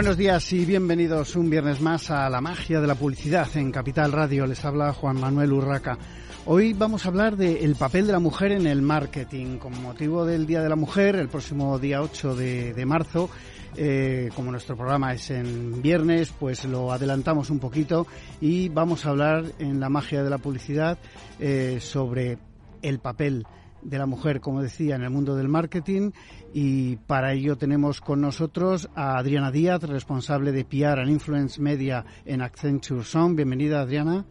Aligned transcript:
Buenos 0.00 0.16
días 0.16 0.50
y 0.54 0.64
bienvenidos 0.64 1.36
un 1.36 1.50
viernes 1.50 1.82
más 1.82 2.10
a 2.10 2.30
la 2.30 2.40
magia 2.40 2.80
de 2.80 2.86
la 2.86 2.94
publicidad 2.94 3.54
en 3.58 3.70
Capital 3.70 4.12
Radio. 4.12 4.46
Les 4.46 4.64
habla 4.64 4.94
Juan 4.94 5.20
Manuel 5.20 5.52
Urraca. 5.52 5.98
Hoy 6.46 6.72
vamos 6.72 7.04
a 7.04 7.10
hablar 7.10 7.36
del 7.36 7.76
papel 7.76 8.06
de 8.06 8.14
la 8.14 8.18
mujer 8.18 8.52
en 8.52 8.66
el 8.66 8.80
marketing. 8.80 9.58
Con 9.58 9.82
motivo 9.82 10.24
del 10.24 10.46
Día 10.46 10.62
de 10.62 10.70
la 10.70 10.74
Mujer, 10.74 11.16
el 11.16 11.28
próximo 11.28 11.78
día 11.78 12.00
8 12.00 12.34
de, 12.34 12.84
marzo, 12.86 13.28
eh, 13.76 14.30
como 14.34 14.50
nuestro 14.50 14.74
programa 14.74 15.12
es 15.12 15.30
en 15.32 15.82
viernes, 15.82 16.32
pues 16.32 16.64
lo 16.64 16.92
adelantamos 16.92 17.50
un 17.50 17.58
poquito 17.58 18.06
y 18.40 18.70
vamos 18.70 19.04
a 19.04 19.10
hablar 19.10 19.44
en 19.58 19.80
la 19.80 19.90
magia 19.90 20.24
de 20.24 20.30
la 20.30 20.38
publicidad 20.38 20.96
eh, 21.38 21.76
sobre 21.78 22.38
el 22.80 23.00
papel 23.00 23.44
de 23.82 23.98
la 23.98 24.06
mujer, 24.06 24.40
como 24.40 24.62
decía, 24.62 24.96
en 24.96 25.02
el 25.02 25.10
mundo 25.10 25.36
del 25.36 25.48
marketing 25.48 26.10
y 26.52 26.96
para 26.96 27.32
ello 27.32 27.56
tenemos 27.56 28.00
con 28.00 28.20
nosotros 28.20 28.88
a 28.94 29.18
Adriana 29.18 29.50
Díaz, 29.50 29.82
responsable 29.82 30.52
de 30.52 30.64
PR 30.64 31.00
and 31.00 31.10
Influence 31.10 31.60
Media 31.60 32.04
en 32.24 32.42
Accenture 32.42 33.04
Sound. 33.04 33.36
Bienvenida, 33.36 33.80
Adriana. 33.80 34.24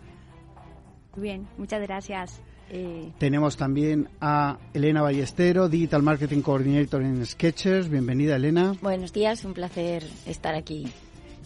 Bien, 1.15 1.47
muchas 1.57 1.81
gracias. 1.81 2.41
Eh, 2.71 3.11
tenemos 3.17 3.57
también 3.57 4.09
a 4.21 4.59
Elena 4.73 5.01
Ballestero, 5.01 5.69
Digital 5.69 6.03
Marketing 6.03 6.41
Coordinator 6.41 7.01
en 7.01 7.25
Sketchers. 7.25 7.89
Bienvenida, 7.89 8.35
Elena. 8.35 8.75
Buenos 8.81 9.11
días, 9.11 9.43
un 9.43 9.53
placer 9.53 10.03
estar 10.25 10.55
aquí. 10.55 10.87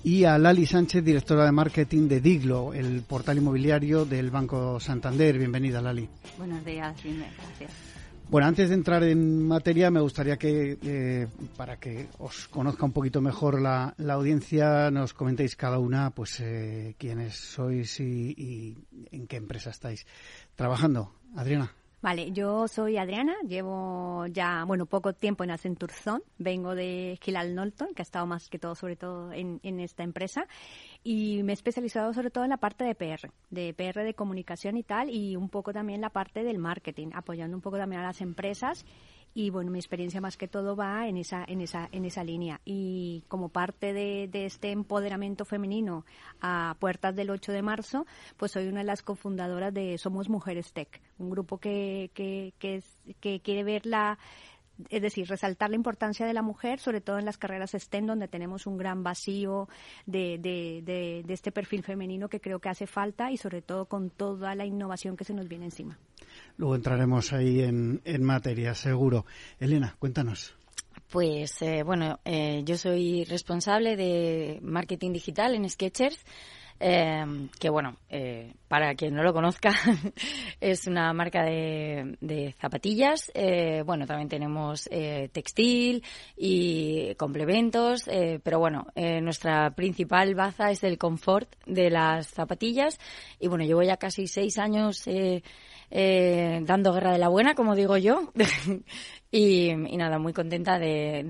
Y 0.03 0.25
a 0.25 0.37
Lali 0.37 0.65
Sánchez, 0.65 1.03
directora 1.03 1.45
de 1.45 1.53
marketing 1.53 2.09
de 2.09 2.19
Diglo, 2.19 2.73
el 2.73 3.03
portal 3.03 3.37
inmobiliario 3.37 4.03
del 4.03 4.31
Banco 4.31 4.81
Santander. 4.81 5.37
Bienvenida, 5.37 5.81
Lali. 5.81 6.09
Buenos 6.37 6.65
días, 6.65 6.93
gracias. 7.01 7.92
Bueno, 8.29 8.47
antes 8.47 8.69
de 8.69 8.75
entrar 8.75 9.03
en 9.03 9.47
materia, 9.47 9.91
me 9.91 9.99
gustaría 9.99 10.37
que, 10.37 10.77
eh, 10.81 11.27
para 11.55 11.77
que 11.77 12.07
os 12.19 12.47
conozca 12.47 12.85
un 12.85 12.91
poquito 12.91 13.21
mejor 13.21 13.61
la, 13.61 13.93
audiencia, 14.09 14.89
nos 14.89 15.13
comentéis 15.13 15.55
cada 15.55 15.77
una, 15.77 16.09
pues, 16.09 16.39
eh, 16.39 16.95
quiénes 16.97 17.35
sois 17.35 17.99
y, 17.99 18.75
en 19.11 19.27
qué 19.27 19.37
empresa 19.37 19.69
estáis 19.69 20.07
trabajando. 20.55 21.11
Adriana. 21.35 21.71
Vale, 22.01 22.33
yo 22.33 22.67
soy 22.67 22.97
Adriana, 22.97 23.33
llevo 23.47 24.25
ya, 24.27 24.65
bueno, 24.65 24.85
poco 24.85 25.13
tiempo 25.13 25.45
en 25.45 25.51
Accenture 25.51 25.93
Zone, 25.93 26.21
vengo 26.37 26.75
de 26.75 27.13
Esquilal 27.13 27.55
Norton, 27.55 27.93
que 27.95 28.01
ha 28.01 28.03
estado 28.03 28.25
más 28.25 28.49
que 28.49 28.59
todo, 28.59 28.75
sobre 28.75 28.97
todo, 28.97 29.31
en, 29.31 29.61
en 29.63 29.79
esta 29.79 30.03
empresa, 30.03 30.45
y 31.03 31.43
me 31.43 31.51
he 31.51 31.55
especializado 31.55 32.13
sobre 32.13 32.29
todo 32.29 32.43
en 32.43 32.51
la 32.51 32.57
parte 32.57 32.83
de 32.83 32.95
PR, 32.95 33.31
de 33.49 33.73
PR 33.73 34.03
de 34.03 34.13
comunicación 34.13 34.77
y 34.77 34.83
tal, 34.83 35.09
y 35.09 35.35
un 35.35 35.49
poco 35.49 35.73
también 35.73 36.01
la 36.01 36.09
parte 36.09 36.43
del 36.43 36.59
marketing, 36.59 37.09
apoyando 37.13 37.57
un 37.57 37.61
poco 37.61 37.77
también 37.77 38.01
a 38.01 38.05
las 38.05 38.21
empresas 38.21 38.85
y 39.35 39.49
bueno, 39.49 39.71
mi 39.71 39.79
experiencia 39.79 40.21
más 40.21 40.37
que 40.37 40.47
todo 40.47 40.75
va 40.75 41.07
en 41.07 41.17
esa, 41.17 41.43
en 41.47 41.61
esa, 41.61 41.89
en 41.91 42.05
esa 42.05 42.23
línea. 42.23 42.61
Y 42.65 43.23
como 43.27 43.49
parte 43.49 43.91
de, 43.91 44.29
este 44.45 44.71
empoderamiento 44.71 45.45
femenino 45.45 46.05
a 46.39 46.75
puertas 46.79 47.15
del 47.15 47.31
8 47.31 47.51
de 47.51 47.61
marzo, 47.61 48.05
pues 48.37 48.51
soy 48.51 48.67
una 48.67 48.81
de 48.81 48.85
las 48.85 49.01
cofundadoras 49.01 49.73
de 49.73 49.97
Somos 49.97 50.29
Mujeres 50.29 50.71
Tech, 50.71 51.01
un 51.17 51.31
grupo 51.31 51.57
que, 51.57 52.11
que, 52.13 52.53
que, 52.59 52.83
que 53.19 53.39
quiere 53.39 53.63
ver 53.63 53.85
la 53.85 54.19
es 54.89 55.01
decir, 55.01 55.27
resaltar 55.27 55.69
la 55.69 55.75
importancia 55.75 56.25
de 56.25 56.33
la 56.33 56.41
mujer, 56.41 56.79
sobre 56.79 57.01
todo 57.01 57.19
en 57.19 57.25
las 57.25 57.37
carreras 57.37 57.71
STEM, 57.71 58.05
donde 58.05 58.27
tenemos 58.27 58.65
un 58.67 58.77
gran 58.77 59.03
vacío 59.03 59.67
de, 60.05 60.37
de, 60.39 61.23
este 61.33 61.51
perfil 61.51 61.83
femenino 61.83 62.29
que 62.29 62.39
creo 62.39 62.59
que 62.59 62.69
hace 62.69 62.87
falta 62.87 63.31
y 63.31 63.37
sobre 63.37 63.61
todo 63.61 63.85
con 63.85 64.09
toda 64.09 64.55
la 64.55 64.65
innovación 64.65 65.15
que 65.15 65.23
se 65.23 65.33
nos 65.33 65.47
viene 65.47 65.65
encima. 65.65 65.99
Luego 66.57 66.75
entraremos 66.75 67.33
ahí 67.33 67.61
en, 67.61 68.01
en 68.05 68.23
materia, 68.23 68.73
seguro. 68.73 69.25
Elena, 69.59 69.95
cuéntanos. 69.99 70.55
Pues 71.09 71.61
eh, 71.61 71.83
bueno, 71.83 72.19
eh, 72.25 72.63
yo 72.65 72.75
soy 72.75 73.23
responsable 73.25 73.95
de 73.95 74.59
marketing 74.63 75.11
digital 75.13 75.53
en 75.53 75.69
Sketchers. 75.69 76.19
Eh, 76.85 77.47
que 77.61 77.69
bueno, 77.69 77.95
eh, 78.09 78.55
para 78.67 78.93
quien 78.95 79.15
no 79.15 79.23
lo 79.23 79.31
conozca, 79.31 79.71
es 80.59 80.85
una 80.85 81.13
marca 81.13 81.43
de, 81.45 82.53
zapatillas. 82.59 83.31
Eh, 83.33 83.83
bueno, 83.85 84.05
también 84.05 84.27
tenemos 84.27 84.89
eh, 84.91 85.29
textil 85.31 86.03
y 86.35 87.15
complementos, 87.15 88.03
pero 88.43 88.59
bueno, 88.59 88.87
nuestra 88.95 89.71
principal 89.71 90.35
baza 90.35 90.71
es 90.71 90.83
el 90.83 90.97
confort 90.97 91.55
de 91.65 91.89
las 91.89 92.27
zapatillas. 92.27 92.99
Y 93.39 93.47
bueno, 93.47 93.63
llevo 93.63 93.81
ya 93.83 93.95
casi 93.95 94.27
seis 94.27 94.57
años 94.57 95.07
dando 95.93 96.93
guerra 96.93 97.11
de 97.11 97.19
la 97.19 97.29
buena, 97.29 97.55
como 97.55 97.75
digo 97.75 97.97
yo. 97.97 98.31
y, 99.31 99.73
nada, 99.75 100.17
muy 100.19 100.33
contenta 100.33 100.79
de, 100.79 101.23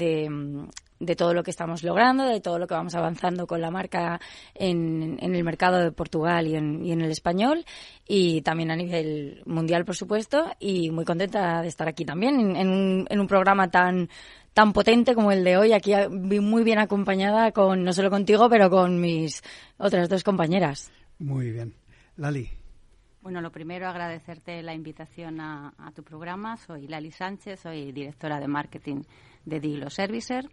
de 1.06 1.16
todo 1.16 1.34
lo 1.34 1.44
que 1.44 1.52
estamos 1.52 1.84
logrando, 1.84 2.26
de 2.26 2.40
todo 2.40 2.58
lo 2.60 2.68
que 2.68 2.74
vamos 2.74 2.96
avanzando 2.96 3.46
con 3.46 3.62
la 3.62 3.72
marca 3.72 4.20
en, 4.56 5.18
en 5.20 5.36
el 5.36 5.44
mercado 5.44 5.80
de 5.80 5.92
Portugal 5.92 6.48
y 6.48 6.56
en, 6.56 6.86
en, 6.86 7.02
el 7.02 7.12
español 7.12 7.66
y 8.08 8.42
también 8.42 8.72
a 8.72 8.76
nivel 8.76 9.42
mundial, 9.46 9.86
por 9.86 9.96
supuesto, 9.96 10.52
y 10.60 10.92
muy 10.92 11.06
contenta 11.06 11.62
de 11.62 11.68
estar 11.68 11.88
aquí 11.88 12.06
también 12.06 12.56
en, 12.56 12.70
un, 12.70 13.08
en 13.10 13.20
un 13.20 13.28
programa 13.28 13.70
tan 13.70 14.10
tan 14.54 14.72
potente 14.72 15.16
como 15.16 15.32
el 15.32 15.44
de 15.44 15.58
hoy, 15.58 15.74
aquí 15.74 15.94
muy 16.10 16.64
bien 16.64 16.78
acompañada 16.78 17.52
con 17.52 17.84
no 17.84 17.92
solo 17.92 18.12
contigo, 18.12 18.50
pero 18.50 18.70
con 18.70 19.02
mis 19.02 19.42
otras 19.78 20.10
dos 20.10 20.24
compañeras. 20.24 20.92
Muy 21.18 21.52
bien. 21.52 21.74
Lali. 22.18 22.63
Bueno, 23.24 23.40
lo 23.40 23.54
primero 23.54 23.88
agradecerte 23.88 24.62
la 24.62 24.74
invitación 24.74 25.40
a, 25.40 25.72
tu 25.96 26.04
programa. 26.04 26.58
Soy 26.58 26.90
Lali 26.90 27.10
Sánchez, 27.10 27.62
soy 27.62 27.94
directora 27.94 28.38
de 28.38 28.50
marketing 28.50 29.04
de 29.46 29.62
Diglo 29.62 29.90
Servicer 29.90 30.50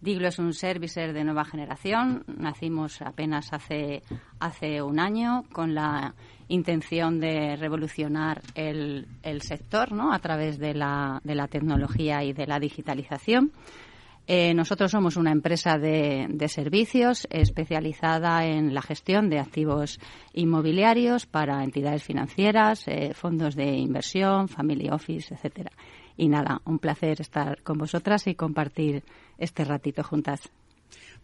Diglo 0.00 0.28
es 0.28 0.38
un 0.38 0.52
servicer 0.52 1.12
de 1.12 1.24
nueva 1.24 1.44
generación. 1.44 2.24
Nacimos 2.26 3.00
apenas 3.00 3.52
hace, 3.52 4.02
hace 4.38 4.82
un 4.82 5.00
año 5.00 5.44
con 5.52 5.74
la 5.74 6.14
intención 6.48 7.20
de 7.20 7.56
revolucionar 7.56 8.42
el, 8.54 9.06
el 9.22 9.40
sector 9.40 9.92
¿no? 9.92 10.12
a 10.12 10.18
través 10.18 10.58
de 10.58 10.74
la, 10.74 11.20
de 11.24 11.34
la 11.34 11.48
tecnología 11.48 12.22
y 12.22 12.34
de 12.34 12.46
la 12.46 12.58
digitalización. 12.58 13.52
Eh, 14.26 14.54
nosotros 14.54 14.90
somos 14.90 15.16
una 15.16 15.32
empresa 15.32 15.76
de, 15.76 16.26
de, 16.30 16.48
servicios 16.48 17.26
especializada 17.30 18.46
en 18.46 18.72
la 18.72 18.80
gestión 18.80 19.28
de 19.28 19.38
activos 19.38 20.00
inmobiliarios 20.32 21.26
para 21.26 21.62
entidades 21.62 22.02
financieras, 22.02 22.88
eh, 22.88 23.12
fondos 23.12 23.54
de 23.54 23.76
inversión, 23.76 24.48
family 24.48 24.88
office, 24.88 25.34
etcétera. 25.34 25.72
Y 26.16 26.28
nada, 26.28 26.62
un 26.64 26.78
placer 26.78 27.20
estar 27.20 27.62
con 27.62 27.76
vosotras 27.76 28.26
y 28.26 28.34
compartir 28.34 29.02
este 29.36 29.64
ratito 29.64 30.02
juntas. 30.02 30.50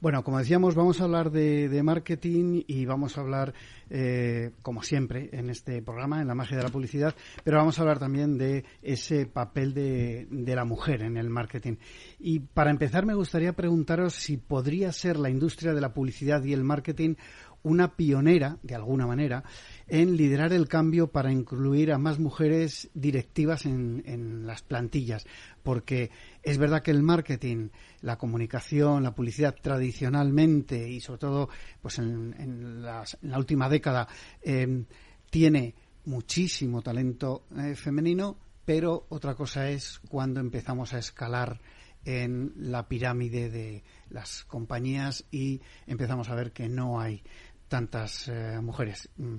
Bueno, 0.00 0.24
como 0.24 0.38
decíamos, 0.38 0.74
vamos 0.74 0.98
a 1.02 1.04
hablar 1.04 1.30
de, 1.30 1.82
marketing 1.82 2.62
y 2.66 2.86
vamos 2.86 3.18
a 3.18 3.20
hablar, 3.20 3.52
eh, 3.90 4.52
como 4.62 4.82
siempre, 4.82 5.28
en 5.32 5.50
este 5.50 5.82
programa, 5.82 6.22
en 6.22 6.28
la 6.28 6.34
magia 6.34 6.56
de 6.56 6.62
la 6.62 6.70
publicidad, 6.70 7.14
pero 7.44 7.58
vamos 7.58 7.78
a 7.78 7.82
hablar 7.82 7.98
también 7.98 8.38
de 8.38 8.64
ese 8.80 9.26
papel 9.26 9.74
de, 9.74 10.26
de 10.30 10.56
la 10.56 10.64
mujer 10.64 11.02
en 11.02 11.18
el 11.18 11.28
marketing. 11.28 11.74
Y 12.18 12.40
para 12.40 12.70
empezar, 12.70 13.04
me 13.04 13.12
gustaría 13.12 13.52
preguntaros 13.52 14.14
si 14.14 14.38
podría 14.38 14.90
ser 14.90 15.18
la 15.18 15.28
industria 15.28 15.74
de 15.74 15.82
la 15.82 15.92
publicidad 15.92 16.42
y 16.44 16.54
el 16.54 16.64
marketing 16.64 17.16
una 17.62 17.94
pionera, 17.96 18.58
de 18.62 18.74
alguna 18.74 19.06
manera, 19.06 19.44
en 19.86 20.16
liderar 20.16 20.52
el 20.52 20.68
cambio 20.68 21.08
para 21.08 21.32
incluir 21.32 21.92
a 21.92 21.98
más 21.98 22.18
mujeres 22.18 22.90
directivas 22.94 23.66
en, 23.66 24.46
las 24.46 24.62
plantillas. 24.62 25.26
Porque 25.62 26.10
es 26.42 26.58
verdad 26.58 26.82
que 26.82 26.90
el 26.90 27.02
marketing, 27.02 27.68
la 28.00 28.16
comunicación, 28.16 29.02
la 29.02 29.14
publicidad 29.14 29.54
tradicionalmente 29.60 30.88
y 30.88 31.00
sobre 31.00 31.18
todo 31.18 31.48
pues 31.80 31.98
en, 31.98 32.82
la 32.82 33.38
última 33.38 33.68
década 33.68 34.08
em, 34.42 34.86
tiene 35.30 35.74
muchísimo 36.06 36.82
talento 36.82 37.44
eh, 37.56 37.74
femenino, 37.74 38.38
pero 38.64 39.06
otra 39.10 39.34
cosa 39.34 39.68
es 39.70 40.00
cuando 40.08 40.40
empezamos 40.40 40.94
a 40.94 40.98
escalar 40.98 41.60
en 42.04 42.52
la 42.56 42.88
pirámide 42.88 43.50
de 43.50 43.84
las 44.08 44.44
compañías 44.44 45.24
y 45.30 45.60
empezamos 45.86 46.30
a 46.30 46.34
ver 46.34 46.52
que 46.52 46.68
no 46.68 47.00
hay 47.00 47.22
tantas 47.68 48.28
eh, 48.28 48.58
mujeres. 48.62 49.08
Mm, 49.16 49.36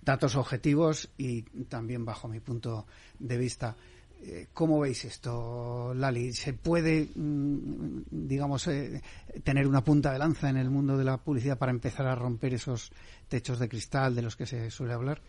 datos 0.00 0.36
objetivos 0.36 1.10
y 1.16 1.42
también 1.66 2.04
bajo 2.04 2.28
mi 2.28 2.40
punto 2.40 2.86
de 3.18 3.36
vista. 3.36 3.76
Eh, 4.24 4.46
¿Cómo 4.54 4.78
veis 4.78 5.04
esto, 5.04 5.92
Lali? 5.94 6.32
¿Se 6.32 6.52
puede, 6.52 7.08
mm, 7.12 8.02
digamos, 8.08 8.68
eh, 8.68 9.02
tener 9.42 9.66
una 9.66 9.82
punta 9.82 10.12
de 10.12 10.18
lanza 10.18 10.48
en 10.48 10.58
el 10.58 10.70
mundo 10.70 10.96
de 10.96 11.04
la 11.04 11.16
publicidad 11.16 11.58
para 11.58 11.72
empezar 11.72 12.06
a 12.06 12.14
romper 12.14 12.54
esos 12.54 12.92
techos 13.28 13.58
de 13.58 13.68
cristal 13.68 14.14
de 14.14 14.22
los 14.22 14.36
que 14.36 14.46
se 14.46 14.70
suele 14.70 14.92
hablar? 14.92 15.20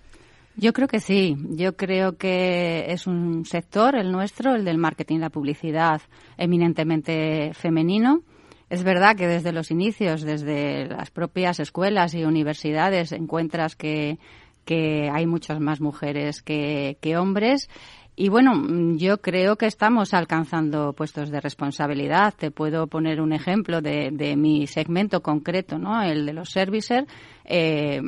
Yo 0.56 0.74
creo 0.74 0.88
que 0.88 1.00
sí. 1.00 1.36
Yo 1.56 1.76
creo 1.76 2.18
que 2.18 2.86
es 2.90 3.08
un 3.08 3.46
sector, 3.46 3.96
el 3.96 4.12
nuestro, 4.12 4.54
el 4.54 4.64
del 4.64 4.78
marketing 4.78 5.16
y 5.16 5.20
la 5.20 5.32
publicidad, 5.32 6.02
eminentemente 6.38 7.52
femenino. 7.56 8.22
Es 8.70 8.84
verdad 8.84 9.16
que 9.16 9.28
desde 9.28 9.54
los 9.54 9.72
inicios, 9.72 10.22
desde 10.22 10.86
las 10.86 11.10
propias 11.10 11.60
escuelas 11.60 12.14
y 12.14 12.26
universidades, 12.26 13.12
encuentras 13.12 13.76
que, 13.76 14.20
hay 14.68 15.26
muchas 15.26 15.60
más 15.60 15.82
mujeres 15.82 16.42
que 16.42 17.18
hombres 17.18 17.68
y 18.16 18.30
bueno, 18.30 18.54
yo 18.96 19.20
creo 19.20 19.56
que 19.56 19.66
estamos 19.66 20.14
alcanzando 20.14 20.94
puestos 20.94 21.32
de 21.32 21.42
responsabilidad. 21.42 22.34
Te 22.38 22.52
puedo 22.52 22.86
poner 22.86 23.20
un 23.20 23.34
ejemplo 23.34 23.82
de, 23.82 24.12
de 24.12 24.36
mi 24.36 24.68
segmento 24.68 25.22
concreto, 25.22 25.80
¿no? 25.80 26.02
El 26.04 26.26
de 26.28 26.34
los 26.34 26.52
servicers. 26.52 27.08
Eh, 27.46 28.02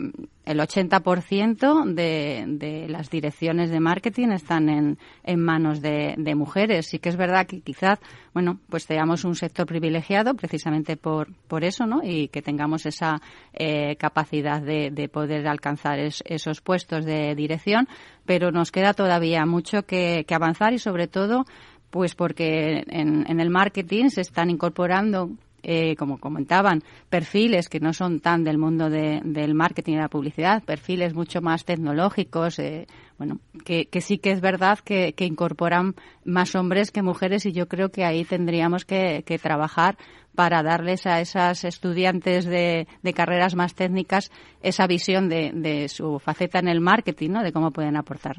el 0.46 0.60
80% 0.60 1.94
de, 1.94 2.46
de 2.48 2.88
las 2.88 3.10
direcciones 3.10 3.72
de 3.72 3.80
marketing 3.80 4.30
están 4.30 4.70
en, 4.70 4.98
en 5.24 5.40
manos 5.40 5.82
de, 5.82 6.14
de, 6.18 6.36
mujeres. 6.36 6.88
Sí 6.88 7.00
que 7.00 7.10
es 7.10 7.18
verdad 7.18 7.48
que 7.48 7.62
quizás, 7.62 8.00
bueno, 8.34 8.60
pues 8.70 8.86
tengamos 8.86 9.26
un 9.26 9.36
sector 9.36 9.66
privilegiado 9.66 10.36
precisamente 10.36 10.98
por, 10.98 11.34
por 11.48 11.64
eso, 11.64 11.88
¿no? 11.88 12.02
Y 12.04 12.28
que 12.28 12.44
tengamos 12.44 12.86
esa 12.86 13.22
eh, 13.54 13.96
capacidad 13.96 14.62
de, 14.62 14.92
de, 14.92 15.10
poder 15.10 15.48
alcanzar 15.48 16.00
esos 16.00 16.62
puestos 16.62 17.06
de 17.06 17.34
dirección, 17.36 17.88
pero 18.26 18.52
nos 18.52 18.72
queda 18.72 18.94
todavía 18.94 19.46
mucho 19.46 19.84
que, 19.84 20.26
que 20.28 20.36
avanzar 20.36 20.74
y 20.74 20.80
sobre 20.80 21.08
todo 21.08 21.46
pues 21.90 22.14
porque 22.14 22.84
en, 22.88 23.26
en, 23.30 23.40
el 23.40 23.50
marketing 23.50 24.10
se 24.10 24.20
están 24.20 24.50
incorporando 24.50 25.30
eh, 25.68 25.96
como 25.96 26.20
comentaban, 26.20 26.84
perfiles 27.10 27.70
que 27.70 27.80
no 27.80 27.92
son 27.92 28.20
tan 28.20 28.44
del 28.44 28.60
mundo 28.60 28.92
de, 28.92 29.20
del 29.24 29.56
marketing 29.56 29.94
y 29.94 29.98
la 29.98 30.10
publicidad, 30.10 30.64
perfiles 30.64 31.16
mucho 31.16 31.42
más 31.42 31.66
tecnológicos, 31.66 32.60
eh, 32.60 32.86
bueno, 33.18 33.40
que, 33.64 33.88
sí 34.00 34.20
que 34.20 34.30
es 34.30 34.42
verdad 34.42 34.78
que, 34.78 35.14
que, 35.14 35.26
incorporan 35.26 35.96
más 36.24 36.54
hombres 36.54 36.92
que 36.92 37.02
mujeres 37.02 37.48
y 37.48 37.52
yo 37.52 37.68
creo 37.68 37.90
que 37.90 38.06
ahí 38.06 38.26
tendríamos 38.26 38.86
que, 38.86 39.24
que 39.26 39.40
trabajar 39.40 39.98
para 40.36 40.62
darles 40.62 41.08
a 41.08 41.20
esas 41.20 41.64
estudiantes 41.64 42.46
de, 42.46 42.88
de, 43.02 43.14
carreras 43.14 43.56
más 43.56 43.74
técnicas 43.74 44.32
esa 44.62 44.86
visión 44.86 45.30
de, 45.30 45.52
de 45.52 45.90
su 45.90 46.20
faceta 46.20 46.60
en 46.60 46.68
el 46.68 46.80
marketing, 46.80 47.32
¿no? 47.32 47.42
De 47.42 47.52
cómo 47.52 47.72
pueden 47.72 47.96
aportar. 47.98 48.38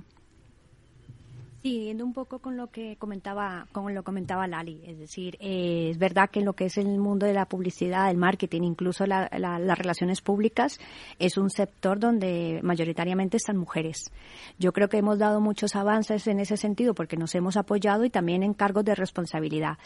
Siguiendo 1.67 2.05
un 2.05 2.13
poco 2.13 2.39
con 2.39 2.57
lo 2.57 2.69
que 2.69 2.95
comentaba, 2.95 3.67
con 3.73 3.93
lo 3.93 4.05
comentaba 4.05 4.47
Lali, 4.47 4.81
es 4.87 5.01
decir, 5.01 5.37
eh, 5.41 5.89
es 5.91 5.99
verdad 5.99 6.31
que 6.31 6.39
en 6.39 6.45
lo 6.45 6.53
que 6.53 6.67
es 6.67 6.79
el 6.79 6.97
mundo 7.01 7.27
de 7.27 7.33
la 7.33 7.47
publicidad, 7.47 8.09
el 8.09 8.17
marketing, 8.17 8.63
incluso 8.63 9.05
la, 9.05 9.29
la, 9.37 9.59
las 9.59 9.77
relaciones 9.77 10.21
públicas, 10.21 10.79
es 11.19 11.37
un 11.37 11.51
sector 11.51 11.99
donde 11.99 12.61
mayoritariamente 12.63 13.39
están 13.39 13.57
mujeres. 13.57 14.13
Yo 14.61 14.73
creo 14.73 14.89
que 14.89 14.99
hemos 14.99 15.19
dado 15.19 15.41
muchos 15.41 15.75
avances 15.75 16.29
en 16.29 16.39
ese 16.39 16.57
sentido 16.57 16.95
porque 16.95 17.17
nos 17.17 17.35
hemos 17.35 17.57
apoyado 17.57 18.05
y 18.05 18.11
también 18.11 18.45
en 18.45 18.55
cargos 18.55 18.85
de 18.85 18.95
responsabilidad 18.95 19.77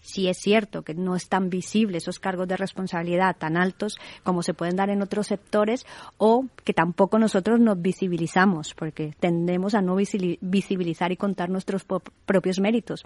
si 0.00 0.28
es 0.28 0.38
cierto 0.38 0.82
que 0.82 0.94
no 0.94 1.16
es 1.16 1.28
tan 1.28 1.50
visible 1.50 1.98
esos 1.98 2.18
cargos 2.18 2.48
de 2.48 2.56
responsabilidad 2.56 3.36
tan 3.36 3.56
altos 3.56 3.98
como 4.22 4.42
se 4.42 4.54
pueden 4.54 4.76
dar 4.76 4.90
en 4.90 5.02
otros 5.02 5.26
sectores 5.26 5.86
o 6.16 6.46
que 6.64 6.72
tampoco 6.72 7.18
nosotros 7.18 7.60
nos 7.60 7.80
visibilizamos 7.80 8.74
porque 8.74 9.14
tendemos 9.18 9.74
a 9.74 9.82
no 9.82 9.96
visibilizar 9.96 11.12
y 11.12 11.16
contar 11.16 11.50
nuestros 11.50 11.84
propios 12.26 12.60
méritos. 12.60 13.04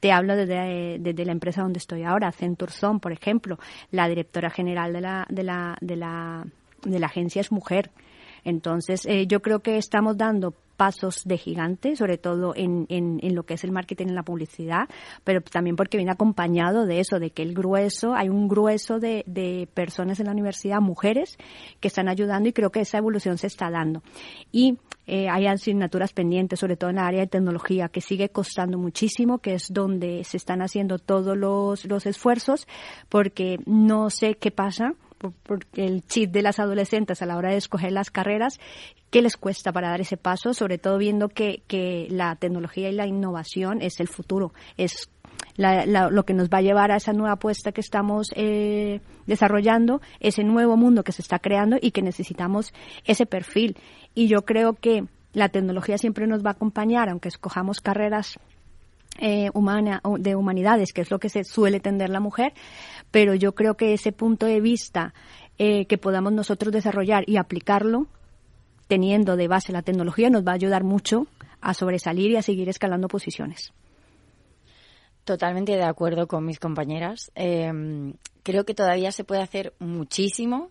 Te 0.00 0.12
hablo 0.12 0.36
desde, 0.36 0.98
desde 0.98 1.24
la 1.24 1.32
empresa 1.32 1.62
donde 1.62 1.78
estoy 1.78 2.04
ahora, 2.04 2.32
Centurzón, 2.32 3.00
por 3.00 3.12
ejemplo, 3.12 3.58
la 3.90 4.08
directora 4.08 4.50
general 4.50 4.92
de 4.92 5.00
la, 5.00 5.26
de 5.28 5.42
la, 5.42 5.76
de 5.80 5.96
la, 5.96 6.46
de 6.82 6.98
la 6.98 7.06
agencia 7.06 7.40
es 7.40 7.52
mujer. 7.52 7.90
Entonces, 8.44 9.06
eh, 9.06 9.26
yo 9.26 9.40
creo 9.40 9.60
que 9.60 9.76
estamos 9.76 10.16
dando 10.16 10.54
pasos 10.80 11.24
de 11.26 11.36
gigante, 11.36 11.94
sobre 11.94 12.16
todo 12.16 12.54
en, 12.56 12.86
en, 12.88 13.20
en, 13.22 13.34
lo 13.34 13.42
que 13.42 13.52
es 13.52 13.64
el 13.64 13.70
marketing 13.70 14.06
en 14.06 14.14
la 14.14 14.22
publicidad, 14.22 14.88
pero 15.24 15.42
también 15.42 15.76
porque 15.76 15.98
viene 15.98 16.10
acompañado 16.10 16.86
de 16.86 17.00
eso, 17.00 17.18
de 17.18 17.32
que 17.32 17.42
el 17.42 17.52
grueso, 17.52 18.14
hay 18.14 18.30
un 18.30 18.48
grueso 18.48 18.98
de, 18.98 19.22
de 19.26 19.68
personas 19.74 20.20
en 20.20 20.26
la 20.26 20.32
universidad, 20.32 20.80
mujeres, 20.80 21.36
que 21.80 21.88
están 21.88 22.08
ayudando 22.08 22.48
y 22.48 22.54
creo 22.54 22.70
que 22.70 22.80
esa 22.80 22.96
evolución 22.96 23.36
se 23.36 23.48
está 23.48 23.68
dando. 23.70 24.02
Y 24.52 24.78
eh, 25.06 25.28
hay 25.28 25.48
asignaturas 25.48 26.14
pendientes, 26.14 26.60
sobre 26.60 26.78
todo 26.78 26.88
en 26.88 26.96
el 26.96 27.04
área 27.04 27.20
de 27.20 27.26
tecnología, 27.26 27.90
que 27.90 28.00
sigue 28.00 28.30
costando 28.30 28.78
muchísimo, 28.78 29.36
que 29.36 29.52
es 29.52 29.66
donde 29.70 30.24
se 30.24 30.38
están 30.38 30.62
haciendo 30.62 30.98
todos 30.98 31.36
los, 31.36 31.84
los 31.84 32.06
esfuerzos, 32.06 32.66
porque 33.10 33.58
no 33.66 34.08
sé 34.08 34.36
qué 34.36 34.50
pasa 34.50 34.94
porque 35.42 35.84
el 35.84 36.02
chip 36.06 36.30
de 36.30 36.42
las 36.42 36.58
adolescentes 36.58 37.22
a 37.22 37.26
la 37.26 37.36
hora 37.36 37.50
de 37.50 37.56
escoger 37.56 37.92
las 37.92 38.10
carreras, 38.10 38.58
¿qué 39.10 39.22
les 39.22 39.36
cuesta 39.36 39.72
para 39.72 39.90
dar 39.90 40.00
ese 40.00 40.16
paso? 40.16 40.54
Sobre 40.54 40.78
todo 40.78 40.98
viendo 40.98 41.28
que, 41.28 41.62
que 41.66 42.06
la 42.10 42.36
tecnología 42.36 42.88
y 42.88 42.94
la 42.94 43.06
innovación 43.06 43.82
es 43.82 44.00
el 44.00 44.08
futuro, 44.08 44.52
es 44.76 45.10
la, 45.56 45.84
lo 46.10 46.24
que 46.24 46.34
nos 46.34 46.48
va 46.48 46.58
a 46.58 46.62
llevar 46.62 46.90
a 46.90 46.96
esa 46.96 47.12
nueva 47.12 47.32
apuesta 47.32 47.72
que 47.72 47.80
estamos 47.80 48.28
eh, 48.34 49.00
desarrollando, 49.26 50.00
ese 50.20 50.44
nuevo 50.44 50.76
mundo 50.76 51.04
que 51.04 51.12
se 51.12 51.22
está 51.22 51.38
creando 51.38 51.76
y 51.80 51.90
que 51.90 52.02
necesitamos 52.02 52.72
ese 53.04 53.26
perfil. 53.26 53.76
Y 54.14 54.28
yo 54.28 54.42
creo 54.44 54.74
que 54.74 55.04
la 55.32 55.48
tecnología 55.48 55.98
siempre 55.98 56.26
nos 56.26 56.44
va 56.44 56.50
a 56.50 56.52
acompañar, 56.52 57.08
aunque 57.08 57.28
escojamos 57.28 57.80
carreras 57.80 58.38
eh, 59.20 59.50
humana, 59.54 60.00
de 60.18 60.34
humanidades, 60.34 60.92
que 60.92 61.02
es 61.02 61.10
lo 61.10 61.18
que 61.18 61.28
se 61.28 61.44
suele 61.44 61.78
tender 61.78 62.10
la 62.10 62.20
mujer, 62.20 62.52
pero 63.10 63.34
yo 63.34 63.54
creo 63.54 63.76
que 63.76 63.92
ese 63.92 64.12
punto 64.12 64.46
de 64.46 64.60
vista 64.60 65.14
eh, 65.58 65.86
que 65.86 65.98
podamos 65.98 66.32
nosotros 66.32 66.72
desarrollar 66.72 67.24
y 67.26 67.36
aplicarlo, 67.36 68.06
teniendo 68.88 69.36
de 69.36 69.46
base 69.46 69.72
la 69.72 69.82
tecnología, 69.82 70.30
nos 70.30 70.44
va 70.44 70.52
a 70.52 70.54
ayudar 70.54 70.84
mucho 70.84 71.26
a 71.60 71.74
sobresalir 71.74 72.30
y 72.30 72.36
a 72.36 72.42
seguir 72.42 72.68
escalando 72.68 73.08
posiciones. 73.08 73.72
Totalmente 75.24 75.76
de 75.76 75.84
acuerdo 75.84 76.26
con 76.26 76.46
mis 76.46 76.58
compañeras. 76.58 77.30
Eh, 77.34 77.70
creo 78.42 78.64
que 78.64 78.74
todavía 78.74 79.12
se 79.12 79.24
puede 79.24 79.42
hacer 79.42 79.74
muchísimo, 79.78 80.70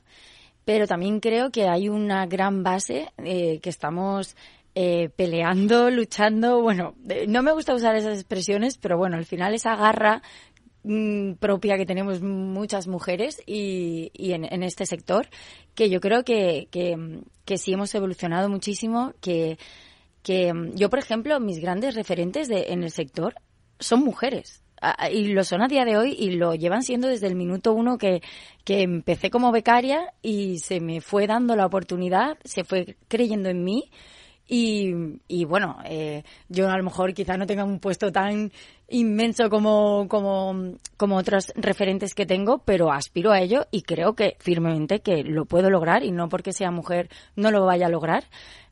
pero 0.66 0.88
también 0.88 1.20
creo 1.20 1.52
que 1.52 1.68
hay 1.68 1.90
una 1.90 2.26
gran 2.26 2.64
base 2.64 3.12
eh, 3.18 3.60
que 3.60 3.70
estamos 3.70 4.36
eh, 4.82 5.10
peleando, 5.14 5.90
luchando. 5.90 6.62
Bueno, 6.62 6.96
no 7.28 7.44
me 7.44 7.52
gusta 7.52 7.76
usar 7.76 7.98
esas 7.98 8.14
expresiones, 8.14 8.78
pero 8.78 8.98
bueno, 8.98 9.18
al 9.18 9.26
final 9.26 9.54
esa 9.54 9.76
garra 9.76 10.22
mm, 10.84 11.34
propia 11.34 11.76
que 11.76 11.86
tenemos 11.86 12.22
muchas 12.22 12.88
mujeres 12.88 13.42
y, 13.46 14.10
y 14.14 14.32
en, 14.32 14.46
en, 14.46 14.64
este 14.64 14.86
sector, 14.86 15.28
que 15.76 15.90
yo 15.90 16.00
creo 16.00 16.24
que, 16.24 16.70
que, 16.72 16.96
que 17.44 17.58
sí 17.58 17.74
hemos 17.74 17.94
evolucionado 17.94 18.48
muchísimo, 18.48 19.14
que, 19.20 19.58
que 20.24 20.54
yo, 20.76 20.90
por 20.90 21.00
ejemplo, 21.00 21.38
mis 21.42 21.60
grandes 21.60 21.94
referentes 21.96 22.48
de, 22.48 22.68
en 22.70 22.84
el 22.84 22.92
sector 22.92 23.36
son 23.82 24.00
mujeres 24.00 24.64
y 25.12 25.34
lo 25.34 25.44
son 25.44 25.62
a 25.62 25.68
día 25.68 25.84
de 25.84 25.98
hoy 25.98 26.16
y 26.18 26.32
lo 26.38 26.56
llevan 26.56 26.84
siendo 26.84 27.10
desde 27.10 27.28
el 27.28 27.36
minuto 27.36 27.74
uno 27.74 27.98
que, 27.98 28.22
que 28.64 28.82
empecé 28.84 29.30
como 29.30 29.52
becaria 29.52 30.14
y 30.22 30.60
se 30.60 30.80
me 30.80 31.02
fue 31.02 31.28
dando 31.28 31.58
la 31.58 31.66
oportunidad, 31.66 32.38
se 32.46 32.64
fue 32.64 32.96
creyendo 33.10 33.50
en 33.50 33.66
mí 33.66 33.92
y, 34.52 35.22
y 35.28 35.46
bueno, 35.46 35.78
eh, 35.86 36.24
yo 36.48 36.70
a 36.70 36.78
lo 36.78 36.84
mejor 36.84 37.14
quizá 37.14 37.38
no 37.38 37.46
tenga 37.46 37.64
un 37.64 37.80
puesto 37.80 38.12
tan 38.12 38.52
inmenso 38.88 39.48
como, 39.48 40.08
como, 40.10 40.74
como 40.98 41.18
otros 41.18 41.54
referentes 41.56 42.16
que 42.16 42.26
tengo, 42.26 42.58
pero 42.58 42.92
aspiro 42.92 43.32
a 43.32 43.42
ello 43.42 43.68
y 43.70 43.84
creo 43.84 44.16
que 44.16 44.38
firmemente 44.40 45.02
que 45.02 45.24
lo 45.24 45.46
puedo 45.46 45.70
lograr 45.70 46.04
y 46.04 46.12
no 46.12 46.30
porque 46.30 46.52
sea 46.52 46.72
mujer 46.72 47.10
no 47.36 47.52
lo 47.52 47.64
vaya 47.64 47.86
a 47.86 47.90
lograr. 47.90 48.24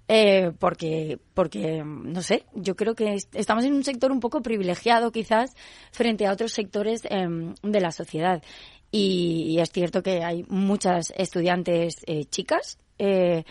Eh, 0.10 0.51
porque, 0.57 1.19
porque, 1.34 1.84
no 1.84 2.22
sé, 2.22 2.46
yo 2.55 2.75
creo 2.75 2.96
que 2.96 3.17
estamos 3.34 3.65
en 3.65 3.74
un 3.74 3.84
sector 3.84 4.12
un 4.12 4.22
poco 4.22 4.41
privilegiado 4.41 5.12
quizás 5.12 5.53
frente 5.91 6.25
a 6.25 6.31
otros 6.31 6.53
sectores 6.53 7.01
eh, 7.05 7.27
de 7.62 7.81
la 7.81 7.91
sociedad. 7.91 8.41
Y, 8.89 9.43
y, 9.50 9.60
es 9.60 9.69
cierto 9.69 10.01
que 10.01 10.24
hay 10.24 10.43
muchas 10.48 11.13
estudiantes 11.15 11.98
eh, 12.07 12.24
chicas 12.24 12.79
eh, 12.98 13.43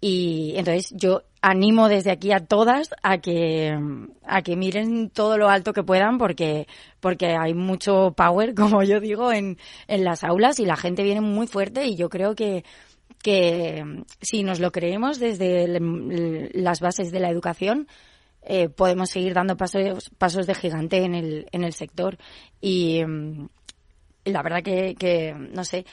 y 0.00 0.54
entonces 0.56 0.92
yo 0.96 1.22
animo 1.40 1.88
desde 1.88 2.10
aquí 2.10 2.32
a 2.32 2.40
todas 2.40 2.90
a 3.02 3.18
que, 3.18 3.78
a 4.24 4.42
que 4.42 4.56
miren 4.56 5.10
todo 5.10 5.38
lo 5.38 5.48
alto 5.48 5.72
que 5.72 5.82
puedan 5.82 6.18
porque, 6.18 6.66
porque 7.00 7.36
hay 7.36 7.54
mucho 7.54 8.12
power, 8.16 8.54
como 8.56 8.82
yo 8.82 9.00
digo, 9.00 9.32
en, 9.32 9.58
en 9.86 10.04
las 10.04 10.24
aulas 10.24 10.60
y 10.60 10.66
la 10.66 10.76
gente 10.76 11.02
viene 11.02 11.20
muy 11.20 11.46
fuerte 11.46 11.86
y 11.86 11.96
yo 11.96 12.08
creo 12.08 12.34
que, 12.34 12.64
que 13.22 14.04
si 14.20 14.42
nos 14.42 14.60
lo 14.60 14.72
creemos 14.72 15.18
desde 15.18 15.64
el, 15.64 16.50
las 16.54 16.80
bases 16.80 17.10
de 17.12 17.20
la 17.20 17.30
educación, 17.30 17.88
eh, 18.42 18.68
podemos 18.68 19.10
seguir 19.10 19.34
dando 19.34 19.56
pasos, 19.56 20.10
pasos 20.16 20.46
de 20.46 20.54
gigante 20.54 21.04
en 21.04 21.14
el, 21.14 21.46
en 21.52 21.64
el 21.64 21.72
sector. 21.72 22.16
Y, 22.60 23.02
y 24.24 24.30
la 24.30 24.42
verdad 24.42 24.62
que, 24.62 24.94
que, 24.94 25.34
no 25.34 25.64
sé, 25.64 25.84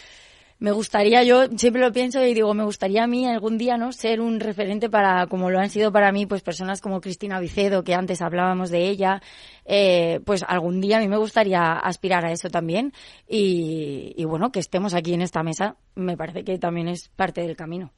me 0.59 0.71
gustaría, 0.71 1.23
yo 1.23 1.47
siempre 1.57 1.81
lo 1.81 1.91
pienso 1.91 2.23
y 2.23 2.33
digo, 2.33 2.53
me 2.53 2.63
gustaría 2.63 3.03
a 3.03 3.07
mí 3.07 3.27
algún 3.27 3.57
día, 3.57 3.77
¿no? 3.77 3.91
Ser 3.91 4.21
un 4.21 4.39
referente 4.39 4.89
para, 4.89 5.27
como 5.27 5.49
lo 5.49 5.59
han 5.59 5.69
sido 5.69 5.91
para 5.91 6.11
mí, 6.11 6.25
pues 6.25 6.41
personas 6.41 6.81
como 6.81 7.01
Cristina 7.01 7.39
Vicedo, 7.39 7.83
que 7.83 7.93
antes 7.93 8.21
hablábamos 8.21 8.69
de 8.69 8.87
ella, 8.87 9.21
eh, 9.65 10.21
pues 10.25 10.43
algún 10.47 10.79
día 10.79 10.97
a 10.97 10.99
mí 11.01 11.07
me 11.07 11.17
gustaría 11.17 11.73
aspirar 11.73 12.25
a 12.25 12.31
eso 12.31 12.49
también 12.49 12.93
y, 13.27 14.13
y 14.15 14.23
bueno, 14.25 14.51
que 14.51 14.59
estemos 14.59 14.93
aquí 14.93 15.13
en 15.13 15.21
esta 15.21 15.43
mesa, 15.43 15.75
me 15.95 16.15
parece 16.15 16.43
que 16.43 16.57
también 16.57 16.87
es 16.87 17.09
parte 17.09 17.41
del 17.41 17.57
camino. 17.57 17.91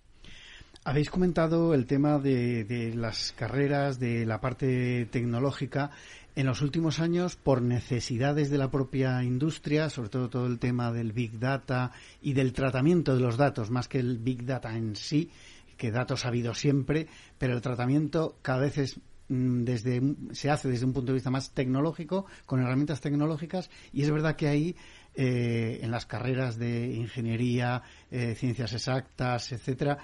Habéis 0.87 1.09
comentado 1.09 1.73
el 1.73 1.85
tema 1.85 2.17
de, 2.17 2.63
de, 2.63 2.95
las 2.95 3.33
carreras, 3.33 3.99
de 3.99 4.25
la 4.25 4.39
parte 4.39 5.05
tecnológica. 5.07 5.91
En 6.33 6.45
los 6.45 6.61
últimos 6.61 7.01
años, 7.01 7.35
por 7.35 7.61
necesidades 7.61 8.49
de 8.49 8.57
la 8.57 8.71
propia 8.71 9.21
industria, 9.21 9.89
sobre 9.89 10.07
todo 10.07 10.29
todo 10.29 10.47
el 10.47 10.59
tema 10.59 10.93
del 10.93 11.11
Big 11.11 11.39
Data 11.39 11.91
y 12.21 12.31
del 12.31 12.53
tratamiento 12.53 13.13
de 13.13 13.19
los 13.19 13.35
datos, 13.35 13.69
más 13.69 13.89
que 13.89 13.99
el 13.99 14.17
Big 14.19 14.45
Data 14.45 14.77
en 14.77 14.95
sí, 14.95 15.29
que 15.75 15.91
datos 15.91 16.23
ha 16.23 16.29
habido 16.29 16.53
siempre, 16.53 17.07
pero 17.37 17.53
el 17.53 17.61
tratamiento 17.61 18.37
cada 18.41 18.61
vez 18.61 18.77
es 18.77 18.97
mm, 19.27 19.65
desde 19.65 20.01
se 20.31 20.49
hace 20.49 20.69
desde 20.69 20.85
un 20.85 20.93
punto 20.93 21.11
de 21.11 21.15
vista 21.15 21.29
más 21.29 21.51
tecnológico 21.51 22.27
con 22.45 22.61
herramientas 22.61 23.01
tecnológicas 23.01 23.69
y 23.91 24.03
es 24.03 24.09
verdad 24.09 24.37
que 24.37 24.47
ahí 24.47 24.75
eh, 25.19 25.79
en 25.81 25.91
las 25.91 26.05
carreras 26.05 26.57
de 26.57 26.93
ingeniería 26.93 27.81
eh, 28.09 28.35
ciencias 28.35 28.71
exactas 28.71 29.51
etcétera 29.51 29.97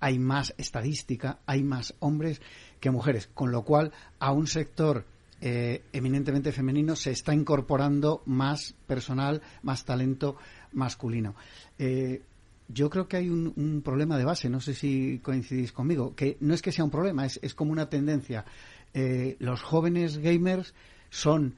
hay 0.00 0.18
más 0.18 0.54
estadística 0.58 1.38
hay 1.46 1.62
más 1.62 1.94
hombres 2.00 2.40
que 2.80 2.90
mujeres 2.90 3.28
con 3.32 3.52
lo 3.52 3.62
cual 3.62 3.92
a 4.18 4.32
un 4.32 4.46
sector 4.46 5.04
eh, 5.42 5.84
eminentemente 5.94 6.52
femenino, 6.52 6.94
se 6.94 7.12
está 7.12 7.32
incorporando 7.32 8.22
más 8.26 8.74
personal, 8.86 9.40
más 9.62 9.86
talento 9.86 10.36
masculino. 10.72 11.34
Eh, 11.78 12.22
yo 12.68 12.90
creo 12.90 13.08
que 13.08 13.16
hay 13.16 13.30
un, 13.30 13.80
problema 13.82 14.18
de 14.18 14.24
base, 14.24 14.50
no 14.50 14.60
sé 14.60 14.74
si 14.74 15.18
coincidís 15.20 15.72
conmigo, 15.72 16.14
que 16.14 16.36
no 16.40 16.52
es 16.52 16.60
que 16.60 16.72
sea 16.72 16.84
un 16.84 16.90
problema, 16.90 17.24
es, 17.24 17.54
como 17.54 17.72
una 17.72 17.88
tendencia. 17.88 18.44
Eh, 18.92 19.36
los 19.40 19.62
jóvenes 19.62 20.18
gamers 20.18 20.74
son 21.08 21.54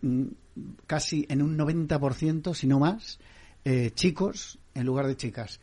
mm, 0.00 0.26
casi 0.86 1.26
en 1.28 1.42
un 1.42 1.58
90%, 1.58 2.54
si 2.54 2.66
no 2.68 2.78
más, 2.78 3.18
chicos 3.94 4.58
en 4.74 4.86
lugar 4.86 5.06
de 5.06 5.16
chicas. 5.16 5.58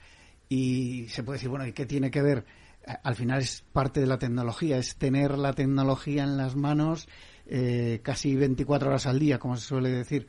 Y 0.53 1.07
se 1.07 1.23
puede 1.23 1.37
decir, 1.37 1.47
bueno, 1.47 1.65
¿y 1.65 1.71
qué 1.71 1.85
tiene 1.85 2.11
que 2.11 2.21
ver? 2.21 2.45
al 3.03 3.15
final 3.15 3.39
es 3.39 3.63
parte 3.71 4.01
de 4.01 4.07
la 4.07 4.17
tecnología, 4.17 4.77
es 4.77 4.97
tener 4.97 5.37
la 5.37 5.53
tecnología 5.53 6.23
en 6.23 6.35
las 6.35 6.57
manos 6.57 7.07
eh, 7.45 8.01
casi 8.03 8.35
24 8.35 8.89
horas 8.89 9.05
al 9.05 9.19
día, 9.19 9.39
como 9.39 9.55
se 9.55 9.67
suele 9.67 9.91
decir. 9.91 10.27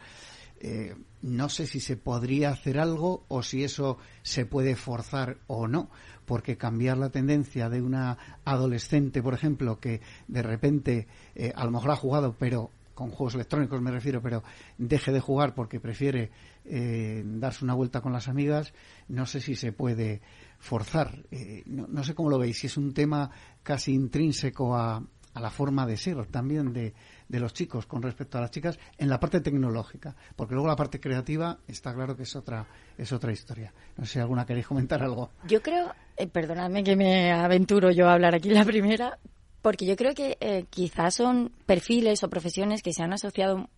Eh, 0.61 0.95
no 1.23 1.49
sé 1.49 1.67
si 1.67 1.81
se 1.81 1.97
podría 1.97 2.51
hacer 2.51 2.79
algo 2.79 3.25
o 3.27 3.43
si 3.43 3.65
eso 3.65 3.99
se 4.23 4.47
puede 4.47 4.77
forzar 4.77 5.39
o 5.49 5.67
no, 5.67 5.91
porque 6.25 6.57
cambiar 6.57 6.99
la 6.99 7.11
tendencia 7.11 7.69
de 7.69 7.83
una 7.83 8.17
adolescente, 8.45 9.23
por 9.23 9.35
ejemplo, 9.35 9.81
que 9.81 10.03
de 10.29 10.43
repente 10.43 11.09
eh, 11.35 11.53
a 11.57 11.65
lo 11.65 11.73
mejor 11.73 11.91
ha 11.91 11.97
jugado, 11.97 12.37
pero 12.39 12.71
con 13.03 13.11
juegos 13.11 13.35
electrónicos 13.35 13.81
me 13.81 13.91
refiero, 13.91 14.23
pero 14.23 14.43
deje 14.79 15.13
de 15.13 15.21
jugar 15.21 15.55
porque 15.55 15.81
prefiere 15.81 16.31
darse 16.65 17.65
una 17.65 17.75
vuelta 17.75 18.01
con 18.01 18.13
las 18.13 18.29
amigas, 18.29 18.73
no 19.09 19.27
sé 19.27 19.41
si 19.41 19.57
se 19.57 19.73
puede 19.73 20.21
forzar. 20.59 21.25
Eh, 21.31 21.65
no, 21.67 22.05
sé 22.05 22.15
cómo 22.15 22.31
lo 22.31 22.39
veis, 22.39 22.59
si 22.59 22.69
es 22.69 22.77
un 22.77 22.95
tema 22.95 23.31
casi 23.63 23.93
intrínseco 23.93 24.77
a, 24.77 25.03
a 25.35 25.41
la 25.41 25.51
forma 25.51 25.87
de 25.87 25.97
ser 25.97 26.25
también 26.27 26.73
de, 26.73 26.95
de, 27.29 27.41
los 27.41 27.53
chicos 27.53 27.87
con 27.87 28.01
respecto 28.01 28.39
a 28.39 28.43
las 28.43 28.51
chicas 28.53 28.79
en 28.97 29.09
la 29.09 29.19
parte 29.19 29.41
tecnológica, 29.41 30.15
porque 30.37 30.55
luego 30.55 30.69
la 30.69 30.77
parte 30.77 31.01
creativa 31.01 31.59
está 31.67 31.93
claro 31.93 32.17
que 32.17 32.23
es 32.23 32.37
otra 32.37 32.67
es 32.97 33.13
otra 33.13 33.33
historia. 33.33 33.73
No 33.97 34.05
sé 34.05 34.13
si 34.13 34.19
alguna 34.21 34.47
queréis 34.47 34.67
comentar 34.67 35.03
algo. 35.03 35.31
Yo 35.49 35.61
creo, 35.61 35.93
eh, 36.17 36.29
perdonadme 36.29 36.85
que 36.85 36.95
me 36.95 37.33
aventuro 37.33 37.91
yo 37.91 38.09
a 38.09 38.13
hablar 38.13 38.35
aquí 38.35 38.51
la 38.51 38.65
primera, 38.65 39.19
porque 39.63 39.87
yo 39.87 39.97
creo 39.97 40.15
que 40.15 40.37
eh, 40.41 40.67
quizás 40.69 41.15
son 41.15 41.53
perfiles 41.67 42.23
o 42.23 42.29
profesiones 42.29 42.83
que 42.83 42.93
se 42.93 43.03
han 43.03 43.13
asociado 43.13 43.69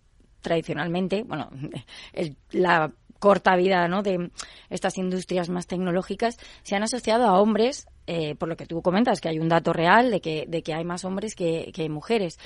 tradicionalmente, 0.41 1.23
bueno, 1.23 1.49
el, 2.13 2.35
la 2.51 2.91
corta 3.19 3.55
vida 3.55 3.87
¿no? 3.87 4.03
de 4.03 4.29
estas 4.69 4.97
industrias 4.97 5.49
más 5.49 5.67
tecnológicas 5.67 6.37
se 6.63 6.75
han 6.75 6.83
asociado 6.83 7.25
a 7.25 7.39
hombres, 7.39 7.87
eh, 8.07 8.35
por 8.35 8.49
lo 8.49 8.55
que 8.55 8.65
tú 8.65 8.81
comentas, 8.81 9.21
que 9.21 9.29
hay 9.29 9.39
un 9.39 9.49
dato 9.49 9.73
real 9.73 10.11
de 10.11 10.21
que, 10.21 10.45
de 10.47 10.61
que 10.61 10.73
hay 10.73 10.83
más 10.83 11.05
hombres 11.05 11.35
que, 11.35 11.87
mujeres. 11.89 12.37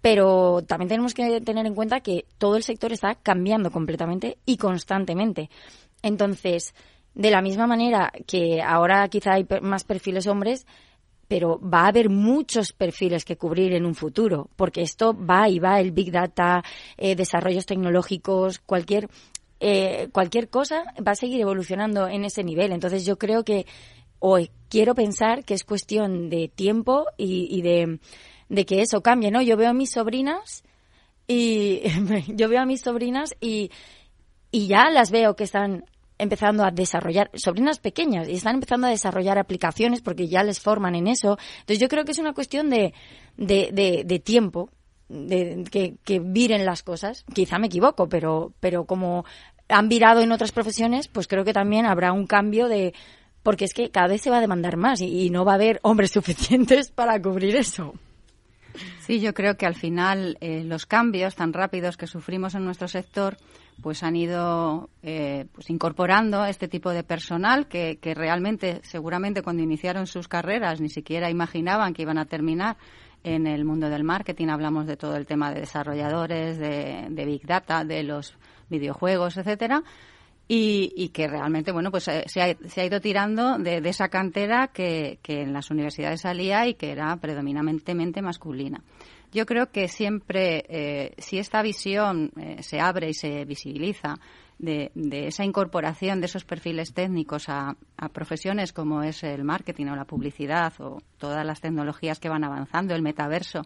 Pero 0.00 0.62
también 0.62 0.88
tenemos 0.88 1.14
que 1.14 1.40
tener 1.40 1.66
en 1.66 1.74
cuenta 1.74 2.00
que 2.00 2.26
todo 2.38 2.56
el 2.56 2.62
sector 2.62 2.92
está 2.92 3.16
cambiando 3.16 3.70
completamente 3.70 4.38
y 4.46 4.56
constantemente. 4.56 5.50
Entonces, 6.02 6.74
de 7.14 7.30
la 7.30 7.42
misma 7.42 7.66
manera 7.66 8.12
que 8.26 8.62
ahora 8.62 9.08
quizá 9.08 9.32
hay 9.34 9.46
más 9.60 9.84
perfiles 9.84 10.26
hombres, 10.26 10.66
pero 11.30 11.60
va 11.60 11.82
a 11.82 11.86
haber 11.86 12.10
muchos 12.10 12.72
perfiles 12.72 13.24
que 13.24 13.36
cubrir 13.36 13.72
en 13.74 13.86
un 13.86 13.94
futuro, 13.94 14.50
porque 14.56 14.82
esto 14.82 15.14
va 15.16 15.48
y 15.48 15.60
va, 15.60 15.78
el 15.78 15.92
Big 15.92 16.10
Data, 16.10 16.64
eh, 16.96 17.14
desarrollos 17.14 17.66
tecnológicos, 17.66 18.58
cualquier 18.58 19.08
eh, 19.60 20.08
cualquier 20.10 20.48
cosa 20.48 20.82
va 21.06 21.12
a 21.12 21.14
seguir 21.14 21.40
evolucionando 21.40 22.08
en 22.08 22.24
ese 22.24 22.42
nivel. 22.42 22.72
Entonces 22.72 23.06
yo 23.06 23.16
creo 23.16 23.44
que, 23.44 23.66
o 24.18 24.40
quiero 24.68 24.96
pensar 24.96 25.44
que 25.44 25.54
es 25.54 25.62
cuestión 25.62 26.30
de 26.30 26.48
tiempo 26.52 27.06
y, 27.16 27.62
de, 27.62 28.00
que 28.64 28.80
eso 28.80 29.00
cambie, 29.00 29.30
¿no? 29.30 29.40
Yo 29.40 29.56
veo 29.56 29.70
a 29.70 29.72
mis 29.72 29.92
sobrinas 29.92 30.64
y 31.28 31.82
yo 32.34 32.48
veo 32.48 32.60
a 32.60 32.66
mis 32.66 32.80
sobrinas 32.80 33.36
y 33.40 33.70
ya 34.50 34.90
las 34.90 35.12
veo 35.12 35.36
que 35.36 35.44
están 35.44 35.84
empezando 36.20 36.64
a 36.64 36.70
desarrollar, 36.70 37.30
sobrinas 37.34 37.78
pequeñas, 37.78 38.28
y 38.28 38.32
están 38.32 38.54
empezando 38.54 38.86
a 38.86 38.90
desarrollar 38.90 39.38
aplicaciones 39.38 40.00
porque 40.00 40.28
ya 40.28 40.42
les 40.42 40.60
forman 40.60 40.94
en 40.94 41.08
eso. 41.08 41.38
Entonces 41.60 41.78
yo 41.78 41.88
creo 41.88 42.04
que 42.04 42.12
es 42.12 42.18
una 42.18 42.32
cuestión 42.32 42.70
de, 42.70 42.94
de, 43.36 43.70
de, 43.72 44.02
de 44.04 44.18
tiempo 44.18 44.70
de, 45.08 45.64
que, 45.70 45.96
que, 46.04 46.20
viren 46.20 46.64
las 46.64 46.82
cosas. 46.82 47.24
Quizá 47.34 47.58
me 47.58 47.66
equivoco, 47.66 48.08
pero, 48.08 48.52
pero 48.60 48.84
como 48.84 49.24
han 49.68 49.88
virado 49.88 50.20
en 50.20 50.32
otras 50.32 50.52
profesiones, 50.52 51.08
pues 51.08 51.26
creo 51.26 51.44
que 51.44 51.52
también 51.52 51.86
habrá 51.86 52.12
un 52.12 52.26
cambio 52.26 52.68
de 52.68 52.94
porque 53.42 53.64
es 53.64 53.72
que 53.72 53.90
cada 53.90 54.08
vez 54.08 54.20
se 54.20 54.30
va 54.30 54.38
a 54.38 54.40
demandar 54.40 54.76
más 54.76 55.00
y, 55.00 55.30
no 55.30 55.44
va 55.44 55.52
a 55.52 55.54
haber 55.56 55.80
hombres 55.82 56.10
suficientes 56.12 56.90
para 56.90 57.20
cubrir 57.20 57.56
eso. 57.56 57.94
Sí, 59.00 59.20
yo 59.20 59.34
creo 59.34 59.56
que 59.56 59.66
al 59.66 59.74
final 59.74 60.36
eh, 60.40 60.62
los 60.64 60.86
cambios 60.86 61.34
tan 61.34 61.52
rápidos 61.52 61.96
que 61.96 62.06
sufrimos 62.06 62.54
en 62.54 62.64
nuestro 62.64 62.86
sector 62.86 63.36
pues 63.82 64.02
han 64.02 64.16
ido 64.16 64.90
eh, 65.02 65.46
pues 65.52 65.70
incorporando 65.70 66.44
este 66.44 66.68
tipo 66.68 66.90
de 66.90 67.02
personal 67.02 67.68
que, 67.68 67.98
que 68.00 68.14
realmente 68.14 68.80
seguramente 68.82 69.42
cuando 69.42 69.62
iniciaron 69.62 70.06
sus 70.06 70.28
carreras 70.28 70.80
ni 70.80 70.88
siquiera 70.88 71.30
imaginaban 71.30 71.94
que 71.94 72.02
iban 72.02 72.18
a 72.18 72.26
terminar 72.26 72.76
en 73.24 73.46
el 73.46 73.64
mundo 73.64 73.88
del 73.88 74.04
marketing. 74.04 74.48
Hablamos 74.48 74.86
de 74.86 74.96
todo 74.96 75.16
el 75.16 75.26
tema 75.26 75.52
de 75.52 75.60
desarrolladores, 75.60 76.58
de, 76.58 77.24
Big 77.24 77.46
Data, 77.46 77.84
de 77.84 78.02
los 78.02 78.36
videojuegos, 78.68 79.36
etcétera. 79.36 79.82
Y, 80.52 81.10
que 81.10 81.28
realmente, 81.28 81.70
bueno, 81.70 81.92
pues 81.92 82.08
eh, 82.08 82.24
se 82.26 82.40
ha, 82.42 82.84
ido 82.84 83.00
tirando 83.00 83.56
de, 83.58 83.76
esa 83.88 84.08
cantera 84.08 84.66
que, 84.66 85.20
en 85.28 85.52
las 85.52 85.70
universidades 85.70 86.22
salía 86.22 86.66
y 86.66 86.74
que 86.74 86.90
era 86.90 87.16
predominantemente 87.18 88.20
masculina. 88.20 88.82
Yo 89.30 89.46
creo 89.46 89.70
que 89.70 89.86
siempre, 89.86 90.64
eh, 90.68 91.14
si 91.18 91.38
esta 91.38 91.62
visión 91.62 92.32
eh, 92.36 92.64
se 92.64 92.80
abre 92.80 93.10
y 93.10 93.14
se 93.14 93.44
visibiliza 93.44 94.18
de, 94.58 94.90
esa 95.28 95.44
incorporación 95.44 96.18
de 96.18 96.26
esos 96.26 96.44
perfiles 96.44 96.94
técnicos 96.94 97.48
a, 97.48 97.76
profesiones 98.12 98.72
como 98.72 99.04
es 99.04 99.22
el 99.22 99.44
marketing 99.44 99.86
o 99.86 99.94
la 99.94 100.04
publicidad 100.04 100.72
o 100.80 101.00
todas 101.18 101.46
las 101.46 101.60
tecnologías 101.60 102.18
que 102.18 102.28
van 102.28 102.42
avanzando, 102.42 102.96
el 102.96 103.02
metaverso, 103.02 103.62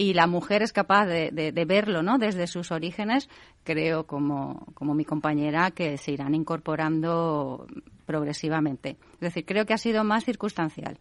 y 0.00 0.14
la 0.14 0.26
mujer 0.26 0.62
es 0.62 0.72
capaz 0.72 1.04
de, 1.04 1.64
verlo 1.68 2.02
¿no? 2.02 2.16
desde 2.16 2.46
sus 2.46 2.72
orígenes, 2.72 3.28
creo, 3.64 4.06
como, 4.06 4.64
mi 4.80 5.04
compañera, 5.04 5.72
que 5.72 5.98
se 5.98 6.12
irán 6.12 6.34
incorporando 6.34 7.66
progresivamente. 8.06 8.96
Es 9.16 9.20
decir, 9.20 9.44
creo 9.44 9.66
que 9.66 9.74
ha 9.74 9.78
sido 9.78 10.02
más 10.02 10.24
circunstancial. 10.24 10.96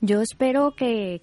Yo 0.00 0.20
espero 0.20 0.76
que 0.76 1.22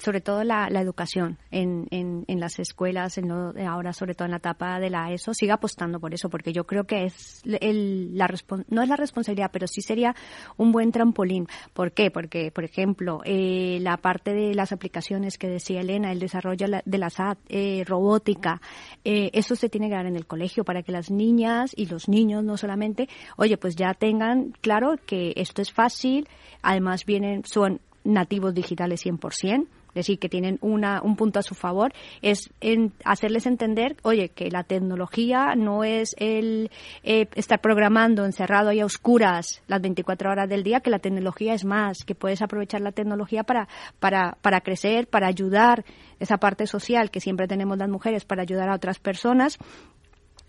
sobre 0.00 0.20
todo 0.20 0.44
la, 0.44 0.68
educación 0.68 1.38
en, 1.50 1.86
en, 1.90 2.40
las 2.40 2.58
escuelas, 2.58 3.18
en 3.18 3.30
ahora 3.30 3.92
sobre 3.92 4.14
todo 4.14 4.24
en 4.24 4.32
la 4.32 4.38
etapa 4.38 4.80
de 4.80 4.90
la 4.90 5.12
ESO, 5.12 5.34
siga 5.34 5.54
apostando 5.54 6.00
por 6.00 6.14
eso, 6.14 6.30
porque 6.30 6.52
yo 6.52 6.64
creo 6.64 6.84
que 6.84 7.04
es 7.04 7.42
el, 7.44 8.16
la 8.16 8.28
no 8.68 8.82
es 8.82 8.88
la 8.88 8.96
responsabilidad, 8.96 9.50
pero 9.52 9.66
sí 9.66 9.82
sería 9.82 10.14
un 10.56 10.72
buen 10.72 10.92
trampolín. 10.92 11.46
¿Por 11.72 11.92
qué? 11.92 12.10
Porque, 12.10 12.50
por 12.50 12.64
ejemplo, 12.64 13.20
eh, 13.24 13.78
la 13.80 13.96
parte 13.98 14.32
de 14.32 14.54
las 14.54 14.72
aplicaciones 14.72 15.36
que 15.36 15.48
decía 15.48 15.80
Elena, 15.80 16.12
el 16.12 16.18
desarrollo 16.18 16.66
de 16.84 16.98
la 16.98 17.10
SAT, 17.10 17.38
eh, 17.48 17.84
robótica, 17.86 18.60
eh, 19.04 19.30
eso 19.32 19.54
se 19.54 19.68
tiene 19.68 19.88
que 19.88 19.94
dar 19.94 20.06
en 20.06 20.16
el 20.16 20.26
colegio 20.26 20.64
para 20.64 20.82
que 20.82 20.92
las 20.92 21.10
niñas 21.10 21.72
y 21.76 21.86
los 21.86 22.08
niños, 22.08 22.44
no 22.44 22.56
solamente, 22.56 23.08
oye, 23.36 23.56
pues 23.56 23.76
ya 23.76 23.94
tengan 23.94 24.52
claro 24.60 24.96
que 25.04 25.34
esto 25.36 25.62
es 25.62 25.72
fácil, 25.72 26.28
además 26.62 27.04
vienen, 27.04 27.44
son 27.44 27.80
nativos 28.04 28.54
digitales 28.54 29.04
100%, 29.04 29.66
es 29.66 29.79
decir, 29.94 30.18
que 30.18 30.28
tienen 30.28 30.58
una, 30.60 31.02
un 31.02 31.16
punto 31.16 31.38
a 31.38 31.42
su 31.42 31.54
favor, 31.54 31.92
es 32.22 32.50
en 32.60 32.92
hacerles 33.04 33.46
entender, 33.46 33.96
oye, 34.02 34.28
que 34.30 34.50
la 34.50 34.64
tecnología 34.64 35.54
no 35.56 35.84
es 35.84 36.14
el 36.18 36.70
eh, 37.02 37.26
estar 37.34 37.60
programando 37.60 38.24
encerrado 38.24 38.72
y 38.72 38.80
a 38.80 38.84
oscuras 38.84 39.62
las 39.66 39.80
24 39.80 40.30
horas 40.30 40.48
del 40.48 40.62
día, 40.62 40.80
que 40.80 40.90
la 40.90 40.98
tecnología 40.98 41.54
es 41.54 41.64
más, 41.64 42.04
que 42.04 42.14
puedes 42.14 42.42
aprovechar 42.42 42.80
la 42.80 42.92
tecnología 42.92 43.44
para, 43.44 43.68
para, 43.98 44.36
para 44.42 44.60
crecer, 44.60 45.06
para 45.06 45.26
ayudar 45.26 45.84
esa 46.18 46.38
parte 46.38 46.66
social 46.66 47.10
que 47.10 47.20
siempre 47.20 47.48
tenemos 47.48 47.78
las 47.78 47.88
mujeres, 47.88 48.24
para 48.24 48.42
ayudar 48.42 48.68
a 48.68 48.74
otras 48.74 48.98
personas. 48.98 49.58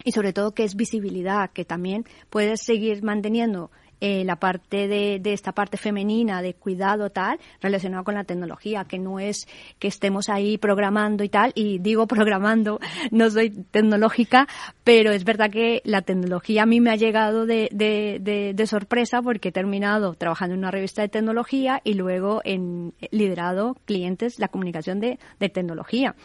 Y 0.03 0.13
sobre 0.13 0.33
todo 0.33 0.51
que 0.51 0.63
es 0.63 0.75
visibilidad, 0.75 1.51
que 1.51 1.63
también 1.63 2.05
puedes 2.29 2.61
seguir 2.61 3.03
manteniendo 3.03 3.69
eh, 4.01 4.23
la 4.25 4.35
parte 4.35 4.87
de, 4.87 5.19
de, 5.19 5.33
esta 5.33 5.51
parte 5.53 5.77
femenina 5.77 6.41
de 6.41 6.53
cuidado 6.53 7.09
tal 7.09 7.39
relacionado 7.61 8.03
con 8.03 8.15
la 8.15 8.23
tecnología 8.23 8.83
que 8.85 8.99
no 8.99 9.19
es 9.19 9.47
que 9.79 9.87
estemos 9.87 10.27
ahí 10.27 10.57
programando 10.57 11.23
y 11.23 11.29
tal 11.29 11.51
y 11.55 11.79
digo 11.79 12.07
programando 12.07 12.79
no 13.11 13.29
soy 13.29 13.49
tecnológica 13.49 14.47
pero 14.83 15.11
es 15.11 15.23
verdad 15.23 15.49
que 15.49 15.81
la 15.85 16.01
tecnología 16.01 16.63
a 16.63 16.65
mí 16.65 16.81
me 16.81 16.91
ha 16.91 16.95
llegado 16.95 17.45
de, 17.45 17.69
de, 17.71 18.53
de 18.53 18.67
sorpresa 18.67 19.21
porque 19.21 19.49
he 19.49 19.51
terminado 19.51 20.15
trabajando 20.15 20.55
en 20.55 20.59
una 20.59 20.71
revista 20.71 21.01
de 21.01 21.09
tecnología 21.09 21.81
y 21.83 21.93
luego 21.93 22.41
en 22.43 22.93
liderado 23.11 23.75
clientes 23.85 24.39
la 24.39 24.47
comunicación 24.47 24.99
de, 24.99 25.19
tecnología 25.49 26.15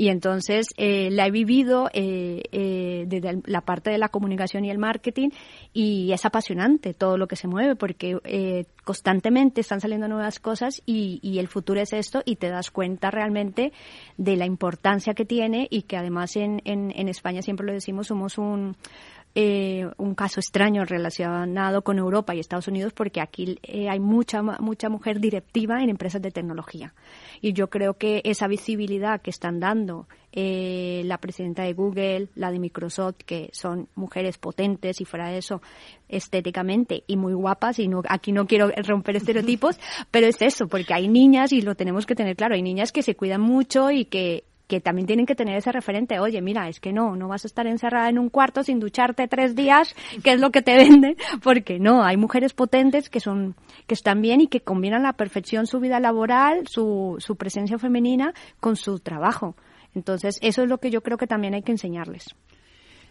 y 0.00 0.08
entonces 0.08 0.68
eh, 0.78 1.10
la 1.10 1.26
he 1.26 1.30
vivido 1.30 1.90
eh, 1.92 2.44
eh, 2.52 3.04
desde 3.06 3.42
la 3.44 3.60
parte 3.60 3.90
de 3.90 3.98
la 3.98 4.08
comunicación 4.08 4.64
y 4.64 4.70
el 4.70 4.78
marketing 4.78 5.28
y 5.74 6.10
es 6.12 6.24
apasionante 6.24 6.94
todo 6.94 7.18
lo 7.18 7.28
que 7.28 7.36
se 7.36 7.48
mueve 7.48 7.76
porque 7.76 8.16
eh, 8.24 8.64
constantemente 8.82 9.60
están 9.60 9.82
saliendo 9.82 10.08
nuevas 10.08 10.40
cosas 10.40 10.80
y, 10.86 11.20
y, 11.22 11.38
el 11.38 11.48
futuro 11.48 11.82
es 11.82 11.92
esto 11.92 12.22
y 12.24 12.36
te 12.36 12.48
das 12.48 12.70
cuenta 12.70 13.10
realmente 13.10 13.74
de 14.16 14.36
la 14.36 14.46
importancia 14.46 15.12
que 15.12 15.26
tiene 15.26 15.68
y 15.70 15.82
que 15.82 15.98
además 15.98 16.34
en, 16.36 16.62
en, 16.64 16.94
en 16.96 17.08
España 17.10 17.42
siempre 17.42 17.66
lo 17.66 17.74
decimos 17.74 18.06
somos 18.06 18.38
un 18.38 18.76
eh, 19.34 19.88
un 19.96 20.16
caso 20.16 20.40
extraño 20.40 20.84
relacionado 20.84 21.82
con 21.82 21.98
Europa 21.98 22.34
y 22.34 22.40
Estados 22.40 22.66
Unidos 22.66 22.92
porque 22.92 23.20
aquí 23.20 23.58
eh, 23.62 23.88
hay 23.88 24.00
mucha 24.00 24.42
mucha 24.42 24.88
mujer 24.88 25.20
directiva 25.20 25.82
en 25.82 25.88
empresas 25.88 26.20
de 26.20 26.32
tecnología. 26.32 26.94
Y 27.40 27.52
yo 27.52 27.70
creo 27.70 27.94
que 27.94 28.22
esa 28.24 28.48
visibilidad 28.48 29.20
que 29.20 29.30
están 29.30 29.60
dando 29.60 30.08
eh, 30.32 31.02
la 31.04 31.18
presidenta 31.18 31.62
de 31.62 31.74
Google, 31.74 32.28
la 32.34 32.50
de 32.50 32.58
Microsoft, 32.58 33.18
que 33.24 33.50
son 33.52 33.88
mujeres 33.94 34.36
potentes 34.36 35.00
y 35.00 35.04
fuera 35.04 35.28
de 35.28 35.38
eso 35.38 35.62
estéticamente 36.08 37.04
y 37.06 37.16
muy 37.16 37.32
guapas 37.32 37.78
y 37.78 37.86
no 37.86 38.02
aquí 38.08 38.32
no 38.32 38.46
quiero 38.46 38.70
romper 38.84 39.16
estereotipos, 39.16 39.78
pero 40.10 40.26
es 40.26 40.42
eso 40.42 40.66
porque 40.66 40.94
hay 40.94 41.06
niñas 41.06 41.52
y 41.52 41.62
lo 41.62 41.76
tenemos 41.76 42.04
que 42.04 42.16
tener 42.16 42.34
claro, 42.34 42.54
hay 42.54 42.62
niñas 42.62 42.90
que 42.90 43.02
se 43.02 43.14
cuidan 43.14 43.40
mucho 43.40 43.92
y 43.92 44.06
que 44.06 44.44
que 44.70 44.80
también 44.80 45.08
tienen 45.08 45.26
que 45.26 45.34
tener 45.34 45.56
ese 45.56 45.72
referente. 45.72 46.20
Oye, 46.20 46.40
mira, 46.40 46.68
es 46.68 46.78
que 46.78 46.92
no, 46.92 47.16
no 47.16 47.26
vas 47.26 47.44
a 47.44 47.48
estar 47.48 47.66
encerrada 47.66 48.08
en 48.08 48.20
un 48.20 48.28
cuarto 48.28 48.62
sin 48.62 48.78
ducharte 48.78 49.26
tres 49.26 49.56
días, 49.56 49.96
que 50.22 50.32
es 50.34 50.40
lo 50.40 50.52
que 50.52 50.62
te 50.62 50.76
venden, 50.76 51.16
porque 51.42 51.80
no, 51.80 52.04
hay 52.04 52.16
mujeres 52.16 52.52
potentes 52.52 53.10
que 53.10 53.18
son, 53.18 53.56
que 53.88 53.94
están 53.94 54.22
bien 54.22 54.40
y 54.40 54.46
que 54.46 54.60
combinan 54.60 55.00
a 55.00 55.08
la 55.08 55.12
perfección 55.14 55.66
su 55.66 55.80
vida 55.80 55.98
laboral, 55.98 56.68
su, 56.68 57.16
su 57.18 57.34
presencia 57.34 57.78
femenina 57.78 58.32
con 58.60 58.76
su 58.76 59.00
trabajo. 59.00 59.56
Entonces, 59.92 60.38
eso 60.40 60.62
es 60.62 60.68
lo 60.68 60.78
que 60.78 60.92
yo 60.92 61.02
creo 61.02 61.18
que 61.18 61.26
también 61.26 61.54
hay 61.54 61.62
que 61.62 61.72
enseñarles. 61.72 62.36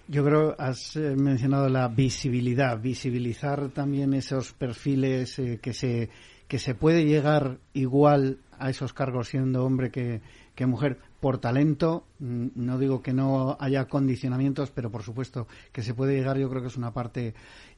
Yo 0.07 0.23
creo, 0.23 0.55
has 0.57 0.95
eh, 0.95 1.13
mencionado 1.17 1.67
la 1.67 1.89
visibilidad, 1.89 2.79
visibilizar 2.79 3.69
también 3.71 4.13
esos 4.13 4.53
perfiles 4.53 5.37
eh, 5.39 5.59
que 5.61 5.73
se 5.73 6.09
que 6.47 6.57
se 6.57 6.73
puede 6.73 7.05
llegar 7.05 7.59
igual 7.73 8.39
a 8.57 8.71
esos 8.71 8.91
cargos 8.91 9.27
siendo 9.27 9.63
hombre 9.63 9.91
que, 9.91 10.21
que 10.55 10.65
mujer 10.65 10.97
por 11.19 11.39
talento. 11.39 12.05
Mm, 12.19 12.47
no 12.55 12.77
digo 12.77 13.01
que 13.01 13.13
no 13.13 13.57
haya 13.59 13.85
condicionamientos, 13.85 14.71
pero 14.71 14.91
por 14.91 15.03
supuesto 15.03 15.47
que 15.71 15.83
se 15.83 15.93
puede 15.93 16.15
llegar, 16.15 16.37
yo 16.37 16.49
creo 16.49 16.61
que 16.61 16.67
es 16.69 16.77
una 16.77 16.93
parte 16.93 17.33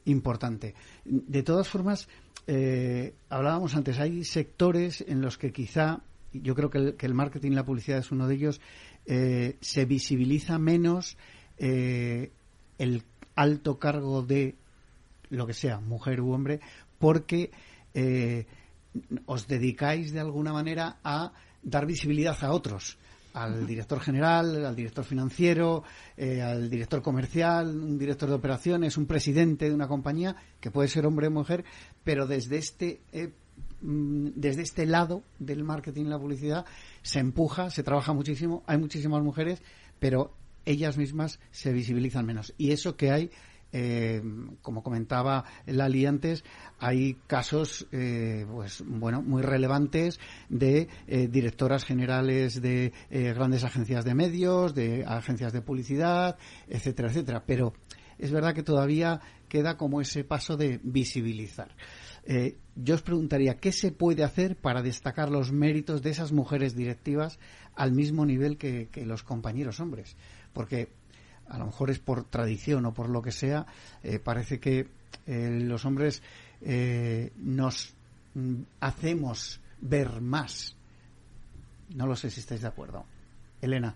importante. 0.06 0.76
De 1.06 1.44
todas 1.44 1.68
formas, 1.68 2.08
eh, 2.48 3.14
hablábamos 3.30 3.76
antes, 3.76 4.00
hay 4.00 4.24
sectores 4.24 5.04
en 5.08 5.22
los 5.22 5.38
que 5.38 5.52
quizá, 5.52 6.02
yo 6.34 6.56
creo 6.56 6.70
que 6.70 6.78
el, 6.78 6.96
que 6.96 7.06
el 7.06 7.14
marketing 7.14 7.52
y 7.52 7.56
la 7.56 7.66
publicidad 7.66 8.00
es 8.00 8.12
uno 8.12 8.28
de 8.28 8.36
ellos, 8.36 8.62
eh, 9.06 9.58
se 9.62 9.86
visibiliza 9.86 10.60
menos 10.60 11.18
eh, 11.58 12.32
el 12.78 13.04
alto 13.36 13.80
cargo 13.80 14.22
de 14.22 14.56
lo 15.30 15.48
que 15.48 15.54
sea, 15.54 15.80
mujer 15.80 16.22
u 16.22 16.32
hombre, 16.32 16.60
porque 17.00 17.52
os 19.26 19.48
dedicáis 19.48 20.12
de 20.12 20.20
alguna 20.20 20.54
manera 20.54 21.00
a 21.04 21.34
dar 21.62 21.86
visibilidad 21.86 22.38
a 22.44 22.52
otros 22.52 22.98
al 23.34 23.66
director 23.66 24.00
general, 24.00 24.66
al 24.66 24.76
director 24.76 25.04
financiero, 25.06 25.84
eh, 26.18 26.42
al 26.42 26.70
director 26.70 27.02
comercial, 27.02 27.68
un 27.70 27.98
director 27.98 28.30
de 28.30 28.36
operaciones, 28.36 28.98
un 28.98 29.06
presidente 29.06 29.70
de 29.70 29.76
una 29.76 29.88
compañía, 29.88 30.36
que 30.60 30.72
puede 30.72 30.88
ser 30.88 31.06
hombre 31.06 31.28
o 31.28 31.32
mujer, 31.32 31.64
pero 32.04 32.28
desde 32.28 32.58
este, 32.58 33.02
eh, 33.12 33.34
mm, 33.82 34.30
desde 34.36 34.62
este 34.62 34.86
lado 34.86 35.24
del 35.40 35.64
marketing 35.64 36.06
y 36.06 36.10
la 36.10 36.20
publicidad 36.20 36.66
se 37.02 37.20
empuja, 37.20 37.70
se 37.70 37.84
trabaja 37.84 38.14
muchísimo, 38.14 38.64
hay 38.68 38.78
muchísimas 38.78 39.24
mujeres, 39.24 39.62
pero 40.00 40.34
ellas 40.66 40.98
mismas 40.98 41.40
se 41.52 41.72
visibilizan 41.72 42.26
menos. 42.26 42.54
Y 42.58 42.72
eso 42.72 42.96
que 42.96 43.12
hay 43.12 43.32
eh, 43.74 44.22
como 44.62 44.84
comentaba 44.84 45.46
Lali 45.66 46.06
antes, 46.06 46.44
hay 46.80 47.16
casos, 47.28 47.88
eh, 47.92 48.46
pues 48.52 48.84
bueno, 48.86 49.22
muy 49.22 49.42
relevantes 49.42 50.20
de 50.50 50.90
eh, 51.08 51.28
directoras 51.28 51.86
generales 51.86 52.62
de 52.62 52.92
grandes 53.10 53.64
agencias 53.64 54.04
de 54.06 54.16
medios, 54.16 54.76
de 54.76 55.06
agencias 55.06 55.54
de 55.54 55.62
publicidad, 55.62 56.38
etcétera, 56.68 57.10
etcétera. 57.10 57.44
Pero 57.46 57.74
es 58.18 58.32
verdad 58.32 58.54
que 58.54 58.64
todavía 58.64 59.22
queda 59.48 59.78
como 59.78 60.02
ese 60.02 60.24
paso 60.24 60.58
de 60.58 60.80
visibilizar. 60.84 61.76
yo 62.76 62.96
os 62.96 63.02
preguntaría, 63.02 63.58
¿qué 63.58 63.72
se 63.72 63.92
puede 63.92 64.24
hacer 64.24 64.56
para 64.56 64.82
destacar 64.82 65.30
los 65.30 65.52
méritos 65.52 66.02
de 66.02 66.12
esas 66.12 66.32
mujeres 66.32 66.76
directivas 66.76 67.40
al 67.76 67.92
mismo 67.92 68.26
nivel 68.26 68.58
que 68.58 68.90
los 69.06 69.24
compañeros 69.24 69.80
hombres? 69.80 70.16
Porque 70.54 70.90
a 71.52 71.58
lo 71.58 71.66
mejor 71.66 71.90
es 71.90 72.00
por 72.00 72.24
tradición 72.24 72.86
o 72.86 72.94
por 72.94 73.10
lo 73.10 73.22
que 73.22 73.32
sea, 73.32 73.66
eh, 74.04 74.20
parece 74.20 74.60
que 74.60 74.88
eh, 75.28 75.60
los 75.62 75.86
hombres 75.86 76.24
eh, 76.62 77.32
nos 77.36 77.94
mm, 78.34 78.62
hacemos 78.80 79.60
ver 79.82 80.22
más. 80.22 80.76
No 81.94 82.08
lo 82.08 82.16
sé 82.16 82.30
si 82.30 82.40
estáis 82.40 82.62
de 82.62 82.70
acuerdo. 82.70 83.06
Elena. 83.62 83.96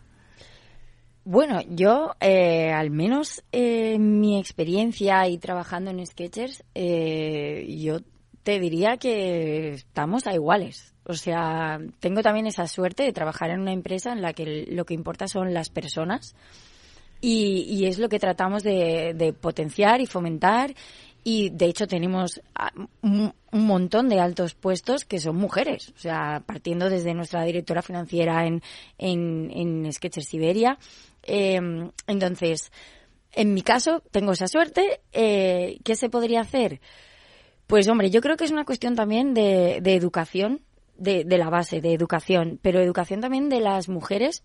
Bueno, 1.23 1.61
yo, 1.69 2.13
al 2.19 2.91
menos 2.91 3.43
en 3.51 4.19
mi 4.19 4.37
experiencia 4.37 5.27
y 5.27 5.39
trabajando 5.39 5.89
en 5.89 6.05
Sketchers, 6.05 6.63
yo 6.75 7.99
te 8.43 8.59
diría 8.59 8.97
que 8.97 9.69
estamos 9.71 10.27
a 10.27 10.35
iguales. 10.35 10.93
O 11.03 11.15
sea, 11.15 11.79
tengo 11.99 12.21
también 12.21 12.45
esa 12.45 12.67
suerte 12.67 13.01
de 13.01 13.13
trabajar 13.13 13.49
en 13.49 13.61
una 13.61 13.73
empresa 13.73 14.11
en 14.11 14.21
la 14.21 14.33
que 14.33 14.67
lo 14.69 14.85
que 14.85 14.93
importa 14.93 15.27
son 15.27 15.51
las 15.51 15.69
personas 15.69 16.35
y, 17.21 17.85
es 17.85 17.97
lo 17.99 18.09
que 18.09 18.19
tratamos 18.19 18.63
de, 18.63 19.35
potenciar 19.39 20.01
y 20.01 20.05
fomentar 20.05 20.73
y 21.23 21.49
de 21.49 21.65
hecho 21.65 21.87
tenemos 21.87 22.39
un, 23.01 23.33
montón 23.51 24.09
de 24.09 24.19
altos 24.19 24.53
puestos 24.53 25.05
que 25.05 25.19
son 25.19 25.37
mujeres, 25.37 25.91
o 25.95 25.99
sea, 25.99 26.43
partiendo 26.45 26.89
desde 26.89 27.13
nuestra 27.13 27.43
directora 27.43 27.81
financiera 27.81 28.45
en, 28.45 28.61
en, 28.97 29.49
en 29.51 29.91
Sketchers 29.91 30.27
Siberia. 30.27 30.77
Em, 31.23 31.89
entonces, 32.05 32.71
en 33.31 33.53
mi 33.53 33.63
caso, 33.63 34.03
tengo 34.11 34.33
esa 34.33 34.47
suerte. 34.47 35.01
Eh, 35.13 35.79
¿Qué 35.83 35.95
se 35.95 36.09
podría 36.09 36.41
hacer? 36.41 36.79
Pues 37.65 37.87
hombre, 37.87 38.11
yo 38.11 38.21
creo 38.21 38.37
que 38.37 38.45
es 38.45 38.51
una 38.51 38.65
cuestión 38.65 38.95
también 38.95 39.33
de, 39.33 39.79
de 39.81 39.95
educación, 39.95 40.61
de, 40.97 41.23
de 41.23 41.37
la 41.37 41.49
base, 41.49 41.81
de 41.81 41.93
educación, 41.93 42.59
pero 42.61 42.79
educación 42.79 43.21
también 43.21 43.49
de 43.49 43.61
las 43.61 43.89
mujeres 43.89 44.43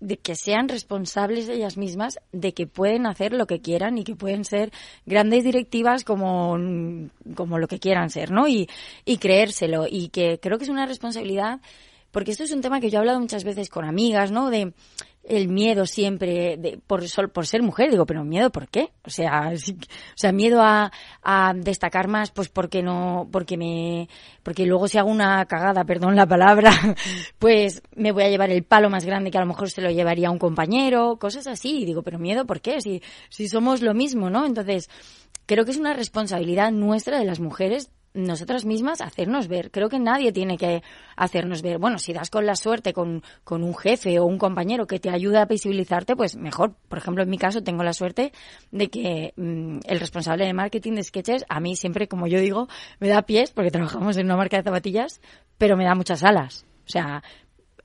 de 0.00 0.18
que 0.18 0.34
sean 0.34 0.68
responsables 0.68 1.48
ellas 1.48 1.76
mismas 1.76 2.18
de 2.32 2.54
que 2.54 2.66
pueden 2.66 3.06
hacer 3.06 3.32
lo 3.32 3.46
que 3.46 3.60
quieran 3.60 3.98
y 3.98 4.04
que 4.04 4.14
pueden 4.14 4.44
ser 4.44 4.72
grandes 5.06 5.44
directivas 5.44 6.04
como, 6.04 6.56
como 7.34 7.58
lo 7.58 7.68
que 7.68 7.78
quieran 7.78 8.10
ser, 8.10 8.30
¿no? 8.30 8.48
Y, 8.48 8.68
y 9.04 9.18
creérselo. 9.18 9.86
Y 9.88 10.08
que 10.08 10.38
creo 10.40 10.58
que 10.58 10.64
es 10.64 10.70
una 10.70 10.86
responsabilidad, 10.86 11.60
porque 12.10 12.32
esto 12.32 12.44
es 12.44 12.52
un 12.52 12.60
tema 12.60 12.80
que 12.80 12.90
yo 12.90 12.98
he 12.98 13.00
hablado 13.00 13.20
muchas 13.20 13.44
veces 13.44 13.68
con 13.68 13.84
amigas, 13.84 14.30
¿no? 14.30 14.50
De, 14.50 14.72
el 15.24 15.48
miedo 15.48 15.84
siempre 15.86 16.56
de, 16.56 16.80
por, 16.86 17.02
por 17.32 17.46
ser 17.46 17.62
mujer. 17.62 17.90
Digo, 17.90 18.06
pero 18.06 18.24
miedo, 18.24 18.50
¿por 18.50 18.68
qué? 18.68 18.90
O 19.04 19.10
sea, 19.10 19.50
o 19.54 20.16
sea 20.16 20.32
miedo 20.32 20.62
a, 20.62 20.90
a, 21.22 21.52
destacar 21.54 22.08
más, 22.08 22.30
pues 22.30 22.48
porque 22.48 22.82
no, 22.82 23.28
porque 23.30 23.56
me, 23.56 24.08
porque 24.42 24.66
luego 24.66 24.88
si 24.88 24.98
hago 24.98 25.10
una 25.10 25.44
cagada, 25.46 25.84
perdón 25.84 26.16
la 26.16 26.26
palabra, 26.26 26.72
pues 27.38 27.82
me 27.94 28.12
voy 28.12 28.24
a 28.24 28.30
llevar 28.30 28.50
el 28.50 28.64
palo 28.64 28.90
más 28.90 29.04
grande 29.04 29.30
que 29.30 29.38
a 29.38 29.42
lo 29.42 29.46
mejor 29.46 29.70
se 29.70 29.82
lo 29.82 29.90
llevaría 29.90 30.30
un 30.30 30.38
compañero, 30.38 31.18
cosas 31.18 31.46
así. 31.46 31.82
Y 31.82 31.84
digo, 31.84 32.02
pero 32.02 32.18
miedo, 32.18 32.46
¿por 32.46 32.60
qué? 32.60 32.80
Si, 32.80 33.02
si 33.28 33.48
somos 33.48 33.82
lo 33.82 33.94
mismo, 33.94 34.30
¿no? 34.30 34.46
Entonces, 34.46 34.88
creo 35.46 35.64
que 35.64 35.70
es 35.70 35.78
una 35.78 35.94
responsabilidad 35.94 36.72
nuestra 36.72 37.18
de 37.18 37.24
las 37.24 37.40
mujeres 37.40 37.90
nosotras 38.26 38.64
mismas 38.64 39.00
hacernos 39.00 39.48
ver. 39.48 39.70
Creo 39.70 39.88
que 39.88 39.98
nadie 39.98 40.32
tiene 40.32 40.56
que 40.56 40.82
hacernos 41.16 41.62
ver. 41.62 41.78
Bueno, 41.78 41.98
si 41.98 42.12
das 42.12 42.30
con 42.30 42.46
la 42.46 42.56
suerte 42.56 42.92
con, 42.92 43.22
con 43.44 43.62
un 43.62 43.76
jefe 43.76 44.18
o 44.18 44.24
un 44.24 44.38
compañero 44.38 44.86
que 44.86 44.98
te 44.98 45.10
ayuda 45.10 45.42
a 45.42 45.46
visibilizarte, 45.46 46.16
pues 46.16 46.36
mejor. 46.36 46.74
Por 46.88 46.98
ejemplo, 46.98 47.22
en 47.22 47.30
mi 47.30 47.38
caso 47.38 47.62
tengo 47.62 47.82
la 47.82 47.92
suerte 47.92 48.32
de 48.70 48.88
que 48.88 49.32
mm, 49.36 49.80
el 49.86 50.00
responsable 50.00 50.44
de 50.46 50.52
marketing 50.52 50.94
de 50.94 51.04
Sketches 51.04 51.44
a 51.48 51.60
mí 51.60 51.76
siempre, 51.76 52.08
como 52.08 52.26
yo 52.26 52.40
digo, 52.40 52.68
me 52.98 53.08
da 53.08 53.22
pies 53.22 53.52
porque 53.52 53.70
trabajamos 53.70 54.16
en 54.16 54.26
una 54.26 54.36
marca 54.36 54.56
de 54.56 54.64
zapatillas, 54.64 55.20
pero 55.56 55.76
me 55.76 55.84
da 55.84 55.94
muchas 55.94 56.24
alas. 56.24 56.66
O 56.86 56.90
sea, 56.90 57.22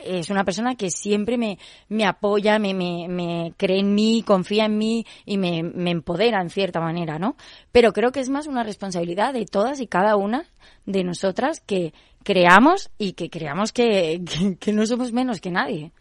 es 0.06 0.30
una 0.30 0.44
persona 0.44 0.76
que 0.76 0.90
siempre 0.90 1.38
me, 1.38 1.58
me 1.90 2.06
apoya, 2.06 2.60
me, 2.60 2.74
me, 2.74 3.08
me, 3.08 3.54
cree 3.58 3.80
en 3.80 3.94
mí, 3.96 4.24
confía 4.26 4.66
en 4.66 4.78
mí 4.78 5.06
y 5.26 5.38
me, 5.38 5.64
me, 5.64 5.92
empodera 5.92 6.42
en 6.42 6.50
cierta 6.50 6.80
manera, 6.80 7.20
¿no? 7.20 7.36
Pero 7.72 7.94
creo 7.94 8.12
que 8.12 8.20
es 8.20 8.30
más 8.30 8.48
una 8.48 8.64
responsabilidad 8.64 9.34
de 9.34 9.46
todas 9.46 9.80
y 9.80 9.88
cada 9.88 10.16
una 10.16 10.46
de 10.86 11.04
nosotras 11.04 11.60
que 11.60 11.94
creamos 12.24 12.90
y 12.98 13.14
que 13.14 13.30
creamos 13.30 13.72
que, 13.72 14.22
que, 14.60 14.74
no 14.74 14.86
somos 14.86 15.12
menos 15.12 15.42
que 15.42 15.52
nadie. 15.52 15.92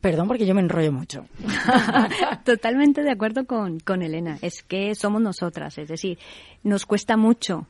Perdón 0.00 0.26
porque 0.26 0.46
yo 0.46 0.54
me 0.54 0.62
enrollo 0.62 0.92
mucho. 0.92 1.26
Totalmente 2.44 3.02
de 3.02 3.10
acuerdo 3.10 3.46
con, 3.46 3.78
con 3.80 4.02
Elena. 4.02 4.38
Es 4.40 4.62
que 4.62 4.94
somos 4.94 5.20
nosotras. 5.20 5.76
Es 5.76 5.88
decir, 5.88 6.18
nos 6.62 6.86
cuesta 6.86 7.18
mucho 7.18 7.66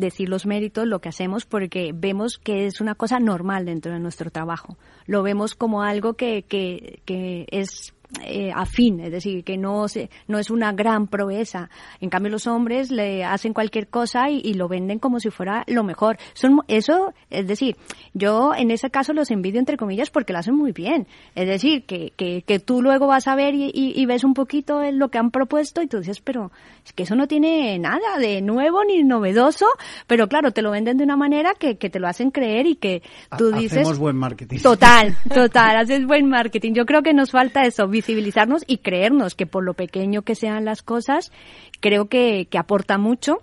decir 0.00 0.28
los 0.28 0.46
méritos, 0.46 0.86
lo 0.86 1.00
que 1.00 1.08
hacemos, 1.08 1.46
porque 1.46 1.92
vemos 1.94 2.38
que 2.38 2.66
es 2.66 2.80
una 2.80 2.94
cosa 2.94 3.20
normal 3.20 3.66
dentro 3.66 3.92
de 3.92 4.00
nuestro 4.00 4.30
trabajo. 4.30 4.76
Lo 5.06 5.22
vemos 5.22 5.54
como 5.54 5.82
algo 5.82 6.14
que, 6.14 6.42
que, 6.42 7.00
que 7.04 7.46
es 7.50 7.94
eh, 8.24 8.52
afín, 8.54 9.00
es 9.00 9.12
decir, 9.12 9.44
que 9.44 9.56
no, 9.56 9.88
se, 9.88 10.10
no 10.28 10.38
es 10.38 10.50
una 10.50 10.72
gran 10.72 11.06
proeza. 11.06 11.70
En 12.00 12.10
cambio, 12.10 12.30
los 12.30 12.46
hombres 12.46 12.90
le 12.90 13.24
hacen 13.24 13.52
cualquier 13.52 13.88
cosa 13.88 14.30
y, 14.30 14.54
lo 14.54 14.68
venden 14.68 14.98
como 14.98 15.20
si 15.20 15.30
fuera 15.30 15.64
lo 15.66 15.84
mejor. 15.84 16.18
Son, 16.34 16.60
eso, 16.68 17.14
es 17.30 17.46
decir, 17.46 17.76
yo 18.14 18.52
en 18.54 18.70
ese 18.70 18.90
caso 18.90 19.12
los 19.12 19.30
envidio 19.30 19.58
entre 19.58 19.76
comillas 19.76 20.10
porque 20.10 20.32
lo 20.32 20.40
hacen 20.40 20.54
muy 20.54 20.72
bien. 20.72 21.06
Es 21.34 21.46
decir, 21.46 21.84
que, 21.84 22.12
que, 22.16 22.42
que 22.42 22.58
tú 22.58 22.82
luego 22.82 23.06
vas 23.06 23.28
a 23.28 23.34
ver 23.34 23.54
y, 23.54 23.70
y, 23.74 24.06
ves 24.06 24.24
un 24.24 24.34
poquito 24.34 24.82
lo 24.92 25.08
que 25.08 25.18
han 25.18 25.30
propuesto 25.30 25.82
y 25.82 25.86
tú 25.86 25.98
dices, 25.98 26.20
pero 26.20 26.50
es 26.84 26.92
que 26.92 27.04
eso 27.04 27.14
no 27.14 27.26
tiene 27.26 27.78
nada 27.78 28.18
de 28.18 28.42
nuevo 28.42 28.84
ni 28.84 29.02
novedoso, 29.02 29.66
pero 30.06 30.28
claro, 30.28 30.52
te 30.52 30.62
lo 30.62 30.70
venden 30.70 30.96
de 30.96 31.04
una 31.04 31.16
manera 31.16 31.54
que, 31.58 31.76
que 31.76 31.90
te 31.90 32.00
lo 32.00 32.08
hacen 32.08 32.30
creer 32.30 32.66
y 32.66 32.76
que 32.76 33.02
tú 33.38 33.52
dices... 33.52 33.78
Hacemos 33.78 33.98
buen 33.98 34.16
marketing. 34.16 34.58
Total, 34.58 35.16
total, 35.32 35.76
haces 35.76 36.06
buen 36.06 36.28
marketing. 36.28 36.72
Yo 36.74 36.86
creo 36.86 37.02
que 37.02 37.14
nos 37.14 37.30
falta 37.30 37.62
eso, 37.62 37.88
visibilizarnos 38.10 38.64
y 38.66 38.78
creernos 38.78 39.34
que 39.34 39.46
por 39.46 39.64
lo 39.64 39.74
pequeño 39.74 40.22
que 40.22 40.34
sean 40.34 40.64
las 40.64 40.82
cosas, 40.82 41.32
creo 41.80 42.06
que, 42.06 42.46
que 42.50 42.58
aporta 42.58 42.98
mucho 42.98 43.42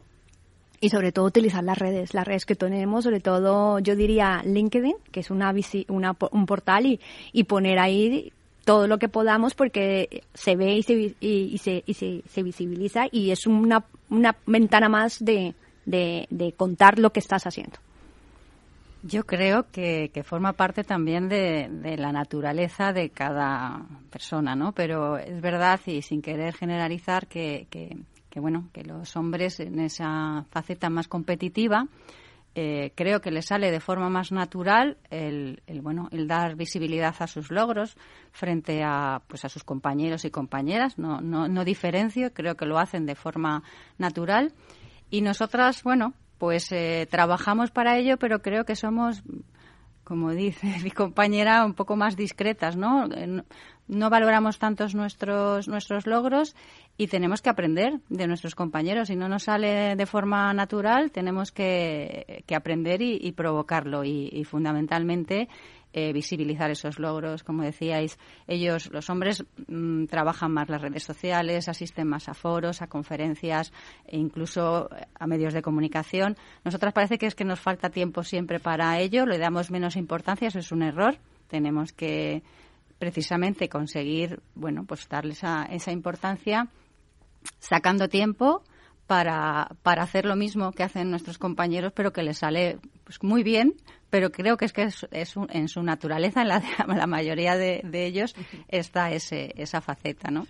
y 0.79 0.89
sobre 0.89 1.11
todo 1.11 1.25
utilizar 1.25 1.63
las 1.63 1.77
redes, 1.77 2.13
las 2.13 2.27
redes 2.27 2.45
que 2.45 2.55
tenemos, 2.55 3.05
sobre 3.05 3.19
todo 3.19 3.79
yo 3.79 3.95
diría 3.95 4.41
LinkedIn, 4.43 4.95
que 5.11 5.21
es 5.21 5.31
una, 5.31 5.53
una 5.87 6.15
un 6.31 6.45
portal 6.45 6.85
y, 6.85 6.99
y 7.31 7.45
poner 7.45 7.79
ahí 7.79 8.31
todo 8.65 8.87
lo 8.87 8.99
que 8.99 9.07
podamos 9.07 9.55
porque 9.55 10.23
se 10.33 10.55
ve 10.55 10.75
y 10.75 10.83
se, 10.83 11.15
y, 11.19 11.57
se, 11.57 11.83
y 11.85 11.93
se, 11.93 12.21
se, 12.27 12.43
visibiliza 12.43 13.05
y 13.09 13.31
es 13.31 13.47
una, 13.47 13.85
una 14.09 14.35
ventana 14.45 14.89
más 14.89 15.23
de, 15.23 15.55
de, 15.85 16.27
de 16.29 16.51
contar 16.51 16.99
lo 16.99 17.11
que 17.11 17.21
estás 17.21 17.47
haciendo. 17.47 17.77
Yo 19.03 19.25
creo 19.25 19.69
que, 19.71 20.11
forma 20.25 20.53
parte 20.53 20.83
también 20.83 21.29
de, 21.29 21.95
la 21.97 22.11
naturaleza 22.11 22.93
de 22.93 23.09
cada 23.09 23.85
persona, 24.09 24.55
¿no? 24.55 24.71
Pero 24.71 25.17
es 25.17 25.39
verdad 25.41 25.79
y 25.85 26.01
sin 26.01 26.21
querer 26.21 26.55
generalizar 26.55 27.27
que, 27.27 27.67
que, 27.69 28.39
bueno, 28.39 28.69
que 28.73 28.83
los 28.83 29.15
hombres 29.15 29.59
en 29.59 29.79
esa 29.79 30.45
faceta 30.51 30.89
más 30.89 31.07
competitiva 31.07 31.87
eh, 32.53 32.91
creo 32.95 33.21
que 33.21 33.31
les 33.31 33.45
sale 33.45 33.71
de 33.71 33.79
forma 33.79 34.09
más 34.09 34.31
natural 34.31 34.97
el, 35.11 35.61
bueno 35.81 36.07
el 36.11 36.27
dar 36.27 36.55
visibilidad 36.55 37.15
a 37.19 37.27
sus 37.27 37.51
logros 37.51 37.95
frente 38.31 38.83
a 38.83 39.21
pues 39.27 39.45
a 39.45 39.49
sus 39.49 39.63
compañeros 39.63 40.25
y 40.25 40.31
compañeras 40.31 40.97
no, 40.97 41.21
no, 41.21 41.47
no 41.47 41.63
diferencio 41.63 42.33
creo 42.33 42.55
que 42.55 42.65
lo 42.65 42.79
hacen 42.79 43.05
de 43.05 43.13
forma 43.13 43.61
natural 43.99 44.53
y 45.11 45.21
nosotras 45.21 45.83
bueno 45.83 46.13
pues 46.37 46.71
eh, 46.71 47.07
trabajamos 47.09 47.71
para 47.71 47.97
ello, 47.97 48.17
pero 48.17 48.41
creo 48.41 48.65
que 48.65 48.75
somos, 48.75 49.23
como 50.03 50.31
dice 50.31 50.67
mi 50.83 50.91
compañera, 50.91 51.65
un 51.65 51.73
poco 51.73 51.95
más 51.95 52.15
discretas, 52.15 52.75
¿no? 52.75 53.07
No 53.87 54.09
valoramos 54.09 54.59
tantos 54.59 54.95
nuestros, 54.95 55.69
nuestros 55.69 56.07
logros 56.07 56.55
y 56.97 57.07
tenemos 57.07 57.41
que 57.41 57.49
aprender 57.49 58.01
de 58.09 58.27
nuestros 58.27 58.53
compañeros. 58.53 59.07
Si 59.07 59.15
no 59.15 59.29
nos 59.29 59.43
sale 59.43 59.95
de 59.95 60.05
forma 60.05 60.53
natural, 60.53 61.11
tenemos 61.11 61.53
que, 61.53 62.43
que 62.45 62.55
aprender 62.55 63.01
y, 63.01 63.31
provocarlo. 63.31 64.03
Y, 64.03 64.29
y 64.33 64.43
fundamentalmente 64.43 65.47
eh, 65.99 66.13
visibilizar 66.13 66.69
esos 66.69 66.99
logros. 66.99 67.41
Como 67.41 67.63
decíais, 67.63 68.19
ellos, 68.45 68.91
los 68.91 69.09
hombres, 69.09 69.43
mm, 69.67 70.05
trabajan 70.05 70.51
más 70.51 70.69
las 70.69 70.79
redes 70.79 71.01
sociales, 71.01 71.67
asisten 71.67 72.07
más 72.07 72.29
a 72.29 72.35
foros, 72.35 72.83
a 72.83 72.87
conferencias 72.87 73.73
e 74.05 74.15
incluso 74.15 74.91
a 75.17 75.25
medios 75.25 75.55
de 75.55 75.63
comunicación. 75.63 76.37
Nosotras 76.63 76.93
parece 76.93 77.17
que 77.17 77.25
es 77.25 77.33
que 77.33 77.45
nos 77.45 77.59
falta 77.59 77.89
tiempo 77.89 78.21
siempre 78.21 78.59
para 78.59 78.99
ello, 78.99 79.25
le 79.25 79.39
damos 79.39 79.71
menos 79.71 79.95
importancia, 79.95 80.49
eso 80.49 80.59
es 80.59 80.71
un 80.71 80.83
error. 80.83 81.17
Tenemos 81.47 81.93
que 81.93 82.43
precisamente 82.99 83.67
conseguir, 83.67 84.39
bueno, 84.53 84.85
pues 84.85 85.09
darles 85.09 85.41
esa 85.71 85.91
importancia 85.91 86.67
sacando 87.57 88.07
tiempo 88.07 88.61
para, 89.07 89.69
para 89.81 90.03
hacer 90.03 90.25
lo 90.25 90.35
mismo 90.35 90.71
que 90.73 90.83
hacen 90.83 91.09
nuestros 91.09 91.37
compañeros, 91.37 91.93
pero 91.95 92.11
que 92.11 92.23
les 92.23 92.39
sale 92.39 92.77
pues, 93.05 93.23
muy 93.23 93.41
bien, 93.41 93.73
pero 94.09 94.31
creo 94.31 94.57
que 94.57 94.65
es 94.65 94.73
que 94.73 94.83
es, 94.83 95.07
en 95.11 95.67
su 95.69 95.81
naturaleza, 95.81 96.41
en 96.41 96.49
la, 96.49 96.61
la 96.87 97.07
mayoría 97.07 97.55
de, 97.55 97.81
ellos, 98.05 98.35
está 98.67 99.11
ese, 99.11 99.53
esa 99.55 99.81
faceta, 99.81 100.29
¿no? 100.29 100.45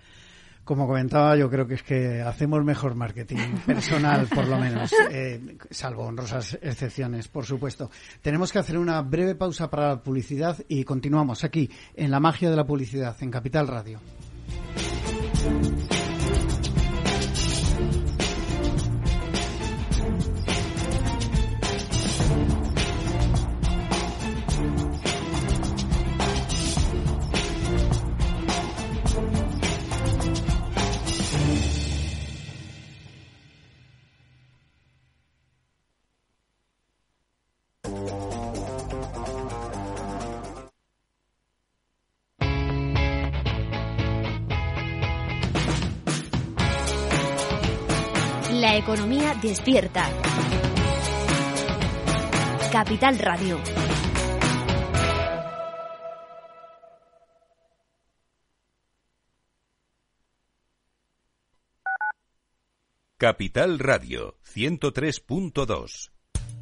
Como 0.64 0.86
comentaba, 0.86 1.34
yo 1.34 1.48
creo 1.48 1.66
que 1.66 1.74
es 1.74 1.82
que 1.82 2.20
hacemos 2.20 2.62
mejor 2.62 2.94
marketing 2.94 3.38
personal, 3.66 4.26
por 4.26 4.46
lo 4.46 4.58
menos, 4.58 4.92
eh, 5.10 5.56
salvo 5.70 6.04
honrosas 6.04 6.58
excepciones, 6.60 7.28
por 7.28 7.46
supuesto. 7.46 7.90
Tenemos 8.20 8.52
que 8.52 8.58
hacer 8.58 8.76
una 8.76 9.00
breve 9.00 9.34
pausa 9.34 9.70
para 9.70 9.88
la 9.88 10.02
publicidad 10.02 10.58
y 10.68 10.84
continuamos 10.84 11.42
aquí, 11.42 11.70
en 11.94 12.10
la 12.10 12.20
magia 12.20 12.50
de 12.50 12.56
la 12.56 12.66
publicidad, 12.66 13.16
en 13.22 13.30
Capital 13.30 13.66
Radio. 13.66 13.98
Despierta. 49.48 50.04
Capital 52.70 53.18
Radio. 53.18 53.58
Capital 63.16 63.78
Radio 63.78 64.36
103.2 64.44 66.17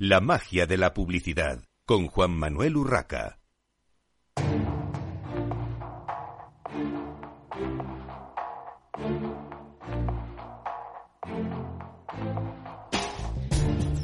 La 0.00 0.20
magia 0.20 0.66
de 0.66 0.76
la 0.76 0.92
publicidad 0.92 1.60
con 1.86 2.08
Juan 2.08 2.32
Manuel 2.32 2.76
Urraca. 2.76 3.38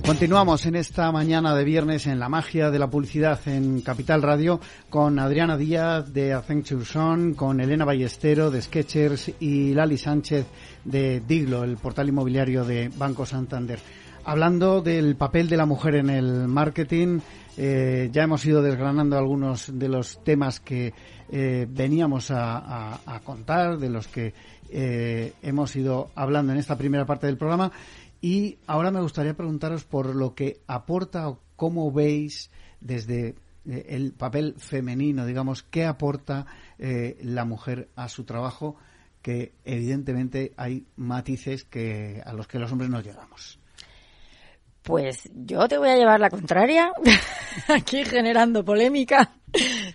Continuamos 0.07 0.65
en 0.67 0.77
esta 0.77 1.11
mañana 1.11 1.57
de 1.57 1.65
viernes 1.65 2.07
en 2.07 2.21
la 2.21 2.29
magia 2.29 2.71
de 2.71 2.79
la 2.79 2.89
publicidad 2.89 3.41
en 3.49 3.81
Capital 3.81 4.23
Radio 4.23 4.61
con 4.89 5.19
Adriana 5.19 5.57
Díaz 5.57 6.13
de 6.13 6.35
Accenture 6.35 6.85
Son, 6.85 7.35
con 7.35 7.61
Elena 7.61 7.85
Ballestero 7.85 8.53
de 8.53 8.63
Sketchers 8.63 9.33
y 9.41 9.75
Lali 9.75 9.99
Sánchez 9.99 10.47
de 10.85 11.19
Diglo, 11.19 11.65
el 11.65 11.77
portal 11.79 12.09
inmobiliario 12.11 12.65
de 12.65 12.93
Banco 12.97 13.27
Santander. 13.27 13.81
Hablando 14.25 14.83
del 14.83 15.17
papel 15.17 15.49
de 15.49 15.57
la 15.57 15.65
mujer 15.65 15.95
en 15.95 16.11
el 16.11 16.47
marketing, 16.47 17.21
eh, 17.57 18.11
ya 18.13 18.23
hemos 18.23 18.45
ido 18.45 18.63
desgranando 18.63 19.17
algunos 19.17 19.79
de 19.79 19.89
los 19.89 20.23
temas 20.23 20.61
que 20.61 20.93
eh, 21.31 21.67
veníamos 21.69 22.31
a, 22.31 23.01
contar, 23.25 23.79
de 23.79 23.89
los 23.89 24.09
que 24.09 24.35
eh, 24.69 25.33
hemos 25.43 25.75
ido 25.75 26.11
hablando 26.15 26.53
en 26.53 26.59
esta 26.59 26.77
primera 26.77 27.07
parte 27.07 27.27
del 27.27 27.39
programa. 27.39 27.73
Y 28.21 28.59
ahora 28.67 28.91
me 28.91 29.01
gustaría 29.01 29.35
preguntaros 29.35 29.85
por 29.85 30.15
lo 30.15 30.35
que 30.35 30.61
aporta 30.67 31.29
o 31.29 31.41
cómo 31.57 31.91
veis 31.91 32.51
desde 32.81 33.37
el 33.65 34.13
papel 34.13 34.55
femenino, 34.59 35.25
digamos, 35.25 35.63
qué 35.63 35.87
aporta 35.87 36.47
la 36.79 37.45
mujer 37.45 37.89
a 37.97 38.09
su 38.09 38.25
trabajo, 38.25 38.77
que 39.23 39.53
evidentemente 39.65 40.53
hay 40.57 40.87
matices 40.97 41.65
que 41.65 42.23
a 42.25 42.33
los 42.33 42.47
que 42.47 42.59
los 42.59 42.71
hombres 42.73 42.91
no 42.91 43.01
llegamos. 43.01 43.60
Pues 44.83 45.29
yo 45.35 45.69
te 45.69 45.79
voy 45.79 45.91
a 45.91 45.97
llevar 45.97 46.21
la 46.21 46.31
contraria, 46.31 46.91
aquí 47.69 48.05
generando 48.05 48.65
polémica. 48.65 49.31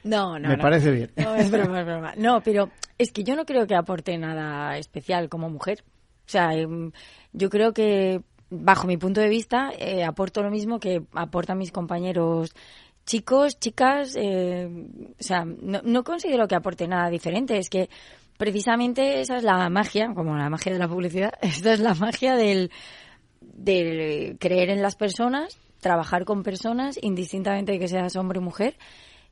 No, 0.03 0.37
no. 0.37 0.49
Me 0.49 0.57
parece 0.57 0.91
bien. 0.91 1.11
No, 1.15 1.35
es 1.35 1.49
broma, 1.49 1.79
es 1.79 1.85
broma. 1.85 2.13
No, 2.17 2.41
pero 2.41 2.69
es 2.97 3.11
que 3.11 3.23
yo 3.23 3.35
no 3.35 3.45
creo 3.45 3.65
que 3.65 3.75
aporte 3.75 4.17
nada 4.17 4.77
especial 4.77 5.29
como 5.29 5.49
mujer. 5.49 5.83
O 6.27 6.29
sea, 6.29 6.53
em, 6.53 6.91
yo 7.33 7.49
creo 7.49 7.73
que, 7.73 8.21
bajo 8.49 8.87
mi 8.87 8.97
punto 8.97 9.21
de 9.21 9.29
vista, 9.29 9.71
eh, 9.77 10.03
aporto 10.03 10.43
lo 10.43 10.51
mismo 10.51 10.79
que 10.79 11.03
aportan 11.13 11.57
mis 11.57 11.71
compañeros 11.71 12.53
chicos, 13.05 13.59
chicas. 13.59 14.15
Eh, 14.15 14.67
o 15.19 15.23
sea, 15.23 15.45
no, 15.45 16.03
considero 16.03 16.47
que 16.47 16.55
aporte 16.55 16.87
nada 16.87 17.09
diferente. 17.09 17.57
Es 17.57 17.69
que 17.69 17.89
precisamente 18.37 19.21
esa 19.21 19.37
es 19.37 19.43
la 19.43 19.69
magia, 19.69 20.13
como 20.13 20.35
la 20.35 20.49
magia 20.49 20.73
de 20.73 20.79
la 20.79 20.87
publicidad, 20.87 21.33
esta 21.41 21.73
es 21.73 21.79
la 21.79 21.93
magia 21.93 22.35
del, 22.35 22.71
del 23.55 24.37
creer 24.37 24.69
en 24.69 24.81
las 24.81 24.95
personas, 24.95 25.57
trabajar 25.79 26.25
con 26.25 26.43
personas, 26.43 26.99
indistintamente 27.01 27.71
de 27.71 27.79
que 27.79 27.87
seas 27.87 28.15
hombre 28.15 28.39
o 28.39 28.41
mujer. 28.41 28.75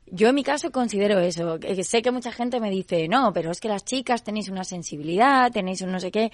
Yo 0.06 0.28
en 0.28 0.34
mi 0.34 0.42
caso 0.42 0.70
considero 0.70 1.18
eso. 1.20 1.58
Sé 1.82 2.02
que 2.02 2.10
mucha 2.10 2.32
gente 2.32 2.60
me 2.60 2.70
dice, 2.70 3.08
no, 3.08 3.32
pero 3.32 3.50
es 3.50 3.60
que 3.60 3.68
las 3.68 3.84
chicas 3.84 4.22
tenéis 4.22 4.48
una 4.48 4.64
sensibilidad, 4.64 5.50
tenéis 5.52 5.82
un 5.82 5.92
no 5.92 6.00
sé 6.00 6.10
qué. 6.10 6.32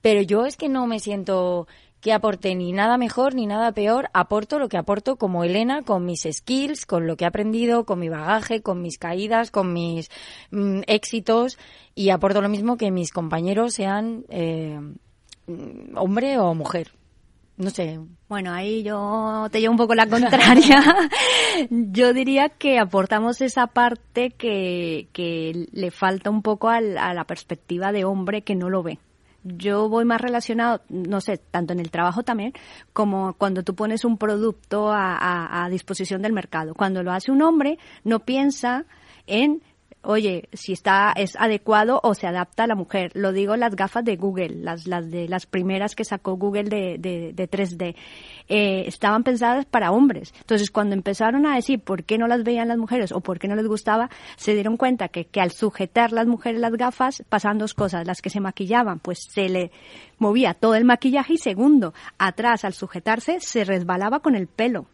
Pero 0.00 0.22
yo 0.22 0.46
es 0.46 0.56
que 0.56 0.68
no 0.68 0.86
me 0.86 1.00
siento 1.00 1.66
que 2.00 2.12
aporte 2.12 2.54
ni 2.54 2.72
nada 2.72 2.98
mejor 2.98 3.34
ni 3.34 3.46
nada 3.46 3.72
peor, 3.72 4.08
aporto 4.12 4.58
lo 4.58 4.68
que 4.68 4.76
aporto 4.76 5.16
como 5.16 5.44
Elena, 5.44 5.82
con 5.82 6.04
mis 6.04 6.26
skills, 6.30 6.86
con 6.86 7.06
lo 7.06 7.16
que 7.16 7.24
he 7.24 7.26
aprendido, 7.26 7.84
con 7.84 7.98
mi 7.98 8.08
bagaje, 8.08 8.62
con 8.62 8.82
mis 8.82 8.98
caídas, 8.98 9.50
con 9.50 9.72
mis 9.72 10.10
mm, 10.50 10.82
éxitos 10.86 11.58
y 11.94 12.10
aporto 12.10 12.40
lo 12.42 12.48
mismo 12.48 12.76
que 12.76 12.90
mis 12.90 13.10
compañeros 13.10 13.74
sean 13.74 14.24
eh, 14.28 14.78
mm, 15.46 15.96
hombre 15.96 16.38
o 16.38 16.54
mujer. 16.54 16.95
No 17.56 17.70
sé. 17.70 17.98
Bueno, 18.28 18.52
ahí 18.52 18.82
yo 18.82 19.48
te 19.50 19.60
llevo 19.60 19.72
un 19.72 19.78
poco 19.78 19.94
la 19.94 20.06
contraria. 20.06 20.82
yo 21.70 22.12
diría 22.12 22.50
que 22.50 22.78
aportamos 22.78 23.40
esa 23.40 23.66
parte 23.66 24.30
que, 24.30 25.08
que 25.12 25.66
le 25.72 25.90
falta 25.90 26.28
un 26.28 26.42
poco 26.42 26.68
a 26.68 26.80
la 26.80 27.24
perspectiva 27.24 27.92
de 27.92 28.04
hombre 28.04 28.42
que 28.42 28.54
no 28.54 28.68
lo 28.68 28.82
ve 28.82 28.98
yo 29.46 29.88
voy 29.88 30.04
más 30.04 30.20
relacionado, 30.20 30.82
no 30.88 31.20
sé, 31.20 31.38
tanto 31.38 31.72
en 31.72 31.80
el 31.80 31.90
trabajo 31.90 32.22
también, 32.22 32.52
como 32.92 33.34
cuando 33.34 33.62
tú 33.62 33.74
pones 33.74 34.04
un 34.04 34.18
producto 34.18 34.90
a, 34.90 35.64
a 35.64 35.68
disposición 35.68 36.22
del 36.22 36.32
mercado. 36.32 36.74
Cuando 36.74 37.02
lo 37.02 37.12
hace 37.12 37.30
un 37.30 37.42
hombre, 37.42 37.78
no 38.02 38.20
piensa 38.20 38.86
en 39.26 39.62
oye, 40.06 40.48
si 40.52 40.72
está, 40.72 41.12
es 41.16 41.36
adecuado 41.36 42.00
o 42.02 42.14
se 42.14 42.26
adapta 42.26 42.64
a 42.64 42.66
la 42.66 42.74
mujer. 42.74 43.10
Lo 43.14 43.32
digo 43.32 43.56
las 43.56 43.74
gafas 43.74 44.04
de 44.04 44.16
Google, 44.16 44.50
las, 44.50 44.86
las 44.86 45.10
de 45.10 45.28
las 45.28 45.46
primeras 45.46 45.94
que 45.94 46.04
sacó 46.04 46.36
Google 46.36 46.64
de, 46.64 46.96
de, 46.98 47.32
de 47.34 47.50
3D. 47.50 47.96
Eh, 48.48 48.84
estaban 48.86 49.24
pensadas 49.24 49.66
para 49.66 49.90
hombres. 49.90 50.32
Entonces, 50.40 50.70
cuando 50.70 50.94
empezaron 50.94 51.46
a 51.46 51.56
decir 51.56 51.80
por 51.80 52.04
qué 52.04 52.18
no 52.18 52.28
las 52.28 52.44
veían 52.44 52.68
las 52.68 52.78
mujeres 52.78 53.12
o 53.12 53.20
por 53.20 53.38
qué 53.38 53.48
no 53.48 53.56
les 53.56 53.66
gustaba, 53.66 54.08
se 54.36 54.54
dieron 54.54 54.76
cuenta 54.76 55.08
que, 55.08 55.26
que 55.26 55.40
al 55.40 55.50
sujetar 55.50 56.12
las 56.12 56.26
mujeres 56.26 56.60
las 56.60 56.72
gafas 56.72 57.24
pasaban 57.28 57.58
dos 57.58 57.74
cosas. 57.74 58.06
Las 58.06 58.22
que 58.22 58.30
se 58.30 58.40
maquillaban, 58.40 59.00
pues 59.00 59.18
se 59.30 59.48
le 59.48 59.70
movía 60.18 60.54
todo 60.54 60.74
el 60.74 60.84
maquillaje 60.84 61.34
y 61.34 61.38
segundo, 61.38 61.92
atrás 62.18 62.64
al 62.64 62.72
sujetarse 62.72 63.40
se 63.40 63.64
resbalaba 63.64 64.20
con 64.20 64.34
el 64.34 64.46
pelo. 64.46 64.86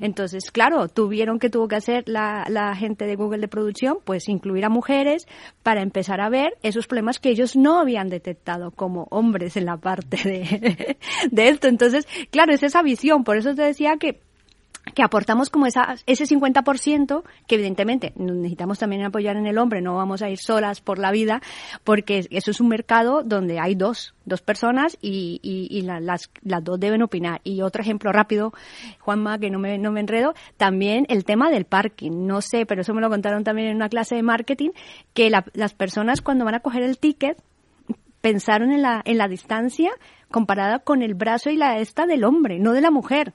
Entonces, 0.00 0.50
claro, 0.50 0.88
tuvieron 0.88 1.38
que 1.38 1.50
tuvo 1.50 1.68
que 1.68 1.76
hacer 1.76 2.04
la, 2.06 2.46
la 2.48 2.74
gente 2.74 3.06
de 3.06 3.16
Google 3.16 3.40
de 3.40 3.48
producción, 3.48 3.98
pues 4.04 4.28
incluir 4.28 4.64
a 4.64 4.68
mujeres 4.68 5.26
para 5.62 5.82
empezar 5.82 6.20
a 6.20 6.28
ver 6.28 6.56
esos 6.62 6.86
problemas 6.86 7.18
que 7.18 7.30
ellos 7.30 7.56
no 7.56 7.78
habían 7.78 8.08
detectado 8.08 8.70
como 8.70 9.06
hombres 9.10 9.56
en 9.56 9.66
la 9.66 9.76
parte 9.76 10.16
de, 10.16 10.96
de 11.30 11.48
esto. 11.48 11.68
Entonces, 11.68 12.06
claro, 12.30 12.52
es 12.52 12.62
esa 12.62 12.82
visión. 12.82 13.24
Por 13.24 13.36
eso 13.36 13.54
te 13.54 13.62
decía 13.62 13.96
que 13.98 14.20
que 14.96 15.02
aportamos 15.02 15.50
como 15.50 15.66
esa, 15.66 15.96
ese 16.06 16.24
50% 16.24 17.22
que 17.46 17.54
evidentemente 17.56 18.14
necesitamos 18.16 18.78
también 18.78 19.04
apoyar 19.04 19.36
en 19.36 19.46
el 19.46 19.58
hombre, 19.58 19.82
no 19.82 19.94
vamos 19.94 20.22
a 20.22 20.30
ir 20.30 20.38
solas 20.38 20.80
por 20.80 20.98
la 20.98 21.10
vida, 21.10 21.42
porque 21.84 22.26
eso 22.30 22.50
es 22.50 22.62
un 22.62 22.68
mercado 22.68 23.22
donde 23.22 23.60
hay 23.60 23.74
dos, 23.74 24.14
dos 24.24 24.40
personas 24.40 24.96
y, 25.02 25.38
y, 25.42 25.82
las, 25.82 26.30
las 26.40 26.64
dos 26.64 26.80
deben 26.80 27.02
opinar. 27.02 27.42
Y 27.44 27.60
otro 27.60 27.82
ejemplo 27.82 28.10
rápido, 28.10 28.54
Juanma, 29.00 29.38
que 29.38 29.50
no 29.50 29.58
me, 29.58 29.76
no 29.76 29.92
me 29.92 30.00
enredo, 30.00 30.32
también 30.56 31.04
el 31.10 31.26
tema 31.26 31.50
del 31.50 31.66
parking. 31.66 32.26
No 32.26 32.40
sé, 32.40 32.64
pero 32.64 32.80
eso 32.80 32.94
me 32.94 33.02
lo 33.02 33.10
contaron 33.10 33.44
también 33.44 33.68
en 33.68 33.76
una 33.76 33.90
clase 33.90 34.14
de 34.14 34.22
marketing, 34.22 34.70
que 35.12 35.28
las 35.28 35.74
personas 35.74 36.22
cuando 36.22 36.46
van 36.46 36.54
a 36.54 36.60
coger 36.60 36.82
el 36.82 36.96
ticket 36.96 37.36
pensaron 38.22 38.72
en 38.72 38.80
la, 38.80 39.02
en 39.04 39.18
la 39.18 39.28
distancia 39.28 39.90
comparada 40.30 40.78
con 40.78 41.02
el 41.02 41.14
brazo 41.14 41.50
y 41.50 41.56
la 41.56 41.78
esta 41.78 42.06
del 42.06 42.24
hombre, 42.24 42.58
no 42.58 42.72
de 42.72 42.80
la 42.80 42.90
mujer. 42.90 43.34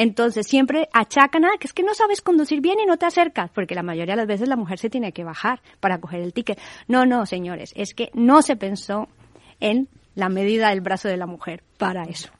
Entonces 0.00 0.46
siempre 0.46 0.88
achacan, 0.94 1.44
a 1.44 1.58
que 1.60 1.66
es 1.66 1.74
que 1.74 1.82
no 1.82 1.92
sabes 1.92 2.22
conducir 2.22 2.62
bien 2.62 2.80
y 2.80 2.86
no 2.86 2.96
te 2.96 3.04
acercas, 3.04 3.50
porque 3.50 3.74
la 3.74 3.82
mayoría 3.82 4.14
de 4.14 4.22
las 4.22 4.26
veces 4.26 4.48
la 4.48 4.56
mujer 4.56 4.78
se 4.78 4.88
tiene 4.88 5.12
que 5.12 5.24
bajar 5.24 5.60
para 5.78 6.00
coger 6.00 6.20
el 6.22 6.32
ticket. 6.32 6.58
No, 6.88 7.04
no, 7.04 7.26
señores, 7.26 7.74
es 7.76 7.92
que 7.92 8.08
no 8.14 8.40
se 8.40 8.56
pensó 8.56 9.08
en 9.60 9.88
la 10.14 10.30
medida 10.30 10.70
del 10.70 10.80
brazo 10.80 11.08
de 11.08 11.18
la 11.18 11.26
mujer 11.26 11.62
para 11.76 12.04
eso. 12.04 12.30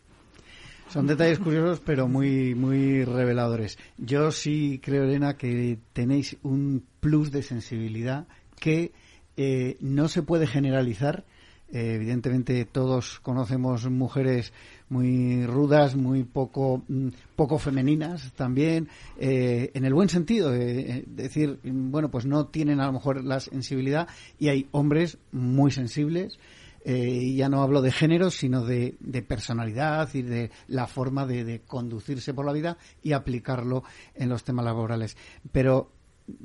Son 0.89 1.07
detalles 1.07 1.39
curiosos, 1.39 1.83
pero 1.85 2.09
muy, 2.09 2.55
muy 2.55 3.05
reveladores. 3.05 3.79
Yo 3.99 4.33
sí 4.33 4.81
creo, 4.83 5.05
Elena, 5.05 5.37
que 5.37 5.77
tenéis 5.93 6.39
un 6.43 6.83
plus 7.01 7.31
de 7.31 7.43
sensibilidad 7.43 8.27
que 8.59 8.93
eh, 9.37 9.77
no 9.81 10.09
se 10.09 10.23
puede 10.23 10.47
generalizar. 10.47 11.27
Eh, 11.71 11.97
evidentemente, 11.97 12.65
todos 12.65 13.21
conocemos 13.21 13.89
mujeres 13.91 14.55
muy 14.91 15.47
rudas, 15.47 15.97
muy 15.97 16.25
poco, 16.25 16.83
mm, 16.87 17.09
poco 17.37 17.59
femeninas 17.59 18.33
también, 18.33 18.89
eh, 19.19 19.71
en 19.73 19.85
el 19.85 19.95
buen 19.95 20.09
sentido, 20.09 20.51
de 20.51 21.05
decir, 21.07 21.59
bueno, 21.65 22.11
pues 22.11 22.27
no 22.27 22.47
tienen 22.47 22.81
a 22.81 22.87
lo 22.87 22.93
mejor 22.93 23.25
la 23.25 23.41
sensibilidad 23.41 24.09
y 24.39 24.49
hay 24.49 24.69
hombres 24.73 25.19
muy 25.33 25.71
sensibles. 25.71 26.39
Eh, 26.83 27.35
ya 27.35 27.49
no 27.51 27.63
hablo 27.63 27.83
de 27.83 27.93
género, 27.93 28.31
sino 28.31 28.65
de, 28.65 28.97
de 29.01 29.23
personalidad 29.23 30.09
y 30.15 30.23
de 30.23 30.51
la 30.67 30.87
forma 30.87 31.27
de, 31.27 31.45
de, 31.45 31.61
conducirse 31.61 32.33
por 32.33 32.47
la 32.47 32.53
vida 32.53 32.79
y 33.03 33.13
aplicarlo 33.13 33.85
en 34.15 34.31
los 34.31 34.45
temas 34.45 34.65
laborales. 34.65 35.17
Pero 35.53 35.93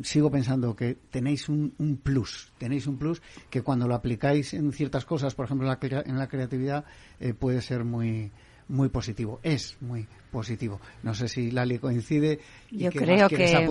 sigo 0.04 0.32
pensando 0.32 0.76
que 0.76 0.96
tenéis 1.10 1.50
un, 1.50 1.74
un, 1.78 1.98
plus, 1.98 2.52
tenéis 2.58 2.88
un 2.88 2.98
plus 2.98 3.22
que 3.50 3.62
cuando 3.62 3.88
lo 3.88 3.96
aplicáis 3.96 4.54
en 4.54 4.72
ciertas 4.72 5.06
cosas, 5.06 5.36
por 5.36 5.46
ejemplo 5.46 5.68
en 5.72 5.78
la, 5.92 6.04
en 6.06 6.18
la 6.18 6.28
creatividad, 6.28 6.86
eh, 7.20 7.34
puede 7.34 7.62
ser 7.62 7.84
muy 7.84 8.32
muy 8.68 8.90
positivo, 8.90 9.40
es 9.44 9.78
muy 9.82 10.08
positivo. 10.32 10.80
No 11.04 11.14
sé 11.14 11.28
si 11.28 11.52
Lali 11.52 11.78
coincide 11.78 12.40
y 12.72 12.80
yo 12.80 12.92
creo 12.92 13.30
que 13.30 13.68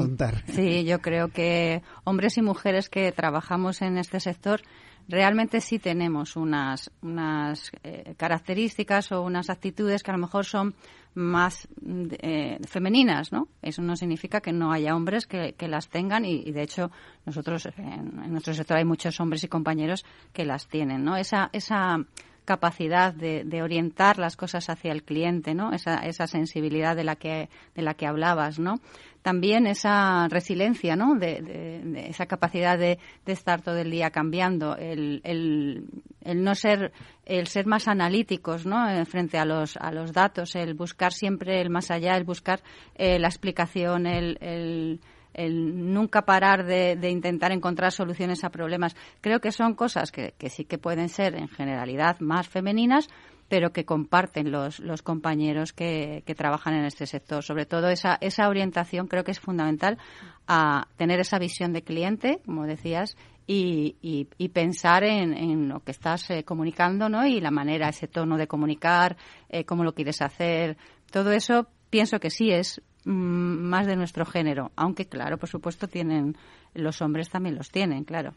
Sí, 0.54 0.84
yo 0.84 1.00
creo 1.00 1.28
que 1.28 1.82
hombres 2.04 2.38
y 2.38 2.42
mujeres 2.42 2.88
que 2.88 3.10
trabajamos 3.12 3.82
en 3.82 3.98
este 3.98 4.20
sector 4.20 4.60
realmente 5.08 5.60
sí 5.60 5.78
tenemos 5.78 6.36
unas, 6.36 6.90
unas 7.02 7.70
eh, 7.82 8.14
características 8.16 9.12
o 9.12 9.22
unas 9.22 9.50
actitudes 9.50 10.02
que 10.02 10.10
a 10.10 10.14
lo 10.14 10.20
mejor 10.20 10.44
son 10.44 10.74
más 11.14 11.68
eh, 11.84 12.58
femeninas, 12.66 13.32
¿no? 13.32 13.48
Eso 13.62 13.82
no 13.82 13.96
significa 13.96 14.40
que 14.40 14.52
no 14.52 14.72
haya 14.72 14.96
hombres 14.96 15.26
que, 15.26 15.54
las 15.68 15.88
tengan 15.88 16.24
y, 16.24 16.50
de 16.50 16.62
hecho 16.62 16.90
nosotros 17.24 17.68
en, 17.76 18.32
nuestro 18.32 18.52
sector 18.52 18.76
hay 18.78 18.84
muchos 18.84 19.20
hombres 19.20 19.44
y 19.44 19.48
compañeros 19.48 20.04
que 20.32 20.44
las 20.44 20.68
tienen, 20.68 21.04
¿no? 21.04 21.16
Esa, 21.16 21.50
esa 21.52 22.04
capacidad 22.44 23.14
de, 23.14 23.62
orientar 23.62 24.18
las 24.18 24.36
cosas 24.36 24.68
hacia 24.68 24.92
el 24.92 25.04
cliente, 25.04 25.54
¿no? 25.54 25.72
Esa, 25.72 25.98
esa 25.98 26.26
sensibilidad 26.26 26.96
de 26.96 27.04
la 27.04 27.16
que 27.16 27.48
de 27.74 27.82
la 27.82 27.94
que 27.94 28.06
hablabas, 28.06 28.58
¿no? 28.58 28.80
También 29.24 29.66
esa 29.66 30.28
resiliencia, 30.28 30.96
¿no? 30.96 31.14
De, 31.14 31.80
esa 32.10 32.26
capacidad 32.26 32.78
de, 32.78 32.98
estar 33.24 33.62
todo 33.62 33.78
el 33.78 33.90
día 33.90 34.10
cambiando, 34.10 34.76
el, 34.76 35.22
no 36.22 36.54
ser 36.54 36.92
el 37.24 37.46
ser 37.46 37.64
más 37.64 37.88
analíticos, 37.88 38.66
¿no? 38.66 38.86
Eh, 38.86 39.06
frente 39.06 39.38
a 39.38 39.46
los 39.46 39.78
a 39.78 39.92
los 39.92 40.12
datos, 40.12 40.54
el 40.56 40.74
buscar 40.74 41.14
siempre 41.14 41.62
el 41.62 41.70
más 41.70 41.90
allá, 41.90 42.18
el 42.18 42.24
buscar 42.24 42.60
eh, 42.96 43.18
la 43.18 43.28
explicación, 43.28 44.06
el 44.06 45.00
nunca 45.42 46.22
parar 46.22 46.64
de, 46.64 47.10
intentar 47.10 47.52
encontrar 47.52 47.92
soluciones 47.92 48.44
a 48.44 48.50
problemas. 48.50 48.94
Creo 49.20 49.40
que 49.40 49.52
son 49.52 49.74
cosas 49.74 50.12
que, 50.12 50.34
sí 50.48 50.64
que 50.64 50.78
pueden 50.78 51.08
ser 51.08 51.34
en 51.34 51.48
generalidad 51.48 52.20
más 52.20 52.48
femeninas, 52.48 53.08
pero 53.54 53.72
que 53.72 53.84
comparten 53.84 54.50
los, 54.50 54.80
los 54.80 55.02
compañeros 55.02 55.72
que, 55.72 56.24
trabajan 56.36 56.74
en 56.74 56.86
este 56.86 57.06
sector. 57.06 57.40
Sobre 57.44 57.66
todo 57.66 57.88
esa, 57.88 58.18
esa 58.20 58.48
orientación 58.48 59.06
creo 59.06 59.22
que 59.22 59.30
es 59.30 59.38
fundamental 59.38 59.96
a 60.48 60.88
tener 60.96 61.20
esa 61.20 61.38
visión 61.38 61.72
de 61.72 61.82
cliente, 61.82 62.40
como 62.44 62.66
decías, 62.66 63.16
y, 63.46 64.26
pensar 64.52 65.04
en, 65.04 65.68
lo 65.68 65.84
que 65.84 65.92
estás 65.92 66.28
eh, 66.30 66.42
comunicando 66.42 67.08
¿no? 67.08 67.24
y 67.24 67.40
la 67.40 67.52
manera, 67.52 67.90
ese 67.90 68.08
tono 68.08 68.36
de 68.36 68.48
comunicar, 68.48 69.16
eh, 69.48 69.64
cómo 69.64 69.84
lo 69.84 69.94
quieres 69.94 70.20
hacer. 70.20 70.76
Todo 71.12 71.30
eso 71.30 71.68
pienso 71.90 72.18
que 72.18 72.30
sí 72.30 72.50
es 72.50 72.82
Mm, 73.04 73.68
más 73.68 73.86
de 73.86 73.96
nuestro 73.96 74.24
género, 74.24 74.72
aunque 74.76 75.06
claro, 75.06 75.36
por 75.36 75.48
supuesto 75.48 75.88
tienen 75.88 76.36
los 76.72 77.02
hombres 77.02 77.28
también 77.28 77.54
los 77.54 77.70
tienen, 77.70 78.04
claro. 78.04 78.32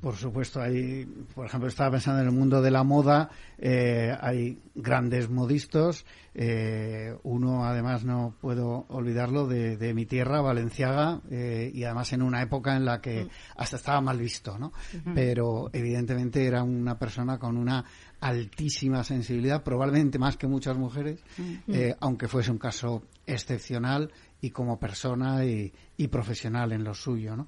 Por 0.00 0.16
supuesto, 0.16 0.62
hay, 0.62 1.04
por 1.34 1.44
ejemplo, 1.44 1.68
estaba 1.68 1.90
pensando 1.90 2.22
en 2.22 2.28
el 2.28 2.34
mundo 2.34 2.62
de 2.62 2.70
la 2.70 2.82
moda, 2.84 3.28
eh, 3.58 4.16
hay 4.18 4.58
grandes 4.74 5.28
modistas. 5.28 6.06
Eh, 6.34 7.14
uno, 7.24 7.66
además, 7.66 8.04
no 8.04 8.34
puedo 8.40 8.86
olvidarlo 8.88 9.46
de, 9.46 9.92
mi 9.92 10.06
tierra, 10.06 10.40
Valenciaga, 10.40 11.20
eh, 11.30 11.70
y 11.74 11.84
además 11.84 12.14
en 12.14 12.22
una 12.22 12.40
época 12.40 12.76
en 12.76 12.86
la 12.86 13.02
que 13.02 13.24
mm. 13.24 13.28
hasta 13.56 13.76
estaba 13.76 14.00
mal 14.00 14.18
visto, 14.18 14.58
¿no? 14.58 14.72
Pero 15.14 15.68
evidentemente 15.70 16.46
era 16.46 16.62
una 16.62 16.98
persona 16.98 17.38
con 17.38 17.58
una 17.58 17.84
altísima 18.20 19.04
sensibilidad, 19.04 19.62
probablemente 19.62 20.18
más 20.18 20.38
que 20.38 20.46
muchas 20.46 20.78
mujeres, 20.78 21.22
mm. 21.36 21.72
aunque 22.00 22.26
fuese 22.26 22.50
un 22.50 22.58
caso 22.58 23.02
excepcional 23.26 24.10
y 24.40 24.48
como 24.48 24.78
persona 24.78 25.44
y, 25.44 25.70
y 25.98 26.08
profesional 26.08 26.72
en 26.72 26.84
lo 26.84 26.94
suyo, 26.94 27.36
¿no? 27.36 27.46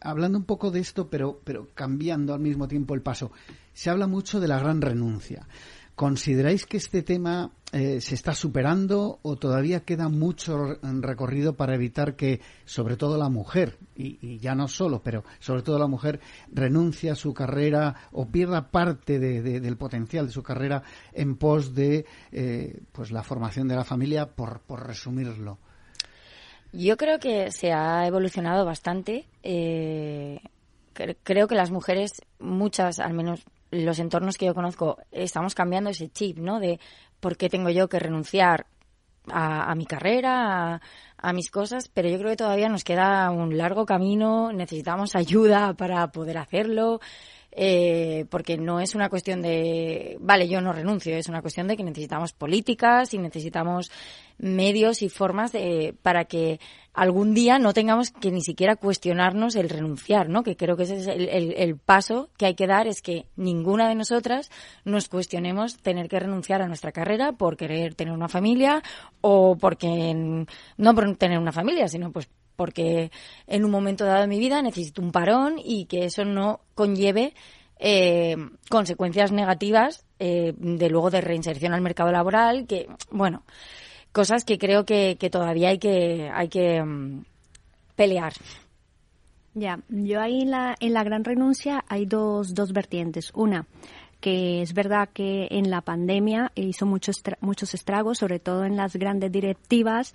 Hablando 0.00 0.38
un 0.38 0.44
poco 0.44 0.70
de 0.70 0.80
esto, 0.80 1.08
pero, 1.08 1.40
pero 1.44 1.70
cambiando 1.74 2.34
al 2.34 2.40
mismo 2.40 2.68
tiempo 2.68 2.94
el 2.94 3.02
paso, 3.02 3.32
se 3.72 3.90
habla 3.90 4.06
mucho 4.06 4.40
de 4.40 4.48
la 4.48 4.58
gran 4.58 4.80
renuncia. 4.80 5.46
¿Consideráis 5.94 6.64
que 6.64 6.78
este 6.78 7.02
tema 7.02 7.52
eh, 7.70 8.00
se 8.00 8.14
está 8.14 8.34
superando 8.34 9.18
o 9.22 9.36
todavía 9.36 9.80
queda 9.80 10.08
mucho 10.08 10.78
recorrido 10.82 11.54
para 11.54 11.74
evitar 11.74 12.16
que, 12.16 12.40
sobre 12.64 12.96
todo 12.96 13.18
la 13.18 13.28
mujer, 13.28 13.78
y, 13.94 14.38
ya 14.38 14.54
no 14.54 14.68
solo, 14.68 15.02
pero 15.02 15.22
sobre 15.38 15.62
todo 15.62 15.78
la 15.78 15.86
mujer, 15.86 16.20
renuncie 16.50 17.10
a 17.10 17.14
su 17.14 17.34
carrera 17.34 18.08
o 18.12 18.26
pierda 18.26 18.70
parte 18.70 19.18
del 19.18 19.76
potencial 19.76 20.26
de 20.26 20.32
su 20.32 20.42
carrera 20.42 20.82
en 21.12 21.36
pos 21.36 21.74
de 21.74 22.06
eh, 22.30 22.80
pues 22.90 23.12
la 23.12 23.22
formación 23.22 23.68
de 23.68 23.76
la 23.76 23.84
familia, 23.84 24.34
por, 24.34 24.60
por 24.60 24.86
resumirlo? 24.86 25.58
Yo 26.72 26.96
creo 26.96 27.18
que 27.18 27.50
se 27.50 27.72
ha 27.72 28.06
evolucionado 28.06 28.64
bastante. 28.64 29.26
Eh, 29.42 30.40
creo 31.22 31.46
que 31.46 31.54
las 31.54 31.70
mujeres, 31.70 32.22
muchas, 32.38 32.98
al 32.98 33.12
menos 33.12 33.44
los 33.70 33.98
entornos 33.98 34.38
que 34.38 34.46
yo 34.46 34.54
conozco, 34.54 34.98
estamos 35.10 35.54
cambiando 35.54 35.90
ese 35.90 36.08
chip, 36.08 36.38
¿no? 36.38 36.60
De 36.60 36.80
por 37.20 37.36
qué 37.36 37.48
tengo 37.48 37.70
yo 37.70 37.88
que 37.88 37.98
renunciar 37.98 38.66
a, 39.28 39.74
mi 39.74 39.86
carrera, 39.86 40.74
a, 40.74 40.80
a, 41.18 41.32
mis 41.32 41.50
cosas, 41.50 41.88
pero 41.88 42.08
yo 42.08 42.18
creo 42.18 42.30
que 42.30 42.36
todavía 42.36 42.68
nos 42.68 42.84
queda 42.84 43.30
un 43.30 43.56
largo 43.56 43.86
camino, 43.86 44.52
necesitamos 44.52 45.14
ayuda 45.14 45.74
para 45.74 46.10
poder 46.10 46.38
hacerlo 46.38 47.00
eh, 47.54 48.24
porque 48.30 48.56
no 48.56 48.80
es 48.80 48.94
una 48.94 49.10
cuestión 49.10 49.42
de, 49.42 50.16
vale, 50.20 50.48
yo 50.48 50.62
no 50.62 50.72
renuncio, 50.72 51.14
es 51.14 51.28
una 51.28 51.42
cuestión 51.42 51.68
de 51.68 51.76
que 51.76 51.84
necesitamos 51.84 52.32
políticas 52.32 53.12
y 53.12 53.18
necesitamos 53.18 53.90
medios 54.38 55.02
y 55.02 55.10
formas 55.10 55.52
de, 55.52 55.94
para 56.00 56.24
que 56.24 56.60
algún 56.94 57.34
día 57.34 57.58
no 57.58 57.74
tengamos 57.74 58.10
que 58.10 58.30
ni 58.30 58.40
siquiera 58.40 58.76
cuestionarnos 58.76 59.54
el 59.56 59.68
renunciar, 59.68 60.30
¿no? 60.30 60.42
Que 60.42 60.56
creo 60.56 60.76
que 60.76 60.84
ese 60.84 60.96
es 60.96 61.06
el, 61.06 61.28
el, 61.28 61.76
paso 61.76 62.30
que 62.38 62.46
hay 62.46 62.54
que 62.54 62.66
dar, 62.66 62.86
es 62.86 63.02
que 63.02 63.26
ninguna 63.36 63.86
de 63.88 63.96
nosotras 63.96 64.50
nos 64.84 65.08
cuestionemos 65.08 65.76
tener 65.76 66.08
que 66.08 66.20
renunciar 66.20 66.62
a 66.62 66.68
nuestra 66.68 66.92
carrera 66.92 67.32
por 67.32 67.58
querer 67.58 67.94
tener 67.94 68.14
una 68.14 68.28
familia 68.28 68.82
o 69.20 69.56
porque, 69.56 70.46
no 70.76 70.94
por 70.94 71.16
tener 71.16 71.38
una 71.38 71.52
familia, 71.52 71.86
sino 71.86 72.10
pues 72.12 72.30
porque 72.62 73.10
en 73.48 73.64
un 73.64 73.72
momento 73.72 74.04
dado 74.04 74.20
de 74.20 74.28
mi 74.28 74.38
vida 74.38 74.62
necesito 74.62 75.02
un 75.02 75.10
parón 75.10 75.56
y 75.58 75.86
que 75.86 76.04
eso 76.04 76.24
no 76.24 76.60
conlleve 76.76 77.34
eh, 77.80 78.36
consecuencias 78.70 79.32
negativas 79.32 80.06
eh, 80.20 80.54
de 80.56 80.88
luego 80.88 81.10
de 81.10 81.22
reinserción 81.22 81.72
al 81.72 81.80
mercado 81.80 82.12
laboral, 82.12 82.68
que, 82.68 82.86
bueno, 83.10 83.42
cosas 84.12 84.44
que 84.44 84.58
creo 84.58 84.84
que, 84.84 85.16
todavía 85.28 85.70
hay 85.70 85.78
que, 85.78 86.30
hay 86.32 86.46
que 86.46 86.80
mm, 86.80 87.24
pelear. 87.96 88.32
Ya, 89.54 89.80
yo 89.88 90.20
ahí 90.20 90.42
en 90.42 90.52
la, 90.52 90.76
en 90.78 90.92
la 90.92 91.02
gran 91.02 91.24
renuncia 91.24 91.84
hay 91.88 92.06
dos, 92.06 92.54
dos 92.54 92.72
vertientes. 92.72 93.32
Una, 93.34 93.66
que 94.20 94.62
es 94.62 94.72
verdad 94.72 95.08
que 95.12 95.48
en 95.50 95.68
la 95.68 95.80
pandemia 95.80 96.52
hizo 96.54 96.86
muchos, 96.86 97.20
muchos 97.40 97.74
estragos, 97.74 98.18
sobre 98.18 98.38
todo 98.38 98.64
en 98.64 98.76
las 98.76 98.94
grandes 98.94 99.32
directivas 99.32 100.14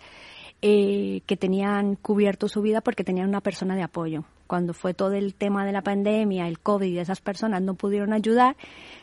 eh, 0.61 1.21
que 1.27 1.37
tenían 1.37 1.95
cubierto 1.95 2.47
su 2.47 2.61
vida 2.61 2.81
porque 2.81 3.03
tenían 3.03 3.29
una 3.29 3.41
persona 3.41 3.75
de 3.75 3.83
apoyo. 3.83 4.25
Cuando 4.47 4.73
fue 4.73 4.93
todo 4.93 5.11
el 5.11 5.35
tema 5.35 5.65
de 5.65 5.73
la 5.73 5.81
pandemia, 5.81 6.47
el 6.47 6.59
COVID 6.59 6.87
y 6.87 6.99
esas 6.99 7.21
personas 7.21 7.61
no 7.61 7.75
pudieron 7.75 8.13
ayudar, 8.13 8.55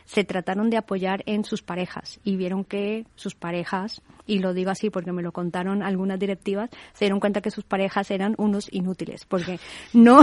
se 0.03 0.23
trataron 0.23 0.69
de 0.69 0.77
apoyar 0.77 1.23
en 1.27 1.45
sus 1.45 1.61
parejas 1.61 2.19
y 2.23 2.35
vieron 2.35 2.65
que 2.65 3.05
sus 3.15 3.35
parejas, 3.35 4.01
y 4.25 4.39
lo 4.39 4.53
digo 4.53 4.71
así 4.71 4.89
porque 4.89 5.11
me 5.11 5.21
lo 5.21 5.31
contaron 5.31 5.83
algunas 5.83 6.19
directivas, 6.19 6.71
se 6.93 7.05
dieron 7.05 7.19
cuenta 7.19 7.41
que 7.41 7.51
sus 7.51 7.63
parejas 7.63 8.09
eran 8.11 8.33
unos 8.37 8.67
inútiles 8.73 9.25
porque 9.25 9.59
no, 9.93 10.19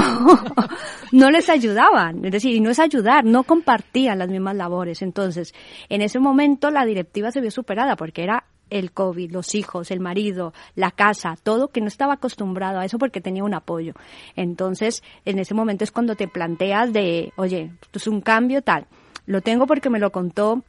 no 1.12 1.31
les 1.31 1.49
ayudaban. 1.49 2.25
Es 2.25 2.33
decir, 2.33 2.61
no 2.61 2.71
es 2.71 2.81
ayudar, 2.81 3.25
no 3.25 3.45
compartían 3.45 4.18
las 4.18 4.29
mismas 4.29 4.57
labores. 4.57 5.01
Entonces, 5.03 5.55
en 5.88 6.03
ese 6.03 6.18
momento 6.18 6.71
la 6.71 6.85
directiva 6.85 7.31
se 7.31 7.40
vio 7.40 7.53
superada 7.53 7.97
porque 7.97 8.25
era 8.25 8.45
el 8.73 8.93
COVID, 8.93 9.31
los 9.31 9.55
hijos, 9.55 9.91
el 9.91 10.01
marido, 10.01 10.53
la 10.75 10.91
casa, 10.91 11.37
todo 11.43 11.69
que 11.69 11.81
no 11.81 11.89
estaba 11.89 12.15
acostumbrado 12.15 12.81
a 12.81 12.85
eso 12.85 12.99
porque 12.99 13.21
tenía 13.21 13.45
un 13.45 13.55
apoyo. 13.55 13.95
Entonces, 14.35 15.03
en 15.25 15.39
ese 15.39 15.55
momento 15.55 15.85
es 15.85 15.93
cuando 15.93 16.17
te 16.17 16.27
planteas 16.27 16.93
de, 16.93 17.33
oye, 17.37 17.71
esto 17.83 17.99
es 17.99 18.07
un 18.07 18.21
cambio 18.21 18.63
tal. 18.63 18.87
Lo 19.27 19.43
tengo 19.43 19.67
porque 19.67 19.91
me 19.91 20.01
lo 20.01 20.11
contó 20.11 20.65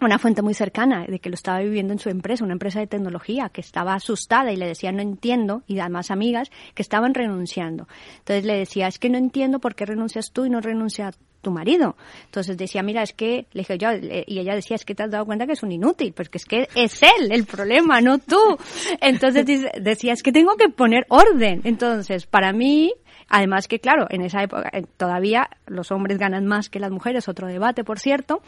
una 0.00 0.18
fuente 0.18 0.42
muy 0.42 0.54
cercana 0.54 1.06
de 1.06 1.18
que 1.18 1.28
lo 1.28 1.34
estaba 1.34 1.58
viviendo 1.60 1.92
en 1.92 1.98
su 1.98 2.08
empresa, 2.08 2.44
una 2.44 2.52
empresa 2.52 2.78
de 2.78 2.86
tecnología, 2.86 3.48
que 3.48 3.60
estaba 3.60 3.94
asustada 3.94 4.52
y 4.52 4.56
le 4.56 4.66
decía 4.66 4.92
no 4.92 5.02
entiendo, 5.02 5.62
y 5.66 5.78
además 5.78 6.10
amigas 6.10 6.50
que 6.74 6.82
estaban 6.82 7.14
renunciando. 7.14 7.88
Entonces 8.18 8.44
le 8.44 8.58
decía, 8.58 8.86
es 8.86 8.98
que 8.98 9.10
no 9.10 9.18
entiendo 9.18 9.58
por 9.58 9.74
qué 9.74 9.86
renuncias 9.86 10.30
tú 10.32 10.44
y 10.44 10.50
no 10.50 10.60
renuncia 10.60 11.12
tu 11.40 11.50
marido. 11.50 11.96
Entonces 12.26 12.56
decía, 12.56 12.82
mira, 12.82 13.02
es 13.02 13.12
que, 13.12 13.46
le 13.52 13.60
dije 13.60 13.78
yo, 13.78 13.88
y 14.26 14.38
ella 14.38 14.54
decía, 14.54 14.76
es 14.76 14.84
que 14.84 14.94
te 14.94 15.02
has 15.02 15.10
dado 15.10 15.26
cuenta 15.26 15.46
que 15.46 15.52
es 15.52 15.62
un 15.62 15.72
inútil, 15.72 16.12
porque 16.12 16.38
es 16.38 16.44
que 16.44 16.68
es 16.74 17.02
él 17.02 17.30
el 17.30 17.44
problema, 17.44 18.00
no 18.00 18.18
tú. 18.18 18.58
Entonces 19.00 19.44
decía, 19.80 20.12
es 20.12 20.22
que 20.22 20.32
tengo 20.32 20.56
que 20.56 20.68
poner 20.68 21.06
orden. 21.08 21.60
Entonces, 21.64 22.26
para 22.26 22.52
mí, 22.52 22.92
Además 23.28 23.68
que, 23.68 23.78
claro, 23.78 24.06
en 24.08 24.22
esa 24.22 24.42
época 24.42 24.70
eh, 24.72 24.84
todavía 24.96 25.50
los 25.66 25.92
hombres 25.92 26.18
ganan 26.18 26.46
más 26.46 26.70
que 26.70 26.80
las 26.80 26.90
mujeres, 26.90 27.28
otro 27.28 27.46
debate, 27.46 27.84
por 27.84 27.98
cierto. 27.98 28.40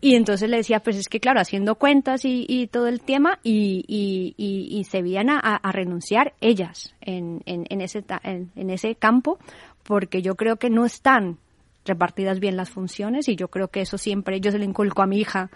Y 0.00 0.16
entonces 0.16 0.50
le 0.50 0.58
decía, 0.58 0.80
pues 0.80 0.96
es 0.96 1.08
que, 1.08 1.18
claro, 1.18 1.40
haciendo 1.40 1.76
cuentas 1.76 2.22
y, 2.24 2.66
todo 2.70 2.88
el 2.88 3.00
tema, 3.00 3.38
y, 3.42 3.84
y, 3.88 4.84
se 4.84 5.02
veían 5.02 5.30
a, 5.30 5.60
renunciar 5.72 6.34
ellas 6.40 6.94
en, 7.00 7.42
en 7.46 7.80
ese, 7.80 8.04
en 8.22 8.70
ese 8.70 8.94
campo, 8.96 9.38
porque 9.82 10.20
yo 10.20 10.34
creo 10.34 10.56
que 10.56 10.70
no 10.70 10.84
están 10.84 11.38
repartidas 11.88 12.40
bien 12.40 12.56
las 12.56 12.70
funciones 12.70 13.28
y 13.28 13.36
yo 13.36 13.48
creo 13.48 13.68
que 13.68 13.80
eso 13.80 13.98
siempre 13.98 14.40
yo 14.40 14.50
se 14.50 14.58
lo 14.58 14.64
inculco 14.64 15.02
a 15.02 15.06
mi 15.06 15.18
hija 15.18 15.50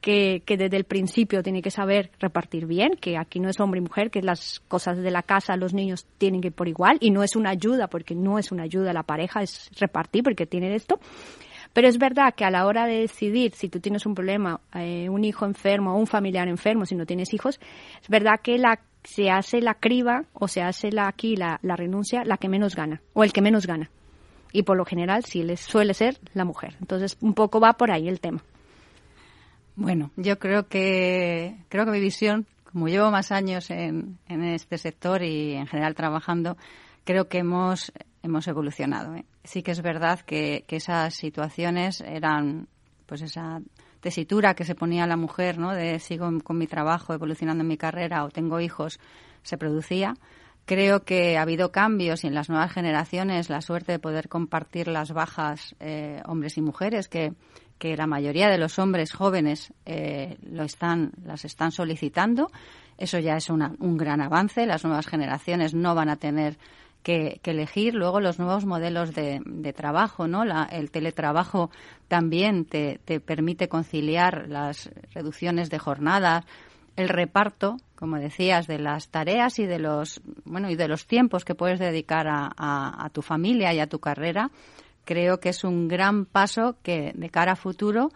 que, 0.00 0.42
que, 0.46 0.56
desde 0.56 0.76
el 0.76 0.84
principio 0.84 1.42
tiene 1.42 1.60
que 1.62 1.70
saber 1.70 2.10
repartir 2.18 2.66
bien, 2.66 2.92
que 3.00 3.18
aquí 3.18 3.38
no 3.38 3.50
es 3.50 3.60
hombre 3.60 3.78
y 3.78 3.82
mujer, 3.82 4.10
que 4.10 4.22
las 4.22 4.60
cosas 4.60 4.98
de 4.98 5.10
la 5.10 5.22
casa, 5.22 5.56
los 5.56 5.74
niños 5.74 6.06
tienen 6.18 6.40
que 6.40 6.48
ir 6.48 6.54
por 6.54 6.68
igual 6.68 6.96
y 7.00 7.10
no 7.10 7.22
es 7.22 7.36
una 7.36 7.50
ayuda, 7.50 7.88
porque 7.88 8.14
no 8.14 8.38
es 8.38 8.50
una 8.50 8.62
ayuda, 8.62 8.92
la 8.92 9.02
pareja 9.02 9.42
es 9.42 9.70
repartir 9.78 10.22
porque 10.22 10.46
tienen 10.46 10.72
esto. 10.72 11.00
Pero 11.72 11.86
es 11.86 11.98
verdad 11.98 12.34
que 12.34 12.44
a 12.44 12.50
la 12.50 12.66
hora 12.66 12.86
de 12.86 13.00
decidir 13.00 13.52
si 13.54 13.68
tú 13.68 13.78
tienes 13.78 14.04
un 14.04 14.14
problema, 14.14 14.60
eh, 14.74 15.08
un 15.08 15.24
hijo 15.24 15.44
enfermo 15.44 15.94
o 15.94 15.98
un 15.98 16.06
familiar 16.06 16.48
enfermo, 16.48 16.84
si 16.84 16.96
no 16.96 17.06
tienes 17.06 17.32
hijos, 17.32 17.60
es 18.02 18.08
verdad 18.08 18.40
que 18.42 18.58
la, 18.58 18.80
se 19.04 19.30
hace 19.30 19.60
la 19.60 19.74
criba 19.74 20.24
o 20.32 20.48
se 20.48 20.62
hace 20.62 20.90
la, 20.90 21.06
aquí 21.06 21.36
la, 21.36 21.60
la 21.62 21.76
renuncia 21.76 22.24
la 22.24 22.38
que 22.38 22.48
menos 22.48 22.74
gana 22.74 23.02
o 23.12 23.22
el 23.22 23.32
que 23.32 23.42
menos 23.42 23.66
gana. 23.66 23.90
Y 24.52 24.62
por 24.62 24.76
lo 24.76 24.84
general 24.84 25.24
sí 25.24 25.42
les 25.42 25.60
suele 25.60 25.94
ser 25.94 26.18
la 26.34 26.44
mujer. 26.44 26.76
Entonces 26.80 27.16
un 27.20 27.34
poco 27.34 27.60
va 27.60 27.74
por 27.74 27.90
ahí 27.90 28.08
el 28.08 28.20
tema. 28.20 28.42
Bueno, 29.76 30.10
yo 30.16 30.38
creo 30.38 30.68
que 30.68 31.56
creo 31.68 31.84
que 31.84 31.92
mi 31.92 32.00
visión, 32.00 32.46
como 32.64 32.88
llevo 32.88 33.10
más 33.10 33.32
años 33.32 33.70
en, 33.70 34.18
en 34.28 34.44
este 34.44 34.78
sector 34.78 35.22
y 35.22 35.54
en 35.54 35.66
general 35.66 35.94
trabajando, 35.94 36.56
creo 37.04 37.28
que 37.28 37.38
hemos 37.38 37.92
hemos 38.22 38.46
evolucionado. 38.48 39.14
¿eh? 39.14 39.24
Sí 39.44 39.62
que 39.62 39.70
es 39.70 39.82
verdad 39.82 40.20
que, 40.20 40.64
que, 40.66 40.76
esas 40.76 41.14
situaciones 41.14 42.00
eran, 42.00 42.68
pues 43.06 43.22
esa 43.22 43.60
tesitura 44.00 44.54
que 44.54 44.64
se 44.64 44.74
ponía 44.74 45.06
la 45.06 45.16
mujer, 45.16 45.58
¿no? 45.58 45.72
De 45.72 45.98
sigo 45.98 46.30
con 46.42 46.58
mi 46.58 46.66
trabajo, 46.66 47.12
evolucionando 47.14 47.62
en 47.62 47.68
mi 47.68 47.76
carrera 47.76 48.24
o 48.24 48.30
tengo 48.30 48.60
hijos, 48.60 48.98
se 49.42 49.58
producía. 49.58 50.14
Creo 50.70 51.02
que 51.02 51.36
ha 51.36 51.42
habido 51.42 51.72
cambios 51.72 52.22
y 52.22 52.28
en 52.28 52.34
las 52.36 52.48
nuevas 52.48 52.72
generaciones 52.72 53.50
la 53.50 53.60
suerte 53.60 53.90
de 53.90 53.98
poder 53.98 54.28
compartir 54.28 54.86
las 54.86 55.10
bajas 55.10 55.74
eh, 55.80 56.22
hombres 56.26 56.56
y 56.58 56.60
mujeres 56.60 57.08
que, 57.08 57.32
que 57.76 57.96
la 57.96 58.06
mayoría 58.06 58.48
de 58.48 58.56
los 58.56 58.78
hombres 58.78 59.12
jóvenes 59.12 59.72
eh, 59.84 60.38
lo 60.48 60.62
están, 60.62 61.10
las 61.24 61.44
están 61.44 61.72
solicitando. 61.72 62.52
Eso 62.98 63.18
ya 63.18 63.36
es 63.36 63.50
una, 63.50 63.74
un 63.80 63.96
gran 63.96 64.20
avance. 64.20 64.64
Las 64.64 64.84
nuevas 64.84 65.08
generaciones 65.08 65.74
no 65.74 65.96
van 65.96 66.08
a 66.08 66.14
tener 66.14 66.56
que, 67.02 67.40
elegir 67.42 67.96
luego 67.96 68.20
los 68.20 68.38
nuevos 68.38 68.64
modelos 68.64 69.12
de, 69.12 69.74
trabajo, 69.76 70.28
¿no? 70.28 70.44
La, 70.44 70.68
el 70.70 70.92
teletrabajo 70.92 71.72
también 72.06 72.64
te, 72.64 73.00
te, 73.04 73.18
permite 73.18 73.68
conciliar 73.68 74.46
las 74.48 74.88
reducciones 75.12 75.68
de 75.68 75.80
jornadas, 75.80 76.44
el 77.00 77.08
reparto, 77.08 77.76
como 77.94 78.18
decías, 78.18 78.66
de 78.66 78.78
las 78.78 79.08
tareas 79.08 79.58
y 79.58 79.66
de 79.66 79.78
los 79.78 80.20
bueno 80.44 80.70
y 80.70 80.76
de 80.76 80.88
los 80.88 81.06
tiempos 81.06 81.44
que 81.44 81.54
puedes 81.54 81.78
dedicar 81.78 82.26
a, 82.28 83.10
tu 83.12 83.22
familia 83.22 83.72
y 83.74 83.80
a 83.80 83.86
tu 83.86 83.98
carrera. 83.98 84.50
Creo 85.04 85.40
que 85.40 85.48
es 85.48 85.64
un 85.64 85.88
gran 85.88 86.24
paso 86.24 86.76
que 86.82 87.12
de 87.14 87.30
cara 87.30 87.52
a 87.52 87.56
futuro 87.56 88.10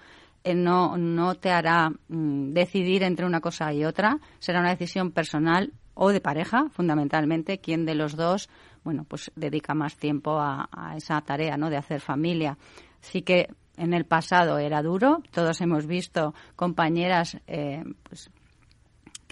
eh, 0.45 0.55
no, 0.55 0.97
no 0.97 1.35
te 1.35 1.51
hará 1.51 1.91
mm, 2.09 2.53
decidir 2.53 3.03
entre 3.03 3.26
una 3.26 3.41
cosa 3.41 3.72
y 3.72 3.85
otra. 3.85 4.18
Será 4.39 4.61
una 4.61 4.70
decisión 4.70 5.11
personal 5.11 5.72
o 5.95 6.11
de 6.11 6.20
pareja, 6.20 6.68
fundamentalmente, 6.70 7.59
quién 7.59 7.87
de 7.87 7.95
los 7.95 8.16
dos 8.16 8.49
bueno, 8.85 9.05
pues 9.05 9.32
dedica 9.35 9.74
más 9.74 9.97
tiempo 9.97 10.39
a, 10.39 10.68
a 10.70 10.97
esa 10.97 11.18
tarea, 11.22 11.57
¿no? 11.57 11.70
De 11.70 11.78
hacer 11.78 12.03
familia. 12.03 12.59
Sí 13.01 13.22
que 13.22 13.49
en 13.76 13.95
el 13.95 14.05
pasado 14.05 14.59
era 14.59 14.82
duro. 14.82 15.22
Todos 15.30 15.61
hemos 15.61 15.87
visto 15.87 16.35
compañeras, 16.57 17.39
eh, 17.47 17.82
pues, 18.03 18.30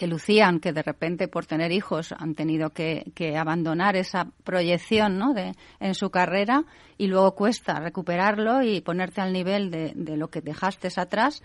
que 0.03 0.09
lucían 0.09 0.59
que 0.59 0.73
de 0.73 0.83
repente 0.83 1.29
por 1.29 1.47
tener 1.47 1.71
hijos 1.71 2.13
han 2.19 2.35
tenido 2.35 2.71
que, 2.71 3.37
abandonar 3.39 3.95
esa 3.95 4.27
proyección 4.43 5.17
¿no? 5.17 5.33
de, 5.33 5.53
en 5.79 5.95
su 5.95 6.11
carrera 6.11 6.65
y 6.99 7.07
luego 7.07 7.37
cuesta 7.37 7.79
recuperarlo 7.79 8.63
y 8.63 8.81
ponerte 8.81 9.21
al 9.21 9.33
nivel 9.33 9.71
de, 9.71 10.17
lo 10.17 10.27
que 10.27 10.41
dejaste 10.41 10.89
atrás. 10.97 11.41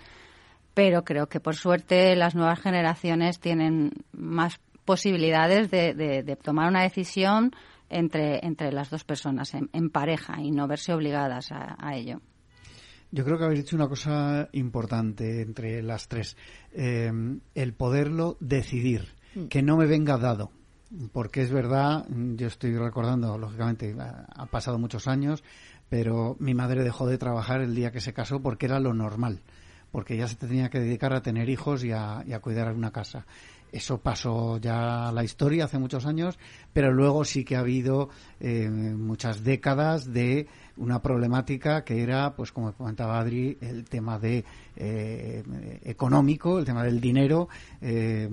Pero 0.74 1.04
creo 1.04 1.28
que 1.30 1.40
por 1.40 1.56
suerte 1.56 2.16
las 2.16 2.34
nuevas 2.34 2.60
generaciones 2.60 3.40
tienen 3.40 3.92
más 4.12 4.60
posibilidades 4.86 5.70
de, 5.70 5.94
de, 5.94 6.36
tomar 6.36 6.68
una 6.68 6.82
decisión 6.82 7.52
entre, 7.90 8.44
entre 8.44 8.72
las 8.72 8.90
dos 8.90 9.04
personas 9.04 9.54
en, 9.54 9.90
pareja 9.92 10.42
y 10.42 10.50
no 10.50 10.68
verse 10.68 10.96
obligadas 10.96 11.52
a, 11.52 11.96
ello. 11.96 12.22
Yo 13.12 13.24
creo 13.24 13.38
que 13.38 13.46
habéis 13.46 13.62
dicho 13.62 13.76
una 13.76 13.88
cosa 13.88 14.50
importante 14.52 15.42
entre 15.42 15.82
las 15.82 16.08
tres, 16.08 16.36
eh, 16.74 17.12
el 17.56 17.74
poderlo 17.74 18.38
decidir, 18.40 19.14
mm. 19.36 19.46
que 19.46 19.62
no 19.62 19.78
me 19.78 19.86
venga 19.86 20.18
dado, 20.18 20.52
porque 21.12 21.42
es 21.42 21.52
verdad, 21.52 22.06
yo 22.10 22.48
estoy 22.48 22.76
recordando, 22.78 23.38
lógicamente, 23.38 23.96
ha 24.00 24.46
pasado 24.48 24.78
muchos 24.78 25.08
años, 25.08 25.44
pero 25.90 26.36
mi 26.40 26.54
madre 26.54 26.84
dejó 26.84 27.08
de 27.08 27.18
trabajar 27.18 27.62
el 27.62 27.76
día 27.76 27.92
que 27.92 28.02
se 28.02 28.14
casó 28.14 28.42
porque 28.42 28.66
era 28.66 28.80
lo 28.80 28.94
normal, 28.94 29.42
porque 29.92 30.18
ya 30.18 30.28
se 30.28 30.36
tenía 30.36 30.70
que 30.70 30.80
dedicar 30.80 31.14
a 31.14 31.22
tener 31.22 31.50
hijos 31.50 31.84
y 31.84 31.92
a, 31.92 32.24
y 32.26 32.34
a 32.34 32.40
cuidar 32.40 32.74
una 32.74 32.92
casa. 32.92 33.26
Eso 33.72 34.00
pasó 34.00 34.58
ya 34.60 35.10
a 35.10 35.12
la 35.12 35.24
historia 35.24 35.66
hace 35.66 35.78
muchos 35.78 36.06
años, 36.06 36.40
pero 36.72 36.92
luego 36.94 37.26
sí 37.26 37.44
que 37.44 37.58
ha 37.58 37.60
habido 37.60 38.10
eh, 38.40 38.70
muchas 38.70 39.44
décadas 39.44 40.14
de 40.14 40.48
una 40.78 41.02
problemática 41.02 41.84
que 41.84 42.02
era, 42.02 42.36
pues 42.36 42.52
como 42.52 42.74
comentaba 42.74 43.20
Adri, 43.20 43.58
el 43.62 43.86
tema 43.86 44.20
de 44.20 44.46
eh, 44.76 45.44
económico, 45.84 46.60
el 46.60 46.66
tema 46.66 46.84
del 46.84 47.02
dinero. 47.02 47.50
Eh, 47.82 48.30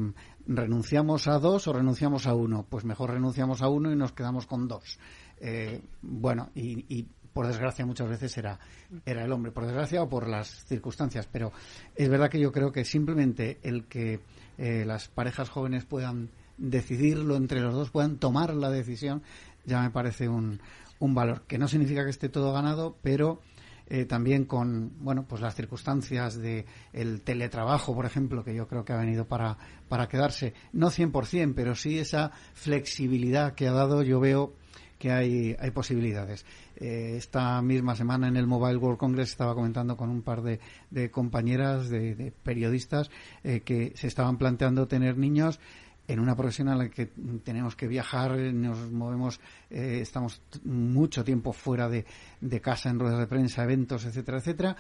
¿Renunciamos 0.47 1.27
a 1.27 1.39
dos 1.39 1.67
o 1.69 1.73
renunciamos 1.73 2.27
a 2.27 2.35
uno? 2.35 2.67
Pues 2.69 2.85
mejor 2.85 3.11
renunciamos 3.11 3.63
a 3.63 3.69
uno 3.69 3.91
y 3.91 3.97
nos 3.97 4.13
quedamos 4.13 4.47
con 4.47 4.69
dos. 4.69 4.99
Eh, 5.41 5.81
bueno, 6.03 6.51
y, 6.55 6.85
y 6.95 7.07
por 7.35 7.49
desgracia 7.49 7.85
muchas 7.85 8.09
veces 8.09 8.39
era, 8.39 8.59
era 9.05 9.25
el 9.25 9.33
hombre, 9.33 9.51
por 9.53 9.67
desgracia 9.67 10.03
o 10.03 10.09
por 10.09 10.29
las 10.29 10.65
circunstancias, 10.65 11.29
pero 11.31 11.53
es 11.95 12.09
verdad 12.09 12.31
que 12.31 12.41
yo 12.41 12.53
creo 12.53 12.73
que 12.73 12.85
simplemente 12.85 13.59
el 13.63 13.85
que 13.85 14.21
eh, 14.57 14.85
las 14.87 15.09
parejas 15.09 15.51
jóvenes 15.51 15.85
puedan 15.85 16.31
decidirlo 16.57 17.35
entre 17.37 17.61
los 17.61 17.75
dos, 17.75 17.91
puedan 17.91 18.19
tomar 18.19 18.55
la 18.55 18.71
decisión, 18.71 19.23
ya 19.67 19.83
me 19.83 19.91
parece 19.91 20.29
un, 20.29 20.61
un 21.05 21.15
valor, 21.15 21.43
que 21.47 21.59
no 21.59 21.69
significa 21.69 22.05
que 22.05 22.11
esté 22.11 22.29
todo 22.29 22.53
ganado, 22.53 22.97
pero 23.03 23.41
eh, 23.87 24.07
también 24.07 24.45
con 24.47 24.93
bueno 25.01 25.27
pues 25.29 25.43
las 25.43 25.55
circunstancias 25.55 26.39
de 26.39 26.65
el 26.95 27.21
teletrabajo 27.21 27.95
por 27.95 28.07
ejemplo 28.07 28.43
que 28.43 28.55
yo 28.55 28.67
creo 28.67 28.83
que 28.83 28.95
ha 28.95 28.97
venido 28.97 29.27
para 29.27 29.59
para 29.91 30.09
quedarse 30.09 30.55
no 30.73 30.91
100% 30.91 31.53
pero 31.55 31.75
sí 31.75 31.99
esa 31.99 32.31
flexibilidad 32.55 33.55
que 33.55 33.69
ha 33.69 33.73
dado 33.73 34.03
yo 34.03 34.21
veo 34.21 34.55
que 34.99 35.13
hay, 35.13 35.55
hay 35.59 35.71
posibilidades. 35.71 36.47
Eh, 36.77 37.17
esta 37.19 37.61
misma 37.61 37.95
semana 37.95 38.27
en 38.27 38.37
el 38.37 38.47
Mobile 38.47 38.79
World 38.79 38.99
Congress 38.99 39.31
estaba 39.31 39.55
comentando 39.55 39.99
con 39.99 40.09
un 40.09 40.23
par 40.23 40.41
de, 40.41 40.61
de 40.91 41.11
compañeras, 41.11 41.91
de, 41.91 42.15
de 42.15 42.31
periodistas, 42.31 43.11
eh, 43.43 43.61
que 43.61 43.93
se 43.97 44.07
estaban 44.07 44.39
planteando 44.39 44.89
tener 44.89 45.19
niños 45.19 45.61
en 46.07 46.21
una 46.21 46.37
profesión 46.37 46.69
en 46.69 46.79
la 46.79 46.89
que 46.89 47.07
tenemos 47.43 47.77
que 47.77 47.89
viajar, 47.89 48.37
nos 48.37 48.91
movemos, 48.91 49.41
eh, 49.71 50.01
estamos 50.03 50.41
mucho 50.65 51.25
tiempo 51.25 51.53
fuera 51.53 51.89
de, 51.89 52.05
de, 52.41 52.61
casa 52.61 52.91
en 52.91 52.99
ruedas 52.99 53.21
de 53.21 53.27
prensa, 53.27 53.65
eventos, 53.65 54.05
etcétera, 54.05 54.39
etcétera, 54.39 54.77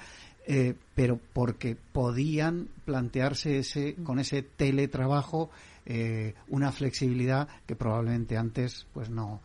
eh, 0.46 0.74
pero 0.94 1.18
porque 1.32 1.74
podían 1.74 2.68
plantearse 2.84 3.58
ese, 3.58 3.94
con 3.94 4.18
ese 4.18 4.42
teletrabajo 4.42 5.50
eh, 5.86 6.34
una 6.48 6.72
flexibilidad 6.72 7.48
que 7.66 7.76
probablemente 7.76 8.36
antes 8.36 8.86
pues 8.92 9.08
no, 9.08 9.40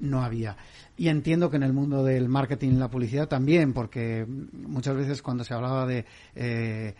no 0.00 0.22
había. 0.22 0.56
Y 0.96 1.08
entiendo 1.08 1.50
que 1.50 1.56
en 1.56 1.62
el 1.62 1.72
mundo 1.72 2.04
del 2.04 2.28
marketing 2.28 2.70
y 2.70 2.76
la 2.76 2.90
publicidad 2.90 3.28
también, 3.28 3.72
porque 3.72 4.26
muchas 4.26 4.96
veces 4.96 5.22
cuando 5.22 5.44
se 5.44 5.54
hablaba 5.54 5.86
de 5.86 6.04
eh, 6.34 6.94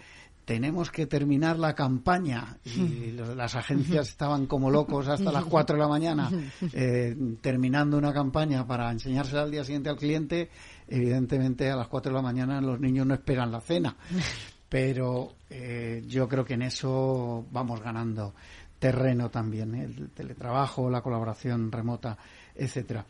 tenemos 0.44 0.90
que 0.90 1.06
terminar 1.06 1.58
la 1.58 1.74
campaña 1.74 2.58
y 2.64 3.12
las 3.12 3.54
agencias 3.54 4.08
estaban 4.10 4.46
como 4.46 4.70
locos 4.70 5.08
hasta 5.08 5.32
las 5.32 5.44
4 5.44 5.76
de 5.76 5.82
la 5.82 5.88
mañana 5.88 6.30
eh, 6.72 7.16
terminando 7.40 7.96
una 7.96 8.12
campaña 8.12 8.66
para 8.66 8.90
enseñársela 8.90 9.42
al 9.42 9.50
día 9.50 9.64
siguiente 9.64 9.88
al 9.88 9.96
cliente, 9.96 10.50
evidentemente 10.88 11.70
a 11.70 11.76
las 11.76 11.88
4 11.88 12.10
de 12.10 12.16
la 12.16 12.22
mañana 12.22 12.60
los 12.60 12.78
niños 12.78 13.06
no 13.06 13.14
esperan 13.14 13.50
la 13.50 13.60
cena. 13.60 13.96
Pero 14.68 15.34
eh, 15.50 16.02
yo 16.06 16.28
creo 16.28 16.44
que 16.44 16.54
en 16.54 16.62
eso 16.62 17.46
vamos 17.52 17.80
ganando 17.80 18.34
terreno 18.78 19.30
también, 19.30 19.74
¿eh? 19.74 19.84
el 19.84 20.10
teletrabajo, 20.10 20.90
la 20.90 21.00
colaboración 21.00 21.70
remota, 21.70 22.18
etcétera. 22.54 23.06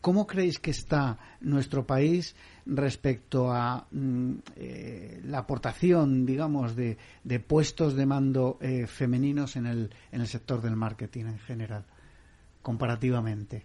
¿Cómo 0.00 0.26
creéis 0.26 0.58
que 0.58 0.70
está 0.70 1.18
nuestro 1.40 1.84
país 1.84 2.34
respecto 2.68 3.50
a 3.50 3.86
mm, 3.90 4.32
eh, 4.56 5.20
la 5.24 5.38
aportación, 5.38 6.26
digamos, 6.26 6.76
de, 6.76 6.98
de, 7.24 7.40
puestos 7.40 7.94
de 7.96 8.06
mando 8.06 8.58
eh, 8.60 8.86
femeninos 8.86 9.56
en 9.56 9.66
el, 9.66 9.90
en 10.12 10.20
el 10.20 10.26
sector 10.26 10.60
del 10.60 10.76
marketing 10.76 11.24
en 11.24 11.38
general, 11.38 11.84
comparativamente? 12.62 13.64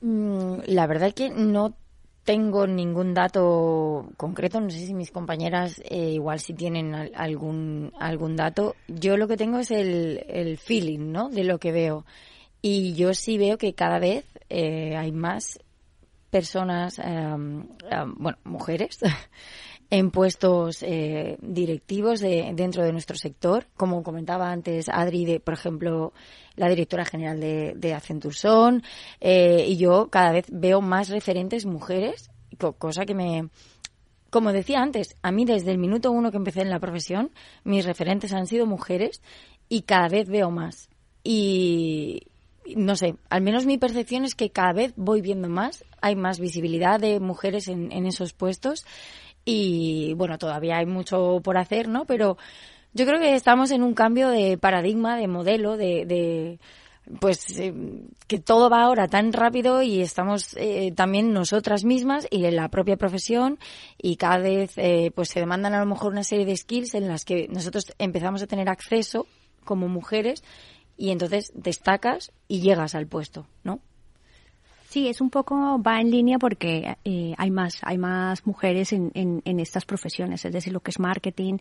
Mm, 0.00 0.58
la 0.66 0.86
verdad 0.86 1.08
es 1.08 1.14
que 1.14 1.30
no 1.30 1.74
tengo 2.24 2.66
ningún 2.66 3.14
dato 3.14 4.08
concreto, 4.16 4.60
no 4.60 4.70
sé 4.70 4.86
si 4.86 4.94
mis 4.94 5.10
compañeras 5.10 5.82
eh, 5.84 6.12
igual 6.12 6.40
si 6.40 6.54
tienen 6.54 6.94
al, 6.94 7.12
algún, 7.14 7.92
algún 7.98 8.36
dato. 8.36 8.76
Yo 8.88 9.16
lo 9.16 9.28
que 9.28 9.36
tengo 9.36 9.58
es 9.58 9.70
el, 9.70 10.24
el 10.28 10.56
feeling, 10.56 11.12
¿no? 11.12 11.28
De 11.28 11.44
lo 11.44 11.58
que 11.58 11.72
veo. 11.72 12.06
Y 12.62 12.94
yo 12.94 13.12
sí 13.12 13.36
veo 13.36 13.58
que 13.58 13.74
cada 13.74 13.98
vez 13.98 14.24
eh, 14.48 14.96
hay 14.96 15.12
más 15.12 15.58
personas, 16.34 16.98
eh, 16.98 17.02
eh, 17.04 18.04
bueno, 18.16 18.38
mujeres, 18.42 18.98
en 19.88 20.10
puestos 20.10 20.82
eh, 20.82 21.38
directivos 21.40 22.18
de, 22.18 22.50
dentro 22.56 22.82
de 22.82 22.90
nuestro 22.90 23.16
sector, 23.16 23.68
como 23.76 24.02
comentaba 24.02 24.50
antes 24.50 24.88
Adri, 24.88 25.26
de, 25.26 25.38
por 25.38 25.54
ejemplo, 25.54 26.12
la 26.56 26.68
directora 26.68 27.04
general 27.04 27.38
de, 27.38 27.74
de 27.76 27.94
Accenture 27.94 28.34
eh, 29.20 29.64
y 29.68 29.76
yo 29.76 30.08
cada 30.10 30.32
vez 30.32 30.46
veo 30.50 30.80
más 30.80 31.08
referentes 31.08 31.66
mujeres, 31.66 32.32
cosa 32.78 33.06
que 33.06 33.14
me, 33.14 33.50
como 34.30 34.52
decía 34.52 34.82
antes, 34.82 35.16
a 35.22 35.30
mí 35.30 35.44
desde 35.44 35.70
el 35.70 35.78
minuto 35.78 36.10
uno 36.10 36.32
que 36.32 36.38
empecé 36.38 36.62
en 36.62 36.70
la 36.70 36.80
profesión, 36.80 37.30
mis 37.62 37.84
referentes 37.84 38.32
han 38.32 38.48
sido 38.48 38.66
mujeres 38.66 39.22
y 39.68 39.82
cada 39.82 40.08
vez 40.08 40.28
veo 40.28 40.50
más. 40.50 40.88
Y 41.22 42.26
no 42.76 42.96
sé, 42.96 43.16
al 43.30 43.42
menos 43.42 43.66
mi 43.66 43.78
percepción 43.78 44.24
es 44.24 44.34
que 44.34 44.50
cada 44.50 44.72
vez 44.72 44.92
voy 44.96 45.20
viendo 45.20 45.48
más, 45.48 45.84
hay 46.00 46.16
más 46.16 46.40
visibilidad 46.40 46.98
de 46.98 47.20
mujeres 47.20 47.68
en, 47.68 47.92
en 47.92 48.06
esos 48.06 48.32
puestos 48.32 48.84
y 49.44 50.14
bueno, 50.14 50.38
todavía 50.38 50.78
hay 50.78 50.86
mucho 50.86 51.40
por 51.42 51.58
hacer, 51.58 51.88
¿no? 51.88 52.06
Pero 52.06 52.38
yo 52.94 53.06
creo 53.06 53.20
que 53.20 53.34
estamos 53.34 53.70
en 53.70 53.82
un 53.82 53.94
cambio 53.94 54.30
de 54.30 54.56
paradigma, 54.56 55.16
de 55.16 55.28
modelo, 55.28 55.76
de, 55.76 56.06
de 56.06 56.58
pues 57.20 57.58
eh, 57.58 57.74
que 58.26 58.38
todo 58.38 58.70
va 58.70 58.82
ahora 58.82 59.08
tan 59.08 59.32
rápido 59.32 59.82
y 59.82 60.00
estamos 60.00 60.54
eh, 60.56 60.92
también 60.92 61.32
nosotras 61.32 61.84
mismas 61.84 62.26
y 62.30 62.46
en 62.46 62.56
la 62.56 62.68
propia 62.68 62.96
profesión 62.96 63.58
y 63.98 64.16
cada 64.16 64.38
vez 64.38 64.72
eh, 64.76 65.10
pues 65.14 65.28
se 65.28 65.40
demandan 65.40 65.74
a 65.74 65.80
lo 65.80 65.86
mejor 65.86 66.12
una 66.12 66.24
serie 66.24 66.46
de 66.46 66.56
skills 66.56 66.94
en 66.94 67.08
las 67.08 67.24
que 67.24 67.46
nosotros 67.48 67.92
empezamos 67.98 68.42
a 68.42 68.46
tener 68.46 68.68
acceso 68.68 69.26
como 69.64 69.88
mujeres 69.88 70.42
y 70.96 71.10
entonces 71.10 71.52
destacas 71.54 72.32
y 72.48 72.60
llegas 72.60 72.94
al 72.94 73.06
puesto, 73.06 73.46
¿no? 73.62 73.80
Sí, 74.94 75.08
es 75.08 75.20
un 75.20 75.28
poco, 75.28 75.82
va 75.82 76.00
en 76.00 76.12
línea 76.12 76.38
porque 76.38 76.96
eh, 77.04 77.34
hay 77.36 77.50
más, 77.50 77.80
hay 77.82 77.98
más 77.98 78.46
mujeres 78.46 78.92
en, 78.92 79.10
en, 79.12 79.58
estas 79.58 79.84
profesiones, 79.84 80.44
es 80.44 80.52
decir, 80.52 80.72
lo 80.72 80.78
que 80.78 80.92
es 80.92 81.00
marketing, 81.00 81.58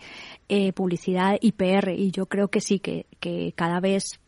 eh, 0.50 0.72
publicidad 0.72 1.40
y 1.42 1.54
PR. 1.54 1.94
Y 1.98 2.12
yo 2.12 2.28
creo 2.28 2.50
que 2.50 2.62
sí, 2.62 2.78
que, 2.78 3.08
que 3.20 3.52
cada 3.56 3.80
vez 3.80 4.20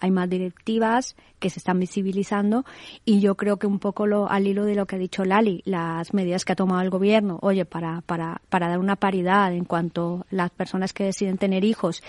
hay 0.00 0.10
más 0.10 0.28
directivas 0.28 1.16
que 1.38 1.50
se 1.50 1.58
están 1.58 1.78
visibilizando 1.78 2.64
y 3.04 3.20
yo 3.20 3.34
creo 3.34 3.58
que 3.58 3.66
un 3.66 3.78
poco 3.78 4.06
lo, 4.06 4.30
al 4.30 4.46
hilo 4.46 4.64
de 4.64 4.74
lo 4.74 4.86
que 4.86 4.96
ha 4.96 4.98
dicho 4.98 5.24
Lali, 5.24 5.62
las 5.64 6.14
medidas 6.14 6.44
que 6.44 6.52
ha 6.52 6.56
tomado 6.56 6.82
el 6.82 6.90
gobierno, 6.90 7.38
oye, 7.42 7.64
para, 7.64 8.00
para, 8.02 8.40
para 8.48 8.68
dar 8.68 8.78
una 8.78 8.96
paridad 8.96 9.52
en 9.52 9.64
cuanto 9.64 10.24
a 10.30 10.34
las 10.34 10.50
personas 10.50 10.92
que 10.92 11.04
deciden 11.04 11.38
tener 11.38 11.64
hijos, 11.64 12.02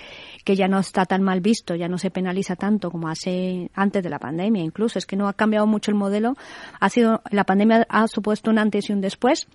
que 0.45 0.55
ya 0.55 0.67
no 0.67 0.79
está 0.79 1.05
tan 1.05 1.23
mal 1.23 1.41
visto, 1.41 1.75
ya 1.75 1.87
no 1.87 1.97
se 1.97 2.11
penaliza 2.11 2.55
tanto 2.55 2.91
como 2.91 3.09
hace 3.09 3.69
antes 3.73 4.03
de 4.03 4.09
la 4.09 4.19
pandemia, 4.19 4.63
incluso 4.63 4.97
es 4.99 5.05
que 5.05 5.15
no 5.15 5.27
ha 5.27 5.33
cambiado 5.33 5.67
mucho 5.67 5.91
el 5.91 5.95
modelo, 5.95 6.35
ha 6.79 6.89
sido, 6.89 7.21
la 7.31 7.43
pandemia 7.43 7.85
ha 7.89 8.07
supuesto 8.07 8.49
un 8.49 8.59
antes 8.59 8.89
y 8.89 8.93
un 8.93 9.01
después, 9.01 9.47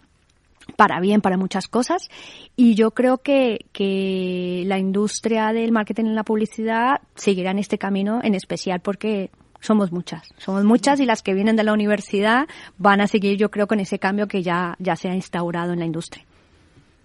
para 0.77 1.01
bien, 1.01 1.21
para 1.21 1.37
muchas 1.37 1.69
cosas. 1.69 2.09
Y 2.57 2.75
yo 2.75 2.93
creo 2.93 3.19
que, 3.19 3.67
que 3.73 4.65
la 4.67 4.79
industria 4.79 5.53
del 5.53 5.73
marketing 5.73 6.07
y 6.07 6.15
la 6.15 6.25
publicidad 6.25 7.01
seguirá 7.15 7.51
en 7.51 7.59
este 7.59 7.79
camino, 7.79 8.21
en 8.23 8.35
especial 8.35 8.81
porque 8.81 9.31
somos 9.61 9.93
muchas, 9.93 10.29
somos 10.39 10.65
muchas 10.65 11.01
y 11.01 11.07
las 11.07 11.23
que 11.23 11.35
vienen 11.35 11.57
de 11.57 11.63
la 11.63 11.73
universidad 11.73 12.47
van 12.79 13.01
a 13.01 13.07
seguir, 13.07 13.39
yo 13.39 13.51
creo, 13.51 13.67
con 13.67 13.81
ese 13.81 13.99
cambio 13.99 14.27
que 14.27 14.43
ya, 14.43 14.75
ya 14.79 14.97
se 14.97 15.09
ha 15.09 15.15
instaurado 15.15 15.73
en 15.73 15.79
la 15.79 15.87
industria. 15.87 16.25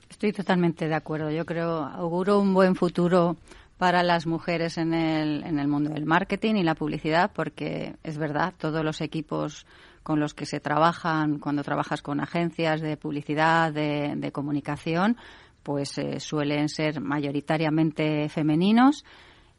Estoy 0.09 0.31
totalmente 0.31 0.87
de 0.87 0.95
acuerdo. 0.95 1.29
Yo 1.29 1.45
creo, 1.45 1.83
auguro 1.83 2.39
un 2.39 2.53
buen 2.53 2.75
futuro 2.75 3.37
para 3.77 4.01
las 4.01 4.25
mujeres 4.25 4.77
en 4.77 4.93
el, 4.93 5.43
en 5.43 5.59
el 5.59 5.67
mundo 5.67 5.91
del 5.91 6.05
marketing 6.05 6.55
y 6.55 6.63
la 6.63 6.73
publicidad, 6.73 7.31
porque 7.33 7.95
es 8.03 8.17
verdad, 8.17 8.53
todos 8.57 8.83
los 8.83 9.01
equipos 9.01 9.67
con 10.07 10.21
los 10.21 10.33
que 10.33 10.45
se 10.45 10.61
trabajan 10.61 11.37
cuando 11.37 11.63
trabajas 11.63 12.01
con 12.01 12.21
agencias 12.21 12.79
de 12.79 12.95
publicidad, 12.95 13.73
de, 13.73 14.31
comunicación, 14.31 15.17
pues 15.63 15.97
eh, 15.97 16.21
suelen 16.21 16.69
ser 16.69 17.01
mayoritariamente 17.01 18.29
femeninos. 18.29 19.03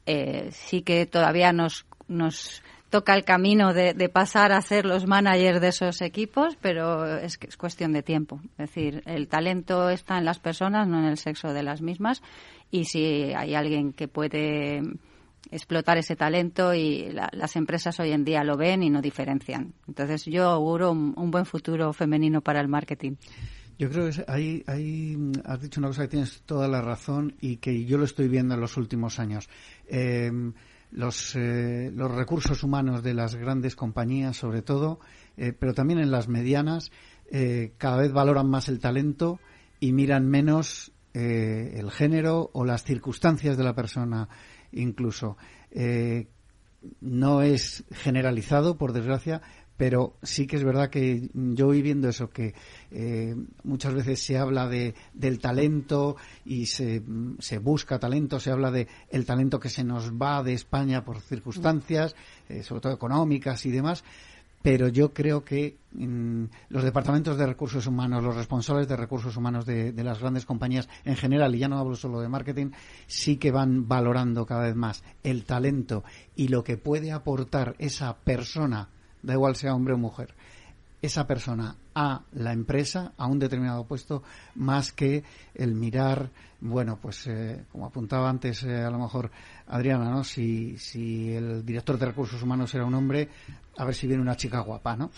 Eh, 0.06 0.48
sí 0.50 0.80
que 0.80 1.04
todavía 1.04 1.52
nos, 1.52 1.84
nos 2.06 2.62
toca 2.88 3.14
el 3.14 3.26
camino 3.26 3.74
de, 3.74 4.08
pasar 4.08 4.52
a 4.52 4.62
ser 4.62 4.86
los 4.86 5.06
managers 5.06 5.60
de 5.60 5.68
esos 5.68 6.00
equipos, 6.00 6.56
pero 6.62 7.18
es, 7.18 7.38
es 7.46 7.58
cuestión 7.58 7.92
de 7.92 8.02
tiempo. 8.02 8.40
Es 8.52 8.70
decir, 8.70 9.02
el 9.04 9.28
talento 9.28 9.90
está 9.90 10.16
en 10.16 10.24
las 10.24 10.38
personas, 10.38 10.88
no 10.88 10.98
en 10.98 11.04
el 11.04 11.18
sexo 11.18 11.52
de 11.52 11.62
las 11.62 11.82
mismas, 11.82 12.22
y 12.70 12.86
si 12.86 13.34
hay 13.34 13.54
alguien 13.54 13.92
que 13.92 14.08
puede 14.08 14.80
explotar 15.50 15.98
ese 15.98 16.16
talento 16.16 16.74
y 16.74 17.10
las 17.12 17.56
empresas 17.56 17.98
hoy 18.00 18.12
en 18.12 18.24
día 18.24 18.44
lo 18.44 18.56
ven 18.56 18.82
y 18.82 18.90
no 18.90 19.00
diferencian. 19.00 19.74
Entonces 19.86 20.24
yo 20.24 20.48
auguro 20.48 20.90
un, 20.92 21.30
buen 21.30 21.46
futuro 21.46 21.92
femenino 21.92 22.40
para 22.40 22.60
el 22.60 22.68
marketing. 22.68 23.16
Yo 23.78 23.88
creo 23.88 24.10
que 24.10 24.24
hay, 24.26 24.64
hay, 24.66 25.16
has 25.44 25.60
dicho 25.60 25.80
una 25.80 25.88
cosa 25.88 26.02
que 26.02 26.08
tienes 26.08 26.42
toda 26.42 26.66
la 26.66 26.82
razón 26.82 27.36
y 27.40 27.58
que 27.58 27.84
yo 27.84 27.96
lo 27.96 28.04
estoy 28.04 28.28
viendo 28.28 28.54
en 28.54 28.60
los 28.60 28.76
últimos 28.76 29.18
años. 29.20 29.48
Eh, 29.86 30.30
los, 30.90 31.36
eh, 31.36 31.90
los 31.94 32.10
recursos 32.10 32.62
humanos 32.62 33.02
de 33.02 33.14
las 33.14 33.36
grandes 33.36 33.76
compañías, 33.76 34.36
sobre 34.36 34.62
todo, 34.62 35.00
eh, 35.36 35.52
pero 35.52 35.74
también 35.74 36.00
en 36.00 36.10
las 36.10 36.28
medianas, 36.28 36.90
cada 37.76 37.98
vez 37.98 38.10
valoran 38.10 38.48
más 38.48 38.70
el 38.70 38.80
talento 38.80 39.38
y 39.80 39.92
miran 39.92 40.26
menos 40.26 40.92
el 41.12 41.90
género 41.90 42.48
o 42.54 42.64
las 42.64 42.84
circunstancias 42.84 43.58
de 43.58 43.64
la 43.64 43.74
persona 43.74 44.30
incluso. 44.72 45.36
Eh, 45.70 46.26
no 47.00 47.42
es 47.42 47.84
generalizado, 47.90 48.78
por 48.78 48.92
desgracia, 48.92 49.42
pero 49.78 50.16
sí 50.22 50.46
que 50.46 50.56
es 50.56 50.64
verdad 50.64 50.90
que 50.90 51.30
yo 51.32 51.66
voy 51.66 51.82
viendo 51.82 52.08
eso, 52.08 52.30
que 52.30 52.52
eh, 52.90 53.34
muchas 53.62 53.94
veces 53.94 54.20
se 54.20 54.36
habla 54.36 54.68
de, 54.68 54.94
del 55.14 55.38
talento 55.38 56.16
y 56.44 56.66
se, 56.66 57.02
se, 57.38 57.58
busca 57.58 58.00
talento, 58.00 58.40
se 58.40 58.50
habla 58.50 58.72
de 58.72 58.88
el 59.08 59.24
talento 59.24 59.60
que 59.60 59.68
se 59.68 59.84
nos 59.84 60.12
va 60.12 60.42
de 60.42 60.52
España 60.52 61.04
por 61.04 61.20
circunstancias, 61.20 62.16
eh, 62.48 62.64
sobre 62.64 62.80
todo 62.80 62.92
económicas 62.92 63.64
y 63.66 63.70
demás, 63.70 64.02
pero 64.68 64.88
yo 64.88 65.14
creo 65.14 65.46
que 65.46 65.78
mm, 65.92 66.44
los 66.68 66.84
departamentos 66.84 67.38
de 67.38 67.46
recursos 67.46 67.86
humanos, 67.86 68.22
los 68.22 68.36
responsables 68.36 68.86
de 68.86 68.96
recursos 68.96 69.34
humanos 69.34 69.64
de, 69.64 69.94
las 70.04 70.20
grandes 70.20 70.44
compañías 70.44 70.90
en 71.06 71.16
general, 71.16 71.54
y 71.54 71.60
ya 71.60 71.68
no 71.68 71.78
hablo 71.78 71.96
solo 71.96 72.20
de 72.20 72.28
marketing, 72.28 72.72
sí 73.06 73.38
que 73.38 73.50
van 73.50 73.88
valorando 73.88 74.44
cada 74.44 74.64
vez 74.64 74.76
más 74.76 75.02
el 75.22 75.44
talento 75.46 76.04
y 76.36 76.48
lo 76.48 76.64
que 76.64 76.76
puede 76.76 77.12
aportar 77.12 77.76
esa 77.78 78.14
persona, 78.18 78.90
da 79.22 79.32
igual 79.32 79.56
sea 79.56 79.74
hombre 79.74 79.94
o 79.94 79.96
mujer, 79.96 80.34
esa 81.00 81.26
persona 81.26 81.76
a 81.94 82.22
la 82.32 82.52
empresa, 82.52 83.12
a 83.16 83.26
un 83.26 83.38
determinado 83.38 83.84
puesto, 83.84 84.22
más 84.56 84.92
que 84.92 85.22
el 85.54 85.74
mirar, 85.74 86.30
bueno, 86.60 86.98
pues 87.00 87.26
eh, 87.26 87.64
como 87.70 87.86
apuntaba 87.86 88.28
antes 88.28 88.64
eh, 88.64 88.82
a 88.82 88.90
lo 88.90 88.98
mejor 88.98 89.30
Adriana, 89.68 90.10
¿no? 90.10 90.24
Si, 90.24 90.76
si 90.78 91.32
el 91.32 91.64
director 91.64 91.98
de 91.98 92.06
recursos 92.06 92.42
humanos 92.42 92.74
era 92.74 92.84
un 92.84 92.94
hombre, 92.94 93.28
a 93.76 93.84
ver 93.84 93.94
si 93.94 94.06
viene 94.06 94.22
una 94.22 94.36
chica 94.36 94.60
guapa, 94.60 94.96
¿no? 94.96 95.10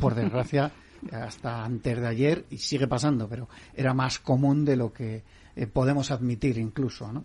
por 0.00 0.14
desgracia, 0.14 0.72
hasta 1.12 1.64
antes 1.64 2.00
de 2.00 2.06
ayer, 2.06 2.44
y 2.50 2.58
sigue 2.58 2.88
pasando, 2.88 3.28
pero 3.28 3.48
era 3.74 3.94
más 3.94 4.18
común 4.18 4.64
de 4.64 4.76
lo 4.76 4.92
que 4.92 5.22
eh, 5.54 5.66
podemos 5.66 6.10
admitir 6.10 6.58
incluso, 6.58 7.12
¿no? 7.12 7.24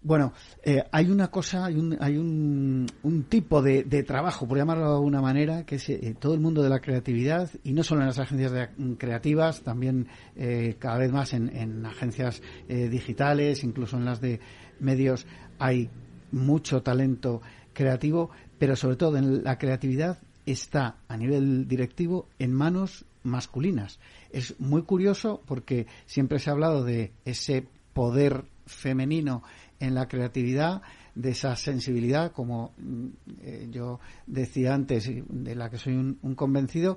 Bueno, 0.00 0.32
eh, 0.62 0.84
hay 0.92 1.10
una 1.10 1.28
cosa, 1.28 1.64
hay 1.64 1.74
un, 1.74 1.96
hay 2.00 2.16
un, 2.16 2.86
un 3.02 3.24
tipo 3.24 3.60
de, 3.60 3.82
de, 3.82 4.04
trabajo, 4.04 4.46
por 4.46 4.56
llamarlo 4.56 4.84
de 4.84 4.94
alguna 4.94 5.20
manera, 5.20 5.66
que 5.66 5.74
es 5.74 5.88
eh, 5.88 6.16
todo 6.18 6.34
el 6.34 6.40
mundo 6.40 6.62
de 6.62 6.68
la 6.68 6.80
creatividad, 6.80 7.50
y 7.64 7.72
no 7.72 7.82
solo 7.82 8.02
en 8.02 8.06
las 8.06 8.18
agencias 8.20 8.52
mm, 8.76 8.92
creativas, 8.92 9.62
también 9.62 10.06
eh, 10.36 10.76
cada 10.78 10.98
vez 10.98 11.10
más 11.10 11.32
en, 11.34 11.54
en 11.54 11.84
agencias 11.84 12.40
digitales, 12.68 13.64
incluso 13.64 13.96
en 13.96 14.04
las 14.04 14.20
de 14.20 14.40
medios, 14.78 15.26
hay 15.58 15.90
mucho 16.30 16.82
talento 16.82 17.42
creativo, 17.72 18.30
pero 18.58 18.76
sobre 18.76 18.96
todo 18.96 19.16
en 19.16 19.42
la 19.42 19.58
creatividad 19.58 20.18
está 20.46 20.98
a 21.08 21.16
nivel 21.16 21.66
directivo 21.66 22.28
en 22.38 22.52
manos 22.52 23.04
masculinas. 23.22 23.98
Es 24.30 24.58
muy 24.60 24.82
curioso 24.82 25.42
porque 25.46 25.86
siempre 26.06 26.38
se 26.38 26.50
ha 26.50 26.52
hablado 26.52 26.84
de 26.84 27.12
ese 27.24 27.66
poder 27.92 28.44
femenino 28.66 29.42
en 29.80 29.94
la 29.94 30.08
creatividad, 30.08 30.82
de 31.18 31.30
esa 31.30 31.56
sensibilidad, 31.56 32.30
como 32.30 32.72
mm, 32.78 33.06
eh, 33.42 33.68
yo 33.72 33.98
decía 34.26 34.72
antes, 34.72 35.10
de 35.28 35.54
la 35.56 35.68
que 35.68 35.76
soy 35.76 35.94
un, 35.94 36.34
convencido, 36.36 36.96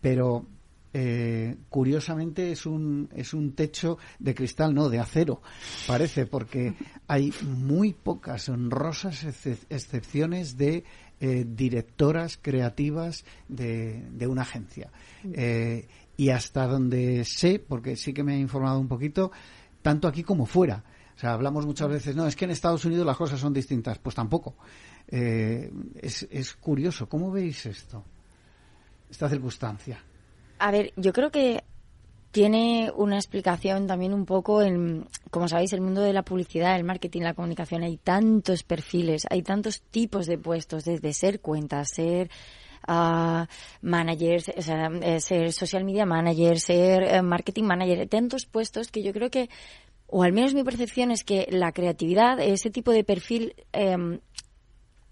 pero 0.00 0.46
eh, 0.92 1.56
curiosamente 1.68 2.52
es 2.52 2.64
un, 2.64 3.08
es 3.12 3.34
un 3.34 3.54
techo 3.54 3.98
de 4.20 4.36
cristal, 4.36 4.72
no, 4.72 4.88
de 4.88 5.00
acero, 5.00 5.42
parece, 5.84 6.26
porque 6.26 6.74
hay 7.08 7.32
muy 7.42 7.92
pocas 7.92 8.48
honrosas 8.48 9.24
excepciones 9.68 10.56
de 10.56 10.84
eh, 11.18 11.44
directoras 11.44 12.38
creativas 12.40 13.24
de, 13.48 14.00
de 14.12 14.26
una 14.28 14.42
agencia. 14.42 14.92
y 16.16 16.30
hasta 16.30 16.68
donde 16.68 17.24
sé, 17.24 17.58
porque 17.58 17.96
sí 17.96 18.12
que 18.12 18.22
me 18.22 18.36
he 18.36 18.38
informado 18.38 18.78
un 18.78 18.88
poquito, 18.88 19.32
tanto 19.82 20.06
aquí 20.06 20.22
como 20.22 20.46
fuera. 20.46 20.84
O 21.16 21.18
sea, 21.18 21.32
hablamos 21.32 21.64
muchas 21.64 21.88
veces, 21.88 22.14
no, 22.14 22.26
es 22.26 22.36
que 22.36 22.44
en 22.44 22.50
Estados 22.50 22.84
Unidos 22.84 23.06
las 23.06 23.16
cosas 23.16 23.40
son 23.40 23.54
distintas. 23.54 23.98
Pues 23.98 24.14
tampoco. 24.14 24.54
Eh, 25.08 25.72
es, 26.00 26.26
es 26.30 26.54
curioso. 26.54 27.08
¿Cómo 27.08 27.30
veis 27.30 27.64
esto? 27.64 28.04
Esta 29.10 29.28
circunstancia. 29.28 30.02
A 30.58 30.70
ver, 30.70 30.92
yo 30.96 31.12
creo 31.12 31.30
que 31.30 31.64
tiene 32.36 32.92
una 32.94 33.16
explicación 33.16 33.86
también 33.86 34.12
un 34.12 34.26
poco 34.26 34.60
en, 34.60 35.08
como 35.30 35.48
sabéis, 35.48 35.72
el 35.72 35.80
mundo 35.80 36.02
de 36.02 36.12
la 36.12 36.22
publicidad, 36.22 36.76
el 36.76 36.84
marketing, 36.84 37.22
la 37.22 37.32
comunicación, 37.32 37.82
hay 37.82 37.96
tantos 37.96 38.62
perfiles, 38.62 39.26
hay 39.30 39.40
tantos 39.40 39.80
tipos 39.80 40.26
de 40.26 40.36
puestos, 40.36 40.84
desde 40.84 41.14
ser 41.14 41.40
cuentas, 41.40 41.88
ser 41.94 42.28
uh, 42.88 43.46
manager, 43.80 44.42
o 44.54 44.60
sea, 44.60 44.90
eh, 45.00 45.20
ser 45.20 45.52
social 45.52 45.84
media 45.84 46.04
manager, 46.04 46.60
ser 46.60 47.04
eh, 47.04 47.22
marketing 47.22 47.64
manager, 47.64 48.06
tantos 48.06 48.44
puestos 48.44 48.90
que 48.90 49.02
yo 49.02 49.14
creo 49.14 49.30
que, 49.30 49.48
o 50.06 50.22
al 50.22 50.32
menos 50.32 50.54
mi 50.54 50.64
percepción 50.64 51.10
es 51.10 51.24
que 51.24 51.46
la 51.50 51.72
creatividad, 51.72 52.40
ese 52.40 52.70
tipo 52.70 52.92
de 52.92 53.04
perfil, 53.04 53.54
eh, 53.72 54.20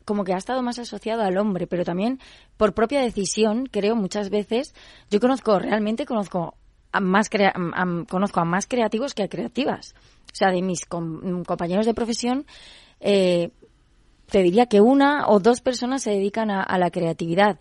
como 0.04 0.24
que 0.24 0.34
ha 0.34 0.38
estado 0.38 0.62
más 0.62 0.78
asociado 0.78 1.22
al 1.22 1.36
hombre, 1.38 1.66
pero 1.66 1.84
también 1.84 2.20
por 2.56 2.74
propia 2.74 3.00
decisión, 3.00 3.66
creo 3.66 3.96
muchas 3.96 4.30
veces, 4.30 4.74
yo 5.10 5.20
conozco, 5.20 5.58
realmente 5.58 6.06
conozco 6.06 6.54
a 6.92 7.00
más, 7.00 7.28
conozco 8.08 8.40
a 8.40 8.44
más 8.44 8.66
creativos 8.66 9.14
que 9.14 9.24
a 9.24 9.28
creativas. 9.28 9.94
O 10.32 10.36
sea, 10.36 10.50
de 10.50 10.62
mis 10.62 10.84
compañeros 10.86 11.86
de 11.86 11.94
profesión, 11.94 12.46
eh, 13.00 13.50
te 14.30 14.42
diría 14.42 14.66
que 14.66 14.80
una 14.80 15.28
o 15.28 15.40
dos 15.40 15.60
personas 15.60 16.02
se 16.02 16.10
dedican 16.10 16.50
a, 16.50 16.78
la 16.78 16.90
creatividad. 16.90 17.58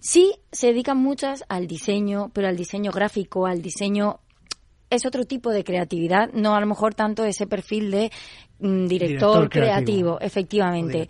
Sí, 0.00 0.34
se 0.50 0.68
dedican 0.68 0.98
muchas 0.98 1.44
al 1.48 1.66
diseño, 1.66 2.30
pero 2.32 2.48
al 2.48 2.56
diseño 2.56 2.90
gráfico, 2.90 3.46
al 3.46 3.62
diseño 3.62 4.20
es 4.92 5.06
otro 5.06 5.24
tipo 5.24 5.50
de 5.50 5.64
creatividad, 5.64 6.30
no 6.32 6.54
a 6.54 6.60
lo 6.60 6.66
mejor 6.66 6.94
tanto 6.94 7.24
ese 7.24 7.46
perfil 7.46 7.90
de 7.90 8.12
mm, 8.58 8.86
director, 8.86 9.48
creativo, 9.48 10.20
efectivamente. 10.20 11.08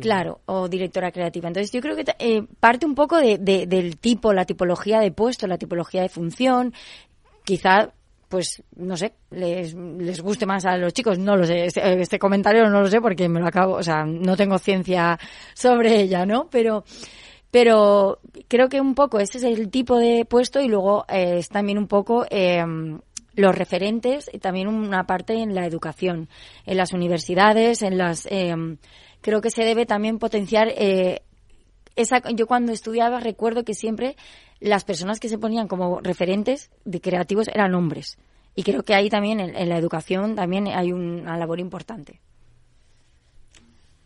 Claro, 0.00 0.40
o 0.46 0.68
directora 0.68 1.10
creativa. 1.10 1.48
Entonces 1.48 1.72
yo 1.72 1.80
creo 1.80 1.96
que 1.96 2.04
eh, 2.20 2.44
parte 2.60 2.86
un 2.86 2.94
poco 2.94 3.18
de, 3.18 3.38
del 3.38 3.98
tipo, 3.98 4.32
la 4.32 4.44
tipología 4.44 5.00
de 5.00 5.10
puesto, 5.10 5.48
la 5.48 5.58
tipología 5.58 6.02
de 6.02 6.08
función. 6.08 6.72
Quizá 7.44 7.92
pues 8.28 8.62
no 8.74 8.96
sé, 8.96 9.14
les, 9.30 9.72
les 9.74 10.20
guste 10.20 10.46
más 10.46 10.64
a 10.64 10.76
los 10.76 10.92
chicos, 10.92 11.16
no 11.16 11.36
lo 11.36 11.46
sé, 11.46 11.66
este, 11.66 12.00
este, 12.00 12.18
comentario 12.18 12.68
no 12.68 12.80
lo 12.80 12.88
sé 12.88 13.00
porque 13.00 13.28
me 13.28 13.38
lo 13.38 13.46
acabo, 13.46 13.74
o 13.74 13.82
sea, 13.84 14.04
no 14.04 14.36
tengo 14.36 14.58
ciencia 14.58 15.16
sobre 15.54 16.00
ella, 16.00 16.26
¿no? 16.26 16.48
Pero 16.50 16.84
pero 17.50 18.18
creo 18.48 18.68
que 18.68 18.80
un 18.80 18.94
poco 18.94 19.18
ese 19.18 19.38
es 19.38 19.44
el 19.44 19.70
tipo 19.70 19.96
de 19.96 20.24
puesto 20.24 20.60
y 20.60 20.68
luego 20.68 21.06
eh, 21.08 21.38
es 21.38 21.48
también 21.48 21.78
un 21.78 21.86
poco 21.86 22.26
eh, 22.28 22.62
los 23.36 23.54
referentes 23.54 24.28
y 24.32 24.38
también 24.38 24.66
una 24.66 25.06
parte 25.06 25.34
en 25.34 25.54
la 25.54 25.66
educación, 25.66 26.28
en 26.64 26.76
las 26.76 26.92
universidades, 26.92 27.82
en 27.82 27.98
las 27.98 28.26
em, 28.30 28.78
creo 29.20 29.40
que 29.40 29.50
se 29.50 29.64
debe 29.64 29.86
también 29.86 30.18
potenciar 30.18 30.68
eh, 30.76 31.22
esa 31.94 32.20
yo 32.30 32.46
cuando 32.46 32.72
estudiaba 32.72 33.20
recuerdo 33.20 33.64
que 33.64 33.74
siempre 33.74 34.16
las 34.58 34.84
personas 34.84 35.20
que 35.20 35.28
se 35.28 35.38
ponían 35.38 35.68
como 35.68 36.00
referentes 36.00 36.70
de 36.84 37.00
creativos 37.00 37.48
eran 37.48 37.74
hombres 37.74 38.18
y 38.54 38.62
creo 38.62 38.82
que 38.82 38.94
ahí 38.94 39.10
también 39.10 39.38
en 39.38 39.68
la 39.68 39.76
educación 39.76 40.34
también 40.34 40.66
hay 40.68 40.92
una 40.92 41.36
labor 41.36 41.60
importante. 41.60 42.20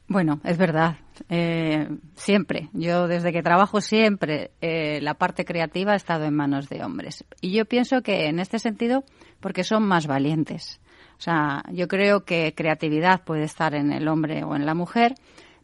Bueno, 0.09 0.41
es 0.43 0.59
verdad. 0.59 0.97
Eh, 1.29 1.89
siempre. 2.15 2.69
Yo 2.73 3.07
desde 3.07 3.33
que 3.33 3.43
trabajo 3.43 3.81
siempre 3.81 4.51
eh, 4.61 5.01
la 5.03 5.15
parte 5.15 5.45
creativa 5.45 5.93
ha 5.93 5.97
estado 5.97 6.25
en 6.25 6.35
manos 6.35 6.69
de 6.69 6.83
hombres. 6.83 7.25
Y 7.41 7.53
yo 7.53 7.65
pienso 7.65 8.03
que 8.03 8.27
en 8.27 8.39
este 8.39 8.59
sentido, 8.59 9.05
porque 9.41 9.65
son 9.65 9.85
más 9.85 10.07
valientes. 10.07 10.81
O 11.19 11.23
sea, 11.23 11.63
yo 11.71 11.87
creo 11.87 12.25
que 12.25 12.55
creatividad 12.55 13.23
puede 13.25 13.45
estar 13.45 13.75
en 13.75 13.93
el 13.93 14.09
hombre 14.09 14.43
o 14.43 14.57
en 14.57 14.65
la 14.65 14.75
mujer, 14.75 15.15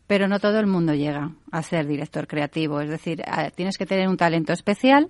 pero 0.07 0.29
no 0.29 0.39
todo 0.39 0.61
el 0.61 0.67
mundo 0.67 0.95
llega 0.95 1.33
a 1.51 1.63
ser 1.63 1.87
director 1.87 2.27
creativo. 2.27 2.81
Es 2.81 2.91
decir, 2.91 3.23
tienes 3.55 3.79
que 3.79 3.87
tener 3.87 4.09
un 4.09 4.17
talento 4.17 4.53
especial 4.53 5.09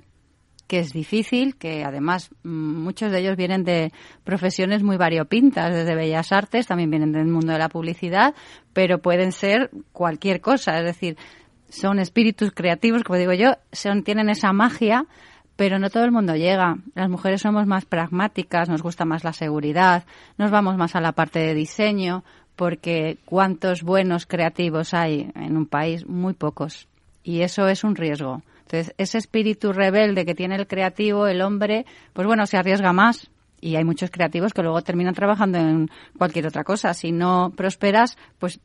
que 0.66 0.80
es 0.80 0.92
difícil, 0.92 1.56
que 1.56 1.84
además 1.84 2.30
mm, 2.42 2.48
muchos 2.82 3.12
de 3.12 3.20
ellos 3.20 3.36
vienen 3.36 3.64
de 3.64 3.92
profesiones 4.24 4.82
muy 4.82 4.96
variopintas, 4.96 5.72
desde 5.72 5.94
bellas 5.94 6.32
artes, 6.32 6.66
también 6.66 6.90
vienen 6.90 7.12
del 7.12 7.26
mundo 7.26 7.52
de 7.52 7.58
la 7.58 7.68
publicidad, 7.68 8.34
pero 8.72 8.98
pueden 8.98 9.32
ser 9.32 9.70
cualquier 9.92 10.40
cosa, 10.40 10.78
es 10.78 10.84
decir, 10.84 11.16
son 11.68 11.98
espíritus 11.98 12.52
creativos, 12.52 13.02
como 13.02 13.18
digo 13.18 13.32
yo, 13.32 13.54
son, 13.72 14.02
tienen 14.02 14.28
esa 14.28 14.52
magia, 14.52 15.06
pero 15.56 15.78
no 15.78 15.90
todo 15.90 16.04
el 16.04 16.12
mundo 16.12 16.36
llega. 16.36 16.76
Las 16.94 17.08
mujeres 17.08 17.40
somos 17.40 17.66
más 17.66 17.84
pragmáticas, 17.86 18.68
nos 18.68 18.82
gusta 18.82 19.04
más 19.04 19.24
la 19.24 19.32
seguridad, 19.32 20.04
nos 20.38 20.50
vamos 20.50 20.76
más 20.76 20.94
a 20.94 21.00
la 21.00 21.12
parte 21.12 21.38
de 21.40 21.54
diseño, 21.54 22.24
porque 22.56 23.18
cuántos 23.24 23.82
buenos 23.82 24.26
creativos 24.26 24.94
hay 24.94 25.30
en 25.34 25.56
un 25.56 25.66
país, 25.66 26.06
muy 26.06 26.34
pocos. 26.34 26.88
Y 27.22 27.40
eso 27.40 27.68
es 27.68 27.84
un 27.84 27.96
riesgo. 27.96 28.42
Entonces, 28.66 28.94
ese 28.98 29.18
espíritu 29.18 29.72
rebelde 29.72 30.24
que 30.24 30.34
tiene 30.34 30.56
el 30.56 30.66
creativo, 30.66 31.28
el 31.28 31.40
hombre, 31.40 31.86
pues 32.12 32.26
bueno, 32.26 32.46
se 32.46 32.56
arriesga 32.56 32.92
más. 32.92 33.30
Y 33.60 33.76
hay 33.76 33.84
muchos 33.84 34.10
creativos 34.10 34.52
que 34.52 34.62
luego 34.62 34.82
terminan 34.82 35.14
trabajando 35.14 35.58
en 35.58 35.88
cualquier 36.18 36.48
otra 36.48 36.64
cosa. 36.64 36.92
Si 36.92 37.12
no 37.12 37.52
prosperas, 37.56 38.18
pues 38.38 38.60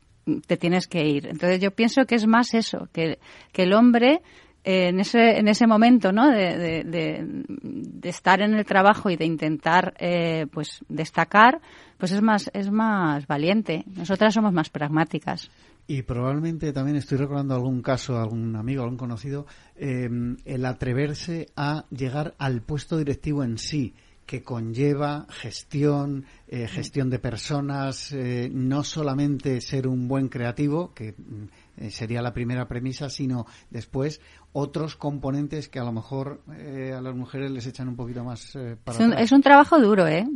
te 0.46 0.56
tienes 0.56 0.88
que 0.88 1.06
ir. 1.06 1.26
Entonces, 1.28 1.60
yo 1.60 1.70
pienso 1.70 2.04
que 2.04 2.16
es 2.16 2.26
más 2.26 2.52
eso, 2.54 2.88
que, 2.92 3.20
que 3.52 3.62
el 3.62 3.72
hombre 3.72 4.22
en 4.64 5.00
ese 5.00 5.38
en 5.38 5.48
ese 5.48 5.66
momento 5.66 6.12
no 6.12 6.30
de, 6.30 6.84
de, 6.84 8.08
estar 8.08 8.40
en 8.40 8.54
el 8.54 8.64
trabajo 8.64 9.10
y 9.10 9.16
de 9.16 9.24
intentar 9.24 9.94
eh, 9.98 10.46
pues 10.52 10.84
destacar 10.88 11.60
pues 11.98 12.12
es 12.12 12.22
más 12.22 12.50
es 12.54 12.70
más 12.70 13.26
valiente. 13.26 13.84
Nosotras 13.96 14.34
somos 14.34 14.52
más 14.52 14.70
pragmáticas. 14.70 15.50
Y 15.86 16.02
probablemente 16.02 16.72
también 16.72 16.96
estoy 16.96 17.18
recordando 17.18 17.54
algún 17.54 17.82
caso, 17.82 18.16
algún 18.18 18.54
amigo, 18.54 18.82
algún 18.82 18.96
conocido, 18.96 19.46
em, 19.74 20.36
el 20.44 20.64
atreverse 20.64 21.48
a 21.56 21.86
llegar 21.90 22.34
al 22.38 22.62
puesto 22.62 22.96
directivo 22.96 23.42
en 23.42 23.58
sí, 23.58 23.94
que 24.24 24.42
conlleva 24.42 25.26
gestión, 25.28 26.24
eh, 26.46 26.68
gestión 26.68 27.10
de 27.10 27.18
personas, 27.18 28.12
eh, 28.12 28.48
no 28.52 28.84
solamente 28.84 29.60
ser 29.60 29.88
un 29.88 30.06
buen 30.06 30.28
creativo, 30.28 30.94
que 30.94 31.12
mm, 31.12 31.88
sería 31.88 32.22
la 32.22 32.32
primera 32.32 32.68
premisa, 32.68 33.10
sino 33.10 33.46
después 33.70 34.20
otros 34.52 34.96
componentes 34.96 35.68
que 35.68 35.78
a 35.78 35.84
lo 35.84 35.92
mejor 35.92 36.42
eh, 36.58 36.92
a 36.96 37.00
las 37.00 37.14
mujeres 37.14 37.50
les 37.50 37.66
echan 37.66 37.88
un 37.88 37.96
poquito 37.96 38.22
más 38.22 38.54
eh, 38.54 38.76
para 38.82 38.98
es 38.98 39.04
un, 39.04 39.12
es 39.14 39.32
un, 39.32 39.40
trabajo 39.40 39.78
duro, 39.80 40.06
¿eh? 40.06 40.26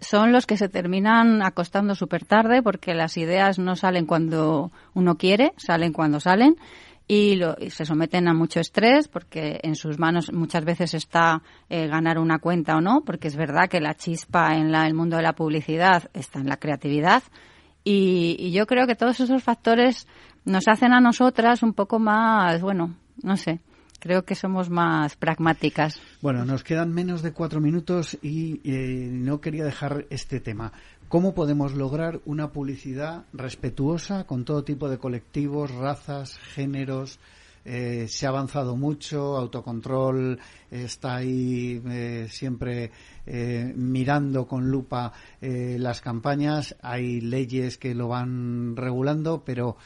son 0.00 0.32
los 0.32 0.46
que 0.46 0.56
se 0.56 0.68
terminan 0.68 1.42
acostando 1.42 1.96
súper 1.96 2.24
tarde 2.24 2.62
porque 2.62 2.94
las 2.94 3.16
ideas 3.16 3.58
no 3.58 3.74
salen 3.74 4.06
cuando 4.06 4.70
uno 4.94 5.16
quiere, 5.16 5.54
salen 5.56 5.92
cuando 5.92 6.20
salen 6.20 6.56
y, 7.08 7.34
lo, 7.34 7.56
se 7.68 7.84
someten 7.84 8.28
a 8.28 8.34
mucho 8.34 8.60
estrés 8.60 9.08
porque 9.08 9.58
en 9.64 9.74
sus 9.74 9.98
manos 9.98 10.32
muchas 10.32 10.64
veces 10.64 10.94
está 10.94 11.42
eh, 11.68 11.88
ganar 11.88 12.18
una 12.18 12.38
cuenta 12.38 12.76
o 12.76 12.80
no, 12.80 13.02
porque 13.04 13.26
es 13.26 13.36
verdad 13.36 13.68
que 13.68 13.80
la 13.80 13.94
chispa 13.94 14.54
en 14.54 14.70
la, 14.70 14.86
el 14.86 14.94
mundo 14.94 15.16
de 15.16 15.22
la 15.24 15.34
publicidad 15.34 16.10
está 16.14 16.38
en 16.38 16.48
la 16.48 16.58
creatividad 16.58 17.24
y, 17.82 18.36
y 18.38 18.52
yo 18.52 18.66
creo 18.66 18.86
que 18.86 18.94
todos 18.94 19.18
esos 19.18 19.42
factores 19.42 20.06
nos 20.44 20.68
hacen 20.68 20.92
a 20.92 21.00
nosotras 21.00 21.62
un 21.62 21.74
poco 21.74 21.98
más, 21.98 22.62
bueno, 22.62 22.94
no 23.24 23.36
sé, 23.36 23.60
creo 23.98 24.24
que 24.24 24.34
somos 24.34 24.68
más 24.68 25.16
pragmáticas. 25.16 25.98
Bueno, 26.20 26.44
nos 26.44 26.62
quedan 26.62 26.92
menos 26.92 27.22
de 27.22 27.32
cuatro 27.32 27.60
minutos 27.60 28.18
y 28.22 28.60
eh, 28.62 29.08
no 29.10 29.40
quería 29.40 29.64
dejar 29.64 30.06
este 30.10 30.40
tema. 30.40 30.72
¿Cómo 31.08 31.34
podemos 31.34 31.74
lograr 31.74 32.20
una 32.26 32.52
publicidad 32.52 33.24
respetuosa 33.32 34.24
con 34.24 34.44
todo 34.44 34.62
tipo 34.62 34.88
de 34.88 34.98
colectivos, 34.98 35.70
razas, 35.74 36.38
géneros? 36.38 37.18
Eh, 37.64 38.06
se 38.08 38.26
ha 38.26 38.28
avanzado 38.28 38.76
mucho, 38.76 39.38
autocontrol 39.38 40.38
está 40.70 41.16
ahí 41.16 41.80
eh, 41.88 42.26
siempre 42.28 42.90
mirando 43.74 44.46
con 44.46 44.70
lupa 44.70 45.14
las 45.40 46.02
campañas, 46.02 46.76
hay 46.82 47.22
leyes 47.22 47.78
que 47.78 47.94
lo 47.94 48.08
van 48.08 48.76
regulando, 48.76 49.44
pero 49.46 49.78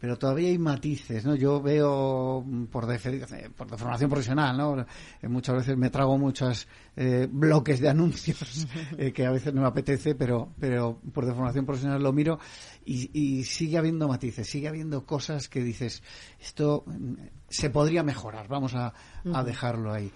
pero 0.00 0.16
todavía 0.16 0.48
hay 0.48 0.58
matices, 0.58 1.26
¿no? 1.26 1.34
Yo 1.34 1.60
veo 1.60 2.42
mm, 2.44 2.64
por, 2.64 2.86
por 2.86 3.70
deformación 3.70 4.10
profesional, 4.10 4.56
¿no? 4.56 4.80
Eh, 4.80 5.28
muchas 5.28 5.56
veces 5.56 5.76
me 5.76 5.90
trago 5.90 6.16
muchos 6.16 6.66
eh, 6.96 7.28
bloques 7.30 7.80
de 7.80 7.90
anuncios 7.90 8.66
eh, 8.98 9.12
que 9.12 9.26
a 9.26 9.30
veces 9.30 9.52
no 9.52 9.60
me 9.60 9.66
apetece, 9.68 10.14
pero, 10.14 10.54
pero 10.58 10.98
por 11.12 11.26
deformación 11.26 11.66
profesional 11.66 12.02
lo 12.02 12.14
miro 12.14 12.38
y, 12.84 13.44
sigue 13.44 13.76
habiendo 13.76 14.08
matices, 14.08 14.48
sigue 14.48 14.68
habiendo 14.68 15.04
cosas 15.04 15.48
que 15.48 15.62
dices, 15.62 16.02
esto 16.40 16.82
mm, 16.86 17.14
se 17.48 17.68
podría 17.68 18.02
mejorar, 18.02 18.48
vamos 18.48 18.74
a, 18.74 18.94
dejarlo 19.44 19.92
ahí. 19.92 20.10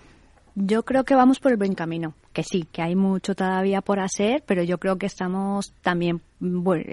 Yo 0.54 0.84
creo 0.84 1.04
que 1.04 1.14
vamos 1.14 1.40
por 1.40 1.52
el 1.52 1.58
buen 1.58 1.74
camino, 1.74 2.14
que 2.32 2.42
sí, 2.42 2.66
que 2.70 2.80
hay 2.80 2.96
mucho 2.96 3.34
todavía 3.34 3.82
por 3.82 4.00
hacer, 4.00 4.44
pero 4.46 4.62
yo 4.62 4.78
creo 4.78 4.96
que 4.96 5.06
estamos 5.06 5.74
también 5.82 6.22
bueno, 6.38 6.84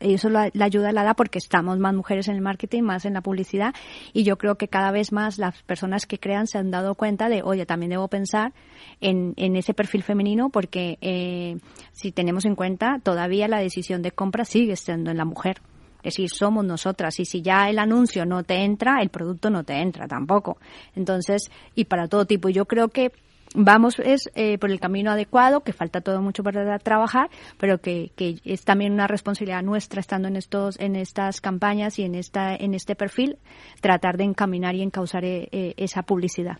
eso 0.00 0.28
la, 0.28 0.50
ayuda 0.60 0.92
la 0.92 1.04
da 1.04 1.14
porque 1.14 1.38
estamos 1.38 1.78
más 1.78 1.94
mujeres 1.94 2.28
en 2.28 2.36
el 2.36 2.40
marketing, 2.40 2.82
más 2.82 3.04
en 3.04 3.14
la 3.14 3.20
publicidad 3.20 3.74
y 4.12 4.24
yo 4.24 4.38
creo 4.38 4.56
que 4.56 4.68
cada 4.68 4.90
vez 4.90 5.12
más 5.12 5.38
las 5.38 5.62
personas 5.62 6.06
que 6.06 6.18
crean 6.18 6.46
se 6.46 6.58
han 6.58 6.70
dado 6.70 6.94
cuenta 6.94 7.28
de, 7.28 7.42
oye, 7.42 7.66
también 7.66 7.90
debo 7.90 8.08
pensar 8.08 8.52
en, 9.00 9.34
en 9.36 9.56
ese 9.56 9.74
perfil 9.74 10.02
femenino 10.02 10.50
porque 10.50 10.98
eh, 11.00 11.58
si 11.92 12.12
tenemos 12.12 12.44
en 12.44 12.54
cuenta 12.54 13.00
todavía 13.02 13.48
la 13.48 13.58
decisión 13.58 14.02
de 14.02 14.12
compra 14.12 14.44
sigue 14.44 14.76
siendo 14.76 15.10
en 15.10 15.16
la 15.16 15.24
mujer. 15.24 15.60
Es 15.98 16.14
decir, 16.14 16.30
somos 16.30 16.64
nosotras 16.64 17.18
y 17.18 17.24
si 17.24 17.42
ya 17.42 17.68
el 17.68 17.78
anuncio 17.78 18.24
no 18.24 18.44
te 18.44 18.62
entra, 18.64 19.02
el 19.02 19.08
producto 19.08 19.50
no 19.50 19.64
te 19.64 19.80
entra 19.80 20.06
tampoco. 20.06 20.58
Entonces, 20.94 21.50
y 21.74 21.86
para 21.86 22.06
todo 22.06 22.24
tipo, 22.24 22.48
yo 22.48 22.66
creo 22.66 22.88
que 22.88 23.12
vamos 23.54 23.98
es 23.98 24.30
eh, 24.34 24.58
por 24.58 24.70
el 24.70 24.80
camino 24.80 25.10
adecuado, 25.10 25.60
que 25.60 25.72
falta 25.72 26.00
todo 26.00 26.20
mucho 26.22 26.42
para 26.42 26.78
trabajar, 26.78 27.30
pero 27.58 27.80
que, 27.80 28.12
que 28.16 28.40
es 28.44 28.64
también 28.64 28.92
una 28.92 29.06
responsabilidad 29.06 29.62
nuestra 29.62 30.00
estando 30.00 30.28
en 30.28 30.36
estos, 30.36 30.78
en 30.80 30.96
estas 30.96 31.40
campañas 31.40 31.98
y 31.98 32.02
en 32.02 32.14
esta, 32.14 32.54
en 32.54 32.74
este 32.74 32.94
perfil, 32.94 33.38
tratar 33.80 34.16
de 34.16 34.24
encaminar 34.24 34.74
y 34.74 34.82
encauzar 34.82 35.24
eh, 35.24 35.48
eh, 35.52 35.74
esa 35.76 36.02
publicidad. 36.02 36.58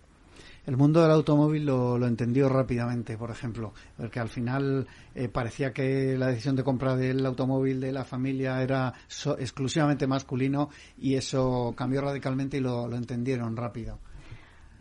El 0.67 0.77
mundo 0.77 1.01
del 1.01 1.13
automóvil 1.13 1.65
lo, 1.65 1.97
lo, 1.97 2.07
entendió 2.07 2.47
rápidamente, 2.51 3.17
por 3.17 3.31
ejemplo, 3.31 3.73
porque 3.97 4.21
al 4.21 4.29
final 4.29 4.87
parecía 5.33 5.73
que 5.73 6.15
la 6.19 6.27
decisión 6.27 6.57
de 6.57 6.63
compra 6.63 6.95
del 6.95 7.25
automóvil 7.25 7.81
de 7.81 7.91
la 7.91 8.05
familia 8.05 8.61
era 8.63 8.93
exclusivamente 9.39 10.07
masculino 10.07 10.69
y 10.99 11.15
eso 11.15 11.73
cambió 11.75 12.03
radicalmente 12.03 12.59
y 12.59 12.61
lo, 12.61 12.87
lo 12.87 12.97
entendieron 12.97 13.57
rápido. 13.57 13.99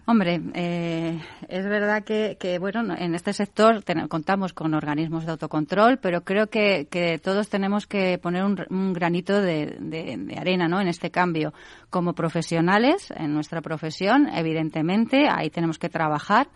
Hombre, 0.09 0.39
eh, 0.53 1.19
es 1.49 1.65
verdad 1.65 2.01
que, 2.05 2.59
bueno, 2.59 2.95
en 2.97 3.13
este 3.13 3.33
sector 3.33 3.83
contamos 4.07 4.53
con 4.53 4.73
organismos 4.73 5.25
de 5.25 5.31
autocontrol, 5.31 5.97
pero 5.97 6.23
creo 6.23 6.47
que, 6.47 7.19
todos 7.21 7.49
tenemos 7.49 7.87
que 7.87 8.17
poner 8.17 8.45
un, 8.45 8.93
granito 8.93 9.41
de, 9.41 10.33
arena, 10.39 10.69
¿no? 10.69 10.79
En 10.79 10.87
este 10.87 11.11
cambio, 11.11 11.51
como 11.89 12.13
profesionales, 12.13 13.11
en 13.17 13.33
nuestra 13.33 13.61
profesión, 13.61 14.29
evidentemente, 14.33 15.27
ahí 15.29 15.49
tenemos 15.49 15.77
que 15.77 15.89
trabajar. 15.89 16.47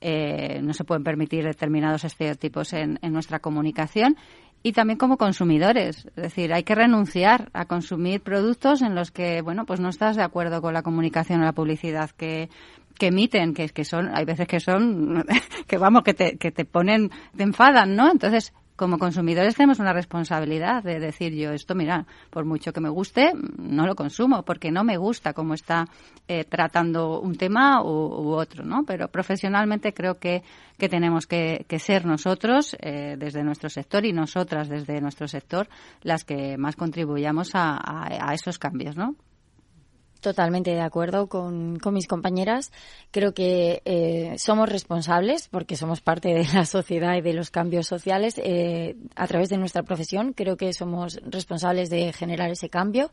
Eh, 0.00 0.60
no 0.60 0.72
se 0.72 0.82
pueden 0.82 1.04
permitir 1.04 1.44
determinados 1.44 2.02
estereotipos 2.02 2.72
en, 2.72 2.98
en 3.02 3.12
nuestra 3.12 3.38
comunicación 3.38 4.16
y 4.64 4.72
también 4.72 4.98
como 4.98 5.16
consumidores. 5.16 6.06
Es 6.16 6.22
decir, 6.24 6.52
hay 6.52 6.64
que 6.64 6.74
renunciar 6.74 7.50
a 7.54 7.66
consumir 7.66 8.20
productos 8.20 8.82
en 8.82 8.96
los 8.96 9.12
que, 9.12 9.40
bueno, 9.42 9.64
pues 9.64 9.78
no 9.78 9.88
estás 9.88 10.16
de 10.16 10.24
acuerdo 10.24 10.60
con 10.60 10.74
la 10.74 10.82
comunicación 10.82 11.40
o 11.40 11.44
la 11.44 11.52
publicidad 11.52 12.10
que, 12.10 12.50
que 12.98 13.08
emiten, 13.08 13.54
que, 13.54 13.68
que 13.68 13.84
son, 13.84 14.10
hay 14.14 14.24
veces 14.24 14.46
que 14.46 14.60
son, 14.60 15.24
que 15.66 15.78
vamos, 15.78 16.02
que 16.02 16.14
te, 16.14 16.36
que 16.36 16.50
te 16.50 16.64
ponen, 16.64 17.10
te 17.36 17.42
enfadan, 17.42 17.94
¿no? 17.96 18.10
Entonces, 18.10 18.52
como 18.76 18.98
consumidores 18.98 19.56
tenemos 19.56 19.78
una 19.78 19.92
responsabilidad 19.92 20.82
de 20.82 21.00
decir 21.00 21.34
yo 21.34 21.50
esto, 21.50 21.74
mira, 21.74 22.06
por 22.30 22.44
mucho 22.44 22.72
que 22.72 22.80
me 22.80 22.90
guste, 22.90 23.32
no 23.56 23.86
lo 23.86 23.96
consumo 23.96 24.44
porque 24.44 24.70
no 24.70 24.84
me 24.84 24.98
gusta 24.98 25.32
cómo 25.32 25.54
está 25.54 25.86
eh, 26.28 26.44
tratando 26.44 27.18
un 27.20 27.36
tema 27.36 27.82
u, 27.82 28.34
otro, 28.34 28.64
¿no? 28.64 28.84
Pero 28.86 29.08
profesionalmente 29.08 29.94
creo 29.94 30.18
que, 30.18 30.42
que 30.78 30.88
tenemos 30.90 31.26
que, 31.26 31.64
ser 31.78 32.04
nosotros, 32.04 32.76
eh, 32.80 33.16
desde 33.18 33.42
nuestro 33.42 33.70
sector 33.70 34.04
y 34.04 34.12
nosotras 34.12 34.68
desde 34.68 35.00
nuestro 35.00 35.26
sector, 35.26 35.68
las 36.02 36.24
que 36.24 36.58
más 36.58 36.76
contribuyamos 36.76 37.54
a, 37.54 37.78
a 37.82 38.34
esos 38.34 38.58
cambios, 38.58 38.96
¿no? 38.96 39.14
Totalmente 40.20 40.70
de 40.70 40.80
acuerdo 40.80 41.28
con, 41.28 41.78
mis 41.92 42.06
compañeras. 42.06 42.72
Creo 43.10 43.34
que 43.34 43.82
eh, 43.84 44.34
somos 44.38 44.68
responsables 44.68 45.48
porque 45.48 45.76
somos 45.76 46.00
parte 46.00 46.28
de 46.34 46.46
la 46.54 46.64
sociedad 46.64 47.16
y 47.16 47.20
de 47.20 47.32
los 47.32 47.50
cambios 47.50 47.86
sociales 47.86 48.40
eh, 48.42 48.96
a 49.14 49.26
través 49.26 49.48
de 49.48 49.58
nuestra 49.58 49.82
profesión. 49.82 50.32
Creo 50.32 50.56
que 50.56 50.72
somos 50.72 51.20
responsables 51.24 51.90
de 51.90 52.12
generar 52.12 52.50
ese 52.50 52.68
cambio. 52.68 53.10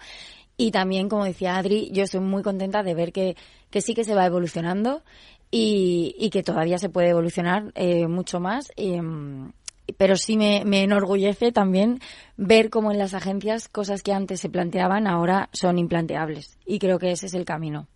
Y 0.55 0.71
también, 0.71 1.09
como 1.09 1.25
decía 1.25 1.57
Adri, 1.57 1.89
yo 1.91 2.03
estoy 2.03 2.19
muy 2.19 2.43
contenta 2.43 2.83
de 2.83 2.93
ver 2.93 3.11
que, 3.11 3.35
que 3.69 3.81
sí 3.81 3.93
que 3.93 4.03
se 4.03 4.13
va 4.13 4.25
evolucionando 4.25 5.03
y, 5.49 6.15
y 6.17 6.29
que 6.29 6.43
todavía 6.43 6.77
se 6.77 6.89
puede 6.89 7.09
evolucionar 7.09 7.71
eh, 7.75 8.07
mucho 8.07 8.39
más. 8.39 8.71
Em, 8.75 9.51
pero 9.97 10.15
sí 10.15 10.37
me, 10.37 10.61
enorgullece 10.83 11.51
también 11.51 11.99
ver 12.37 12.69
cómo 12.69 12.91
en 12.91 12.97
las 12.97 13.13
agencias 13.13 13.67
cosas 13.67 14.03
que 14.03 14.13
antes 14.13 14.39
se 14.39 14.49
planteaban 14.49 15.07
ahora 15.07 15.49
son 15.53 15.77
implanteables. 15.77 16.57
Y 16.65 16.79
creo 16.79 16.99
que 16.99 17.11
ese 17.11 17.27
es 17.27 17.33
el 17.33 17.45
camino. 17.45 17.87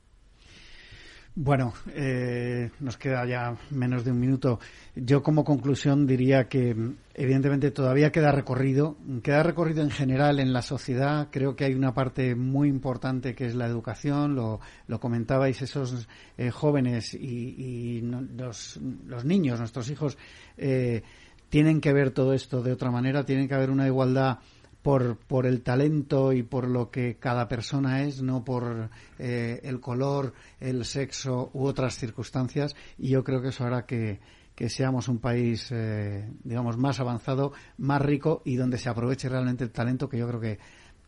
Bueno, 1.40 1.72
eh, 1.94 2.72
nos 2.80 2.98
queda 2.98 3.24
ya 3.28 3.56
menos 3.70 4.04
de 4.04 4.10
un 4.10 4.20
minuto. 4.20 4.60
Yo 4.96 5.22
como 5.22 5.44
conclusión 5.44 6.08
diría 6.08 6.48
que 6.48 6.76
evidentemente 7.14 7.70
todavía 7.70 8.12
queda 8.12 8.32
recorrido. 8.32 8.98
Queda 9.22 9.44
recorrido 9.44 9.84
en 9.84 9.92
general 9.92 10.40
en 10.40 10.52
la 10.52 10.64
sociedad. 10.64 11.28
Creo 11.30 11.56
que 11.56 11.66
hay 11.66 11.76
una 11.76 11.94
parte 11.94 12.34
muy 12.34 12.70
importante 12.70 13.36
que 13.36 13.46
es 13.46 13.54
la 13.54 13.68
educación. 13.68 14.34
Lo, 14.34 14.60
lo 14.88 15.00
comentabais 15.00 15.62
esos 15.62 16.08
eh, 16.40 16.50
jóvenes 16.50 17.14
y, 17.14 18.02
los, 18.02 18.80
los, 19.06 19.24
niños, 19.24 19.60
nuestros 19.60 19.92
hijos. 19.92 20.18
Eh, 20.58 21.04
tienen 21.50 21.82
que 21.82 21.94
ver 21.94 22.12
todo 22.12 22.34
esto 22.34 22.62
de 22.62 22.72
otra 22.72 22.92
manera, 22.92 23.26
tiene 23.26 23.48
que 23.48 23.56
haber 23.56 23.70
una 23.70 23.88
igualdad 23.88 24.40
por, 24.82 25.18
por 25.18 25.46
el 25.46 25.64
talento 25.64 26.32
y 26.32 26.44
por 26.44 26.68
lo 26.68 26.92
que 26.92 27.18
cada 27.18 27.48
persona 27.48 28.04
es, 28.04 28.22
no 28.22 28.46
por 28.46 28.90
eh, 29.20 29.60
el 29.64 29.80
color, 29.80 30.34
el 30.60 30.86
sexo 30.86 31.50
u 31.54 31.66
otras 31.66 31.98
circunstancias. 31.98 32.76
Y 32.98 33.10
yo 33.10 33.24
creo 33.24 33.42
que 33.42 33.50
eso 33.50 33.66
hará 33.66 33.86
que, 33.86 34.20
que 34.56 34.70
seamos 34.70 35.08
un 35.08 35.20
país, 35.20 35.68
eh, 35.72 36.30
digamos, 36.44 36.78
más 36.78 37.00
avanzado, 37.00 37.54
más 37.78 38.02
rico 38.02 38.42
y 38.46 38.56
donde 38.56 38.78
se 38.78 38.90
aproveche 38.90 39.30
realmente 39.30 39.64
el 39.64 39.72
talento 39.72 40.08
que 40.08 40.18
yo 40.18 40.28
creo 40.28 40.40
que, 40.40 40.60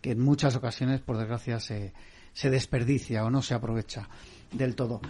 que 0.01 0.11
en 0.11 0.19
muchas 0.19 0.55
ocasiones, 0.55 1.01
por 1.01 1.17
desgracia, 1.17 1.59
se, 1.59 1.93
se 2.33 2.49
desperdicia 2.49 3.23
o 3.23 3.29
no 3.29 3.41
se 3.41 3.53
aprovecha 3.53 4.09
del 4.51 4.75
todo. 4.75 5.01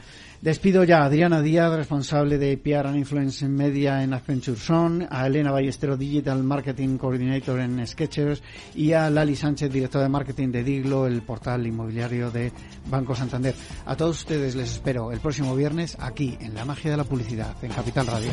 Despido 0.42 0.86
ya 0.86 1.00
a 1.00 1.06
Adriana 1.06 1.42
Díaz, 1.42 1.74
responsable 1.76 2.38
de 2.38 2.58
PR 2.58 2.88
and 2.88 2.98
Influence 2.98 3.46
Media 3.48 4.02
en 4.04 4.14
Accenture 4.14 4.58
Son, 4.58 5.06
a 5.10 5.28
Elena 5.28 5.52
Ballestero, 5.52 5.98
Digital 5.98 6.44
Marketing 6.44 6.98
Coordinator 6.98 7.60
en 7.60 7.86
Sketchers 7.86 8.42
y 8.74 8.94
a 8.94 9.10
Lali 9.10 9.36
Sánchez, 9.36 9.72
directora 9.72 10.06
de 10.06 10.10
marketing 10.10 10.50
de 10.52 10.64
Diglo, 10.64 11.08
el 11.08 11.22
portal 11.24 11.68
inmobiliario 11.68 12.32
de 12.32 12.54
Banco 12.90 13.16
Santander. 13.16 13.54
A 13.86 13.98
todos 13.98 14.20
ustedes 14.20 14.56
les 14.56 14.72
espero 14.72 15.12
el 15.12 15.20
próximo 15.20 15.56
viernes 15.56 15.98
aquí 16.00 16.38
en 16.40 16.54
La 16.54 16.64
Magia 16.64 16.92
de 16.92 16.98
la 16.98 17.04
Publicidad, 17.04 17.56
en 17.62 17.72
Capital 17.74 18.08
Radio. 18.08 18.32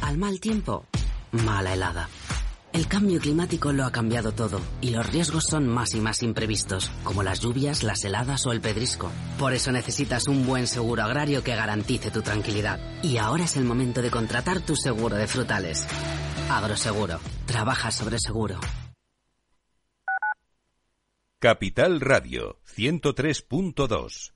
Al 0.00 0.16
mal 0.16 0.40
tiempo, 0.40 0.86
mala 1.32 1.74
helada. 1.74 2.08
El 2.76 2.88
cambio 2.88 3.18
climático 3.20 3.72
lo 3.72 3.86
ha 3.86 3.90
cambiado 3.90 4.32
todo 4.32 4.60
y 4.82 4.90
los 4.90 5.10
riesgos 5.10 5.44
son 5.44 5.66
más 5.66 5.94
y 5.94 6.00
más 6.00 6.22
imprevistos, 6.22 6.90
como 7.04 7.22
las 7.22 7.40
lluvias, 7.40 7.82
las 7.82 8.04
heladas 8.04 8.44
o 8.44 8.52
el 8.52 8.60
pedrisco. 8.60 9.10
Por 9.38 9.54
eso 9.54 9.72
necesitas 9.72 10.28
un 10.28 10.44
buen 10.46 10.66
seguro 10.66 11.02
agrario 11.02 11.42
que 11.42 11.56
garantice 11.56 12.10
tu 12.10 12.20
tranquilidad. 12.20 12.78
Y 13.02 13.16
ahora 13.16 13.44
es 13.44 13.56
el 13.56 13.64
momento 13.64 14.02
de 14.02 14.10
contratar 14.10 14.60
tu 14.60 14.76
seguro 14.76 15.16
de 15.16 15.26
frutales. 15.26 15.86
Agroseguro. 16.50 17.18
Trabaja 17.46 17.90
sobre 17.90 18.18
seguro. 18.18 18.60
Capital 21.38 21.98
Radio 22.02 22.58
103.2 22.76 24.35